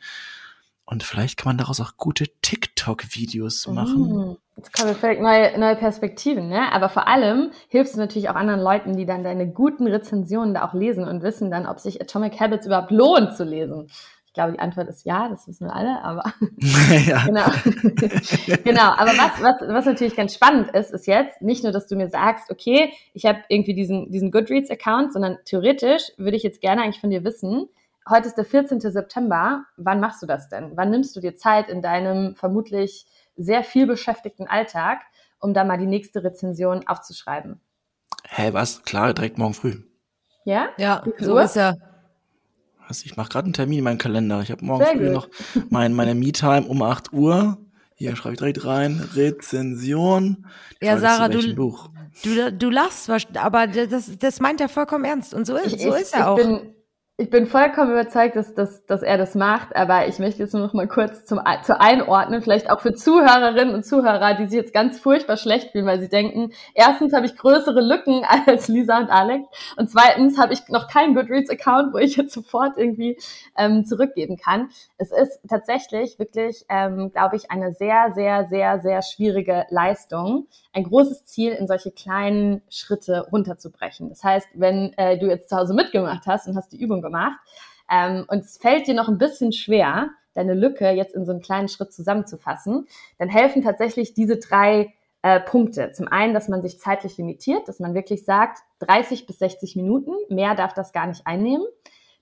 Und 0.86 1.04
vielleicht 1.04 1.38
kann 1.38 1.50
man 1.50 1.58
daraus 1.58 1.82
auch 1.82 1.98
gute 1.98 2.26
TikTok-Videos 2.42 3.68
machen. 3.68 4.02
Mm, 4.04 4.38
jetzt 4.58 4.72
kommen 4.72 4.94
völlig 4.94 5.20
neue, 5.20 5.58
neue 5.58 5.76
Perspektiven, 5.76 6.48
ne? 6.48 6.72
Aber 6.72 6.90
vor 6.90 7.08
allem 7.08 7.52
hilfst 7.70 7.96
du 7.96 8.00
natürlich 8.00 8.30
auch 8.30 8.36
anderen 8.36 8.62
Leuten, 8.62 8.96
die 8.96 9.08
dann 9.08 9.24
deine 9.24 9.52
guten 9.52 9.88
Rezensionen 9.88 10.54
da 10.54 10.68
auch 10.68 10.76
lesen 10.76 11.04
und 11.08 11.24
wissen 11.24 11.50
dann, 11.50 11.66
ob 11.66 11.80
sich 11.80 12.00
Atomic 12.00 12.40
Habits 12.40 12.68
überhaupt 12.68 12.92
lohnt 12.92 13.36
zu 13.36 13.44
lesen 13.44 13.88
glaube, 14.36 14.54
die 14.54 14.60
Antwort 14.60 14.88
ist 14.88 15.06
ja, 15.06 15.28
das 15.30 15.48
wissen 15.48 15.66
wir 15.66 15.76
alle, 15.76 16.02
aber 16.04 16.32
ja. 17.08 17.26
genau. 17.26 17.46
genau, 18.64 18.92
aber 18.96 19.12
was, 19.12 19.42
was, 19.42 19.56
was 19.68 19.86
natürlich 19.86 20.16
ganz 20.16 20.36
spannend 20.36 20.70
ist, 20.76 20.92
ist 20.92 21.08
jetzt 21.08 21.42
nicht 21.42 21.64
nur, 21.64 21.72
dass 21.72 21.88
du 21.88 21.96
mir 21.96 22.10
sagst, 22.10 22.52
okay, 22.52 22.94
ich 23.14 23.26
habe 23.26 23.40
irgendwie 23.48 23.74
diesen, 23.74 24.12
diesen 24.12 24.30
Goodreads-Account, 24.30 25.14
sondern 25.14 25.40
theoretisch 25.46 26.12
würde 26.18 26.38
ich 26.38 26.44
jetzt 26.44 26.62
gerne 26.62 26.84
eigentlich 26.84 27.02
von 27.02 27.10
dir 27.10 27.24
wissen, 27.24 27.68
heute 28.08 28.28
ist 28.28 28.36
der 28.36 28.46
14. 28.46 28.80
September, 28.80 29.64
wann 29.78 30.00
machst 30.00 30.22
du 30.22 30.28
das 30.28 30.50
denn? 30.50 30.74
Wann 30.76 30.92
nimmst 30.92 31.16
du 31.16 31.22
dir 31.22 31.36
Zeit 31.36 31.70
in 31.70 31.82
deinem 31.82 32.36
vermutlich 32.36 33.08
sehr 33.36 33.64
viel 33.64 33.88
beschäftigten 33.88 34.48
Alltag, 34.48 35.02
um 35.40 35.54
da 35.54 35.64
mal 35.64 35.78
die 35.78 35.88
nächste 35.88 36.24
Rezension 36.24 36.88
aufzuschreiben? 36.88 37.60
Hä, 38.28 38.50
was? 38.54 38.84
Klar, 38.84 39.14
direkt 39.14 39.38
morgen 39.38 39.54
früh. 39.54 39.82
Ja? 40.44 40.70
Ja, 40.78 41.04
so 41.18 41.38
ist 41.40 41.58
er. 41.58 41.95
Also 42.96 43.06
ich 43.08 43.18
mache 43.18 43.30
gerade 43.30 43.46
einen 43.46 43.54
Termin 43.54 43.80
in 43.80 43.84
meinem 43.84 43.98
Kalender. 43.98 44.42
Ich 44.42 44.52
habe 44.52 44.64
morgen 44.64 44.86
Sehr 44.86 44.94
früh 44.94 45.06
gut. 45.06 45.14
noch 45.14 45.28
mein, 45.70 45.94
meine 45.94 46.16
Me-Time 46.16 46.64
um 46.64 46.82
8 46.82 47.12
Uhr. 47.12 47.58
Hier 47.96 48.16
schreibe 48.16 48.34
ich 48.34 48.40
direkt 48.40 48.64
rein. 48.66 49.02
Rezension. 49.14 50.46
Ja, 50.82 50.98
Sarah, 50.98 51.28
du, 51.28 51.42
du, 52.24 52.52
du 52.54 52.70
lachst, 52.70 53.10
aber 53.36 53.68
das, 53.68 54.18
das 54.18 54.40
meint 54.40 54.62
er 54.62 54.70
vollkommen 54.70 55.04
ernst. 55.04 55.34
Und 55.34 55.46
so 55.46 55.58
ist, 55.58 55.80
so 55.80 55.94
ist 55.94 56.14
er 56.14 56.30
auch. 56.30 56.38
Bin, 56.38 56.74
ich 57.18 57.30
bin 57.30 57.46
vollkommen 57.46 57.92
überzeugt, 57.92 58.36
dass, 58.36 58.54
dass, 58.56 58.86
dass 58.88 59.02
er 59.02 59.18
das 59.18 59.36
macht, 59.36 59.74
aber 59.74 60.06
ich 60.10 60.20
möchte 60.20 60.44
jetzt 60.44 60.54
nur 60.54 60.64
noch 60.64 60.74
mal 60.74 60.86
kurz 60.86 61.24
zum, 61.24 61.40
zu 61.64 61.80
einordnen, 61.80 62.42
vielleicht 62.42 62.70
auch 62.70 62.82
für 62.82 62.94
Zuhörerinnen 62.94 63.74
und 63.74 63.86
Zuhörer, 63.86 64.34
die 64.34 64.48
sich 64.48 64.58
jetzt 64.58 64.74
ganz 64.74 65.00
furchtbar 65.00 65.38
schlecht 65.38 65.72
fühlen, 65.72 65.86
weil 65.86 66.02
sie 66.02 66.10
denken, 66.10 66.52
erstens 66.74 67.14
habe 67.14 67.26
ich 67.26 67.38
größere 67.38 67.80
Lücken 67.80 68.26
als 68.48 68.68
Lisa 68.68 68.98
und 68.98 69.10
Alex 69.10 69.48
und 69.78 69.90
zweitens 69.90 70.38
habe 70.38 70.52
ich 70.52 70.68
noch 70.68 70.90
keinen 70.90 71.16
Goodreads-Account, 71.16 71.94
wo 71.94 72.00
ich 72.00 72.18
jetzt 72.18 72.34
sofort 72.34 72.78
irgendwie 72.78 73.18
ähm, 73.58 73.86
zurückgeben 73.86 74.36
kann. 74.36 74.68
Es 74.98 75.12
ist 75.14 75.40
tatsächlich 75.48 76.20
wirklich, 76.20 76.66
ähm, 76.68 77.12
glaube 77.14 77.38
ich, 77.38 77.50
eine 77.50 77.72
sehr, 77.72 78.12
sehr, 78.14 78.46
sehr, 78.50 78.82
sehr 78.82 79.02
schwierige 79.02 79.64
Leistung, 79.70 80.48
ein 80.74 80.84
großes 80.84 81.24
Ziel 81.24 81.54
in 81.54 81.68
solche 81.68 81.92
kleinen 81.92 82.62
Schritte 82.70 83.26
runterzubrechen. 83.32 84.10
Das 84.10 84.22
heißt, 84.22 84.50
wenn 84.56 84.92
äh, 84.98 85.18
du 85.18 85.28
jetzt 85.28 85.48
zu 85.48 85.56
Hause 85.56 85.74
mitgemacht 85.74 86.28
hast 86.28 86.50
und 86.50 86.58
hast 86.58 86.74
die 86.74 86.82
Übung 86.82 87.05
gemacht 87.06 87.40
ähm, 87.90 88.26
und 88.28 88.40
es 88.40 88.58
fällt 88.58 88.88
dir 88.88 88.94
noch 88.94 89.08
ein 89.08 89.18
bisschen 89.18 89.52
schwer, 89.54 90.10
deine 90.34 90.54
Lücke 90.54 90.90
jetzt 90.90 91.16
in 91.16 91.26
so 91.26 91.32
einen 91.32 91.42
kleinen 91.42 91.70
Schritt 91.70 91.94
zusammenzufassen, 91.94 92.88
dann 93.18 93.30
helfen 93.30 93.64
tatsächlich 93.64 94.14
diese 94.14 94.38
drei 94.38 94.94
äh, 95.22 95.40
Punkte. 95.40 95.92
Zum 95.92 96.08
einen, 96.08 96.34
dass 96.34 96.50
man 96.50 96.62
sich 96.62 96.80
zeitlich 96.80 97.18
limitiert, 97.18 97.68
dass 97.68 97.80
man 97.80 97.94
wirklich 97.94 98.26
sagt, 98.26 98.60
30 98.80 99.26
bis 99.26 99.40
60 99.40 99.76
Minuten, 99.76 100.12
mehr 100.30 100.56
darf 100.56 100.74
das 100.74 100.92
gar 100.92 101.08
nicht 101.08 101.26
einnehmen. 101.26 101.66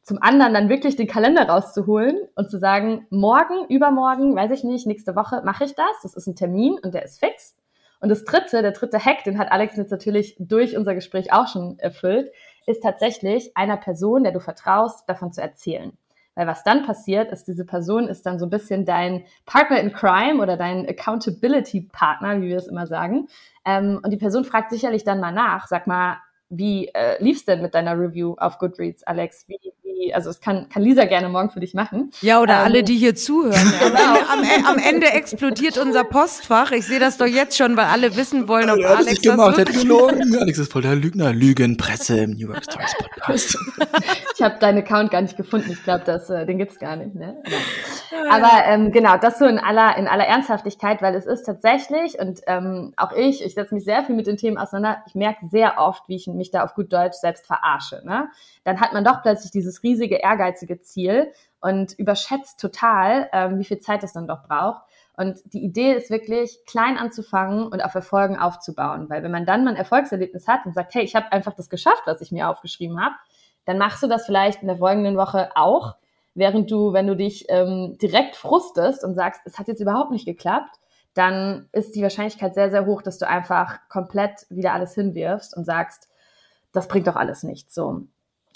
Zum 0.03 0.21
anderen 0.21 0.53
dann 0.53 0.69
wirklich 0.69 0.97
den 0.97 1.07
Kalender 1.07 1.47
rauszuholen 1.47 2.17
und 2.35 2.51
zu 2.51 2.59
sagen, 2.59 3.07
morgen, 3.09 3.65
übermorgen, 3.69 4.35
weiß 4.35 4.51
ich 4.51 4.63
nicht, 4.63 4.85
nächste 4.85 5.15
Woche 5.15 5.41
mache 5.45 5.63
ich 5.63 5.75
das. 5.75 6.01
Das 6.03 6.13
ist 6.13 6.27
ein 6.27 6.35
Termin 6.35 6.77
und 6.83 6.93
der 6.93 7.03
ist 7.03 7.19
fix. 7.19 7.55
Und 8.01 8.09
das 8.09 8.25
dritte, 8.25 8.61
der 8.61 8.73
dritte 8.73 8.99
Hack, 8.99 9.23
den 9.23 9.39
hat 9.39 9.49
Alex 9.49 9.77
jetzt 9.77 9.91
natürlich 9.91 10.35
durch 10.37 10.75
unser 10.75 10.93
Gespräch 10.93 11.31
auch 11.31 11.47
schon 11.47 11.79
erfüllt, 11.79 12.31
ist 12.65 12.84
tatsächlich 12.84 13.56
einer 13.56 13.78
Person, 13.78 14.23
der 14.23 14.32
du 14.32 14.39
vertraust, 14.39 15.08
davon 15.08 15.32
zu 15.32 15.41
erzählen. 15.41 15.97
Weil 16.36 16.47
was 16.47 16.63
dann 16.63 16.86
passiert, 16.86 17.32
ist, 17.32 17.47
diese 17.47 17.65
Person 17.65 18.08
ist 18.08 18.26
dann 18.26 18.39
so 18.39 18.45
ein 18.47 18.49
bisschen 18.49 18.86
dein 18.86 19.26
Partner 19.45 19.80
in 19.80 19.93
Crime 19.93 20.41
oder 20.41 20.58
dein 20.58 20.88
Accountability 20.88 21.82
Partner, 21.91 22.41
wie 22.41 22.47
wir 22.47 22.58
es 22.58 22.67
immer 22.67 22.88
sagen. 22.88 23.28
Ähm, 23.65 23.99
und 24.04 24.10
die 24.10 24.17
Person 24.17 24.43
fragt 24.43 24.71
sicherlich 24.71 25.04
dann 25.04 25.19
mal 25.19 25.32
nach, 25.32 25.67
sag 25.67 25.86
mal, 25.86 26.17
wie 26.57 26.87
äh, 26.93 27.21
lief's 27.23 27.45
denn 27.45 27.61
mit 27.61 27.73
deiner 27.73 27.97
Review 27.97 28.35
auf 28.37 28.59
Goodreads, 28.59 29.03
Alex? 29.03 29.45
Wie, 29.47 29.59
wie, 29.83 30.13
also 30.13 30.29
es 30.29 30.39
kann, 30.39 30.69
kann 30.69 30.83
Lisa 30.83 31.05
gerne 31.05 31.29
morgen 31.29 31.49
für 31.49 31.59
dich 31.59 31.73
machen. 31.73 32.11
Ja, 32.21 32.41
oder 32.41 32.55
ähm, 32.55 32.65
alle, 32.65 32.83
die 32.83 32.95
hier 32.95 33.15
zuhören. 33.15 33.53
genau. 33.79 34.15
am, 34.31 34.43
Ende, 34.43 34.67
am, 34.67 34.77
Ende 34.77 35.07
explodiert 35.07 35.77
unser 35.77 36.03
Postfach. 36.03 36.71
Ich 36.71 36.85
sehe 36.85 36.99
das 36.99 37.17
doch 37.17 37.25
jetzt 37.25 37.57
schon, 37.57 37.75
weil 37.77 37.85
alle 37.85 38.15
wissen 38.15 38.47
wollen, 38.47 38.69
ob 38.69 38.77
ja, 38.77 38.89
Alex 38.89 39.21
das 39.21 39.31
gemacht, 39.31 39.65
gelogen. 39.65 40.37
Alex 40.39 40.59
ist 40.59 40.71
voll 40.71 40.81
der 40.81 40.95
Lügner. 40.95 41.33
Lügenpresse 41.33 42.19
im 42.19 42.31
New 42.31 42.49
York 42.49 42.63
Stories 42.63 42.95
Podcast. 42.97 43.57
ich 44.35 44.41
habe 44.41 44.59
deinen 44.59 44.79
Account 44.79 45.11
gar 45.11 45.21
nicht 45.21 45.37
gefunden. 45.37 45.71
Ich 45.71 45.83
glaube, 45.83 46.11
äh, 46.11 46.45
den 46.45 46.57
gibt's 46.57 46.79
gar 46.79 46.95
nicht. 46.95 47.15
Ne? 47.15 47.41
Aber 48.29 48.65
ähm, 48.65 48.91
genau, 48.91 49.17
das 49.17 49.39
so 49.39 49.45
in 49.45 49.59
aller, 49.59 49.97
in 49.97 50.07
aller 50.07 50.25
Ernsthaftigkeit, 50.25 51.01
weil 51.01 51.15
es 51.15 51.25
ist 51.25 51.43
tatsächlich, 51.43 52.19
und 52.19 52.41
ähm, 52.47 52.93
auch 52.97 53.11
ich, 53.13 53.43
ich 53.43 53.53
setze 53.53 53.73
mich 53.73 53.83
sehr 53.83 54.03
viel 54.03 54.15
mit 54.15 54.27
den 54.27 54.37
Themen 54.37 54.57
auseinander, 54.57 55.03
ich 55.07 55.15
merke 55.15 55.47
sehr 55.49 55.77
oft, 55.77 56.03
wie 56.07 56.15
ich 56.15 56.27
mich 56.43 56.51
da 56.51 56.63
auf 56.63 56.75
gut 56.75 56.91
Deutsch 56.91 57.15
selbst 57.15 57.47
verarsche. 57.47 58.01
Ne? 58.06 58.29
Dann 58.63 58.79
hat 58.79 58.93
man 58.93 59.03
doch 59.03 59.21
plötzlich 59.21 59.51
dieses 59.51 59.84
riesige, 59.84 60.17
ehrgeizige 60.17 60.82
Ziel 60.82 61.32
und 61.62 61.93
überschätzt 61.93 62.60
total, 62.60 63.29
ähm, 63.34 63.60
wie 63.60 63.65
viel 63.65 63.79
Zeit 63.79 64.03
es 64.03 64.13
dann 64.13 64.27
doch 64.27 64.43
braucht. 64.43 64.84
Und 65.15 65.39
die 65.53 65.63
Idee 65.63 65.93
ist 65.93 66.10
wirklich, 66.10 66.60
klein 66.65 66.97
anzufangen 66.97 67.67
und 67.67 67.84
auf 67.84 67.95
Erfolgen 67.95 68.38
aufzubauen. 68.38 69.10
Weil 69.10 69.23
wenn 69.23 69.32
man 69.32 69.45
dann 69.45 69.63
mal 69.63 69.71
ein 69.71 69.77
Erfolgserlebnis 69.77 70.47
hat 70.47 70.65
und 70.65 70.73
sagt, 70.73 70.93
hey, 70.95 71.03
ich 71.03 71.15
habe 71.15 71.32
einfach 71.32 71.53
das 71.53 71.69
geschafft, 71.69 72.03
was 72.06 72.21
ich 72.21 72.32
mir 72.32 72.49
aufgeschrieben 72.49 72.99
habe, 72.99 73.15
dann 73.65 73.77
machst 73.77 74.03
du 74.03 74.08
das 74.08 74.25
vielleicht 74.25 74.62
in 74.62 74.67
der 74.67 74.77
folgenden 74.77 75.15
Woche 75.15 75.51
auch 75.56 75.95
Während 76.36 76.71
du, 76.71 76.93
wenn 76.93 77.08
du 77.08 77.15
dich 77.15 77.45
ähm, 77.49 77.97
direkt 78.01 78.36
frustest 78.36 79.03
und 79.03 79.13
sagst, 79.13 79.41
es 79.45 79.60
hat 79.60 79.67
jetzt 79.67 79.82
überhaupt 79.82 80.12
nicht 80.12 80.25
geklappt, 80.25 80.79
dann 81.13 81.69
ist 81.71 81.95
die 81.95 82.01
Wahrscheinlichkeit 82.01 82.56
sehr, 82.56 82.71
sehr 82.71 82.88
hoch, 82.88 83.03
dass 83.03 83.19
du 83.19 83.27
einfach 83.27 83.77
komplett 83.88 84.47
wieder 84.49 84.73
alles 84.73 84.95
hinwirfst 84.95 85.56
und 85.56 85.65
sagst, 85.65 86.10
das 86.73 86.88
bringt 86.88 87.07
doch 87.07 87.15
alles 87.15 87.43
nichts. 87.43 87.73
So. 87.73 88.07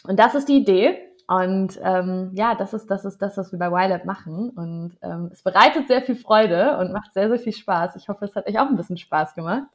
Und 0.03 0.19
das 0.19 0.35
ist 0.35 0.49
die 0.49 0.57
Idee. 0.57 0.99
Und 1.27 1.77
ähm, 1.83 2.31
ja, 2.33 2.55
das 2.55 2.73
ist, 2.73 2.89
das 2.89 3.03
ist 3.03 3.21
das, 3.21 3.37
was 3.37 3.51
wir 3.51 3.59
bei 3.59 3.67
YLab 3.67 4.05
machen. 4.05 4.49
Und 4.49 4.97
ähm, 5.01 5.29
es 5.31 5.43
bereitet 5.43 5.87
sehr 5.87 6.01
viel 6.01 6.15
Freude 6.15 6.77
und 6.77 6.93
macht 6.93 7.13
sehr, 7.13 7.29
sehr 7.29 7.39
viel 7.39 7.53
Spaß. 7.53 7.95
Ich 7.97 8.07
hoffe, 8.07 8.25
es 8.25 8.35
hat 8.35 8.47
euch 8.47 8.57
auch 8.59 8.67
ein 8.67 8.77
bisschen 8.77 8.97
Spaß 8.97 9.35
gemacht. 9.35 9.67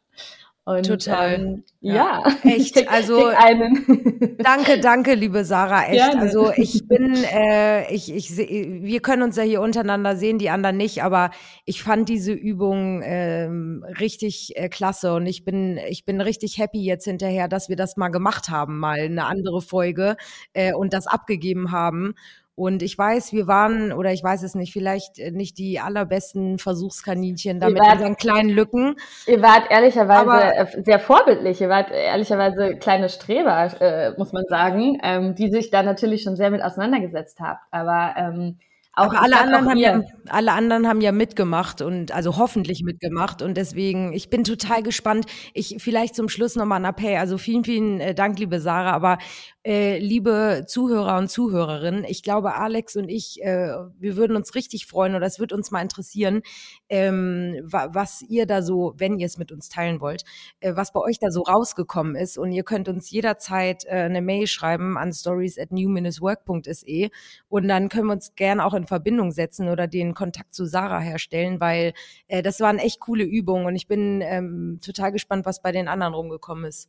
Und, 0.64 0.86
Total. 0.86 1.34
Ähm, 1.34 1.64
ja. 1.80 2.22
ja. 2.24 2.36
echt. 2.44 2.88
Also 2.88 3.30
danke, 4.38 4.78
danke, 4.80 5.14
liebe 5.14 5.44
Sarah. 5.44 5.86
Echt. 5.86 5.94
Gerne. 5.94 6.20
Also 6.20 6.52
ich 6.56 6.86
bin, 6.86 7.14
äh, 7.14 7.92
ich, 7.92 8.14
ich, 8.14 8.36
wir 8.36 9.00
können 9.00 9.22
uns 9.22 9.36
ja 9.36 9.42
hier 9.42 9.60
untereinander 9.60 10.16
sehen, 10.16 10.38
die 10.38 10.50
anderen 10.50 10.76
nicht, 10.76 11.02
aber 11.02 11.30
ich 11.64 11.82
fand 11.82 12.08
diese 12.08 12.32
Übung 12.32 13.02
ähm, 13.04 13.84
richtig 13.98 14.52
äh, 14.54 14.68
klasse 14.68 15.14
und 15.14 15.26
ich 15.26 15.44
bin, 15.44 15.80
ich 15.88 16.04
bin 16.04 16.20
richtig 16.20 16.58
happy 16.58 16.84
jetzt 16.84 17.06
hinterher, 17.06 17.48
dass 17.48 17.68
wir 17.68 17.76
das 17.76 17.96
mal 17.96 18.10
gemacht 18.10 18.48
haben, 18.48 18.78
mal 18.78 19.00
eine 19.00 19.26
andere 19.26 19.62
Folge 19.62 20.16
äh, 20.52 20.72
und 20.74 20.92
das 20.92 21.08
abgegeben 21.08 21.72
haben. 21.72 22.14
Und 22.54 22.82
ich 22.82 22.98
weiß, 22.98 23.32
wir 23.32 23.46
waren, 23.46 23.92
oder 23.92 24.12
ich 24.12 24.22
weiß 24.22 24.42
es 24.42 24.54
nicht, 24.54 24.72
vielleicht 24.72 25.18
äh, 25.18 25.30
nicht 25.30 25.56
die 25.56 25.80
allerbesten 25.80 26.58
Versuchskaninchen 26.58 27.60
da 27.60 27.70
mit 27.70 27.80
unseren 27.80 28.16
kleinen 28.16 28.50
Lücken. 28.50 28.96
Ihr 29.26 29.40
wart 29.40 29.70
ehrlicherweise 29.70 30.30
Aber, 30.30 30.56
äh, 30.56 30.82
sehr 30.84 30.98
vorbildlich. 30.98 31.60
Ihr 31.62 31.70
wart 31.70 31.90
ehrlicherweise 31.90 32.76
kleine 32.76 33.08
Streber, 33.08 33.80
äh, 33.80 34.12
muss 34.18 34.32
man 34.32 34.44
sagen, 34.48 34.98
ähm, 35.02 35.34
die 35.34 35.50
sich 35.50 35.70
da 35.70 35.82
natürlich 35.82 36.22
schon 36.22 36.36
sehr 36.36 36.50
mit 36.50 36.62
auseinandergesetzt 36.62 37.40
habt. 37.40 37.62
Aber 37.70 38.14
ähm, 38.18 38.58
auch 38.94 39.14
alle 39.14 39.40
anderen, 39.40 39.70
haben 39.70 39.78
ja, 39.78 40.02
alle 40.28 40.52
anderen 40.52 40.86
haben 40.86 41.00
ja 41.00 41.12
mitgemacht 41.12 41.80
und 41.80 42.12
also 42.12 42.36
hoffentlich 42.36 42.82
mitgemacht 42.82 43.40
und 43.40 43.56
deswegen, 43.56 44.12
ich 44.12 44.28
bin 44.28 44.44
total 44.44 44.82
gespannt. 44.82 45.24
Ich 45.54 45.76
vielleicht 45.78 46.14
zum 46.14 46.28
Schluss 46.28 46.56
nochmal 46.56 46.80
ein 46.80 46.84
Appell. 46.84 47.16
Also 47.16 47.38
vielen, 47.38 47.64
vielen 47.64 48.00
äh, 48.00 48.14
Dank, 48.14 48.38
liebe 48.38 48.60
Sarah. 48.60 48.92
Aber 48.92 49.16
äh, 49.64 49.98
liebe 49.98 50.64
Zuhörer 50.66 51.18
und 51.18 51.28
Zuhörerinnen, 51.30 52.04
ich 52.04 52.22
glaube, 52.22 52.54
Alex 52.54 52.96
und 52.96 53.08
ich, 53.08 53.40
äh, 53.42 53.68
wir 53.98 54.16
würden 54.16 54.36
uns 54.36 54.54
richtig 54.56 54.86
freuen 54.86 55.14
oder 55.14 55.26
es 55.26 55.38
wird 55.38 55.52
uns 55.52 55.70
mal 55.70 55.82
interessieren, 55.82 56.42
ähm, 56.88 57.60
wa 57.62 57.88
was 57.92 58.22
ihr 58.22 58.46
da 58.46 58.62
so, 58.62 58.94
wenn 58.96 59.18
ihr 59.18 59.26
es 59.26 59.38
mit 59.38 59.52
uns 59.52 59.68
teilen 59.68 60.00
wollt, 60.00 60.24
äh, 60.60 60.74
was 60.74 60.92
bei 60.92 61.00
euch 61.00 61.18
da 61.20 61.30
so 61.30 61.42
rausgekommen 61.42 62.16
ist. 62.16 62.38
Und 62.38 62.50
ihr 62.52 62.64
könnt 62.64 62.88
uns 62.88 63.10
jederzeit 63.10 63.84
äh, 63.84 63.90
eine 63.90 64.20
Mail 64.20 64.48
schreiben 64.48 64.98
an 64.98 65.12
stories 65.12 65.58
at 65.58 65.70
new-work.se 65.70 67.10
und 67.48 67.68
dann 67.68 67.88
können 67.88 68.06
wir 68.06 68.14
uns 68.14 68.34
gerne 68.34 68.64
auch 68.64 68.74
in 68.74 68.86
Verbindung 68.86 69.30
setzen 69.30 69.68
oder 69.68 69.86
den 69.86 70.14
Kontakt 70.14 70.54
zu 70.54 70.66
Sarah 70.66 71.00
herstellen, 71.00 71.60
weil 71.60 71.92
äh, 72.26 72.42
das 72.42 72.58
waren 72.60 72.78
echt 72.78 73.00
coole 73.00 73.24
Übungen 73.24 73.66
und 73.66 73.76
ich 73.76 73.86
bin 73.86 74.22
ähm, 74.22 74.80
total 74.84 75.12
gespannt, 75.12 75.46
was 75.46 75.62
bei 75.62 75.70
den 75.70 75.86
anderen 75.86 76.14
rumgekommen 76.14 76.64
ist. 76.64 76.88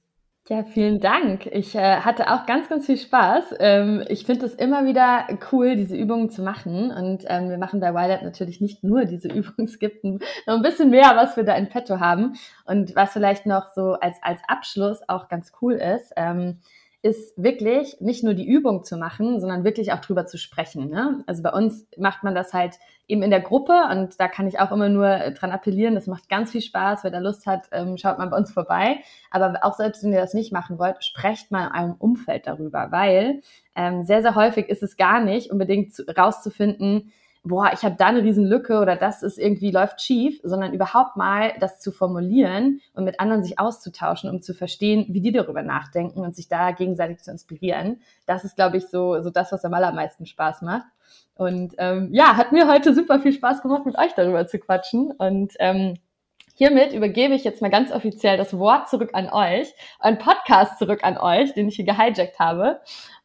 Ja, 0.50 0.64
vielen 0.66 1.00
Dank. 1.00 1.46
Ich 1.46 1.74
äh, 1.74 2.02
hatte 2.02 2.30
auch 2.30 2.46
ganz, 2.46 2.68
ganz 2.68 2.86
viel 2.86 2.98
Spaß. 2.98 3.56
Ähm, 3.60 4.04
ich 4.10 4.26
finde 4.26 4.46
es 4.46 4.54
immer 4.54 4.84
wieder 4.86 5.26
cool, 5.54 5.78
diese 5.78 5.96
Übungen 5.96 6.30
zu 6.30 6.42
machen. 6.42 6.92
Und 6.92 7.24
ähm, 7.28 7.50
wir 7.50 7.58
machen 7.58 7.80
bei 7.80 7.94
Wild 7.94 8.24
natürlich 8.24 8.60
nicht 8.60 8.84
nur 8.84 9.06
diese 9.06 9.28
Übungen. 9.34 9.70
Es 9.70 9.80
gibt 9.80 10.04
noch 10.04 10.20
ein 10.48 10.62
bisschen 10.62 10.90
mehr, 10.90 11.14
was 11.16 11.38
wir 11.38 11.46
da 11.46 11.56
in 11.56 11.70
petto 11.70 12.02
haben. 12.02 12.36
Und 12.66 12.94
was 12.94 13.14
vielleicht 13.14 13.46
noch 13.46 13.70
so 13.74 13.94
als, 13.94 14.18
als 14.22 14.42
Abschluss 14.46 15.00
auch 15.08 15.30
ganz 15.30 15.54
cool 15.62 15.76
ist. 15.76 16.12
Ähm, 16.18 16.60
ist 17.04 17.34
wirklich 17.36 17.98
nicht 18.00 18.24
nur 18.24 18.34
die 18.34 18.48
Übung 18.48 18.86
zu 18.86 18.96
machen, 18.96 19.42
sondern 19.42 19.66
wirklich 19.66 19.92
auch 19.92 20.00
drüber 20.00 20.26
zu 20.26 20.38
sprechen. 20.38 20.90
Ne? 20.90 21.22
Also 21.28 21.44
bei 21.44 21.52
uns 21.52 21.86
macht 21.98 22.24
man 22.24 22.34
das 22.34 22.54
halt 22.54 22.80
eben 23.10 23.22
in 23.22 23.30
der 23.30 23.42
Gruppe 23.42 23.74
und 23.92 24.18
da 24.22 24.30
kann 24.30 24.48
ich 24.48 24.62
auch 24.62 24.72
immer 24.72 24.88
nur 24.88 25.18
dran 25.32 25.52
appellieren. 25.52 25.96
Das 25.96 26.08
macht 26.08 26.30
ganz 26.30 26.52
viel 26.52 26.62
Spaß. 26.62 27.04
Wer 27.04 27.12
da 27.12 27.20
Lust 27.20 27.46
hat, 27.46 27.68
ähm, 27.74 27.98
schaut 27.98 28.20
mal 28.20 28.30
bei 28.30 28.38
uns 28.38 28.54
vorbei. 28.54 29.00
Aber 29.32 29.54
auch 29.64 29.74
selbst 29.74 30.02
wenn 30.02 30.14
ihr 30.14 30.22
das 30.22 30.34
nicht 30.34 30.54
machen 30.54 30.80
wollt, 30.80 31.04
sprecht 31.04 31.52
mal 31.52 31.68
in 31.68 31.76
eurem 31.76 31.96
Umfeld 32.00 32.48
darüber, 32.48 32.88
weil 32.92 33.42
ähm, 33.76 34.06
sehr, 34.06 34.22
sehr 34.22 34.36
häufig 34.36 34.70
ist 34.70 34.82
es 34.82 34.96
gar 34.96 35.20
nicht 35.20 35.52
unbedingt 35.52 35.94
zu, 35.94 36.04
rauszufinden, 36.04 37.12
boah, 37.44 37.72
ich 37.74 37.84
habe 37.84 37.96
da 37.98 38.08
eine 38.08 38.24
Riesenlücke 38.24 38.80
oder 38.80 38.96
das 38.96 39.22
ist 39.22 39.38
irgendwie 39.38 39.72
läuft 39.72 40.02
schief, 40.02 40.40
sondern 40.44 40.74
überhaupt 40.74 41.18
mal 41.18 41.54
das 41.60 41.80
zu 41.80 41.92
formulieren 41.92 42.80
und 42.94 43.04
mit 43.04 43.20
anderen 43.20 43.44
sich 43.44 43.60
auszutauschen, 43.60 44.30
um 44.30 44.42
zu 44.42 44.54
verstehen, 44.54 45.06
wie 45.10 45.22
die 45.22 45.34
darüber 45.34 45.62
nachdenken 45.62 46.22
und 46.22 46.36
sich 46.36 46.48
da 46.48 46.72
gegenseitig 46.72 47.20
zu 47.20 47.32
inspirieren. 47.32 48.02
Das 48.26 48.46
ist, 48.46 48.56
glaube 48.56 48.78
ich, 48.78 48.88
so, 48.88 49.22
so 49.22 49.30
das, 49.30 49.52
was 49.52 49.66
am 49.66 49.74
allermeisten 49.74 50.26
Spaß 50.26 50.62
macht. 50.62 50.88
Und 51.36 51.74
ähm, 51.80 52.10
ja, 52.14 52.38
hat 52.38 52.52
mir 52.54 52.68
heute 52.68 52.94
super 52.94 53.20
viel 53.20 53.34
Spaß 53.34 53.62
gemacht, 53.62 53.86
mit 53.86 53.98
euch 53.98 54.14
darüber 54.16 54.48
zu 54.48 54.60
quatschen. 54.60 55.12
Und 55.12 55.54
ähm, 55.60 55.96
Hiermit 56.56 56.94
übergebe 56.94 57.34
ich 57.34 57.44
jetzt 57.44 57.62
mal 57.62 57.72
ganz 57.72 57.92
offiziell 57.92 58.38
das 58.38 58.58
Wort 58.58 58.88
zurück 58.88 59.10
an 59.14 59.28
euch, 59.30 59.74
ein 60.00 60.20
Podcast 60.20 60.78
zurück 60.78 61.04
an 61.04 61.18
euch, 61.18 61.54
den 61.54 61.68
ich 61.68 61.76
hier 61.76 61.86
gehijackt 61.86 62.40
habe. 62.40 62.80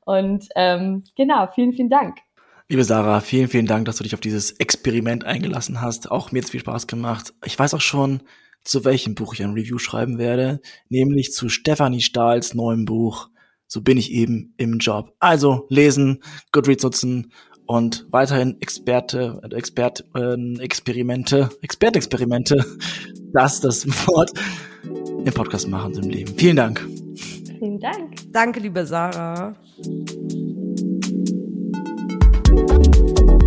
Und 0.05 0.49
ähm, 0.57 1.05
genau, 1.15 1.47
vielen, 1.49 1.75
vielen 1.75 1.91
Dank. 1.91 2.28
Liebe 2.71 2.85
Sarah, 2.85 3.23
vielen, 3.23 3.49
vielen 3.49 3.65
Dank, 3.65 3.87
dass 3.87 3.97
du 3.97 4.03
dich 4.03 4.13
auf 4.13 4.21
dieses 4.21 4.51
Experiment 4.53 5.25
eingelassen 5.25 5.81
hast. 5.81 6.11
Auch 6.11 6.33
mir 6.33 6.41
hat 6.41 6.45
es 6.45 6.51
viel 6.51 6.61
Spaß 6.61 6.87
gemacht. 6.87 7.33
Ich 7.47 7.59
weiß 7.59 7.73
auch 7.73 7.81
schon, 7.81 8.21
zu 8.63 8.85
welchem 8.85 9.15
Buch 9.15 9.33
ich 9.33 9.43
ein 9.43 9.55
Review 9.55 9.79
schreiben 9.79 10.19
werde, 10.19 10.61
nämlich 10.91 11.33
zu 11.33 11.49
Stefanie 11.49 12.03
Stahls 12.03 12.53
neuem 12.53 12.85
Buch. 12.85 13.31
So 13.67 13.81
bin 13.81 13.97
ich 13.97 14.13
eben 14.13 14.53
im 14.59 14.81
Job. 14.81 15.15
Also 15.19 15.67
lesen, 15.71 16.23
Goodreads 16.53 16.83
nutzen 16.83 17.33
und 17.65 18.07
weiterhin 18.11 18.61
Experte, 18.61 19.41
Expert, 19.51 20.05
äh, 20.15 20.37
Experimente, 20.59 21.49
Expertexperimente, 21.63 22.67
das 23.33 23.55
ist 23.55 23.65
das 23.65 24.07
Wort, 24.09 24.33
im 24.85 25.33
Podcast 25.33 25.69
machen 25.69 25.95
im 25.95 26.11
Leben. 26.11 26.35
Vielen 26.37 26.57
Dank. 26.57 26.87
Vielen 27.59 27.81
Dank. 27.81 28.15
Danke, 28.31 28.61
liebe 28.61 28.85
Sarah. 28.85 29.57
Thank 32.67 33.19
you. 33.19 33.38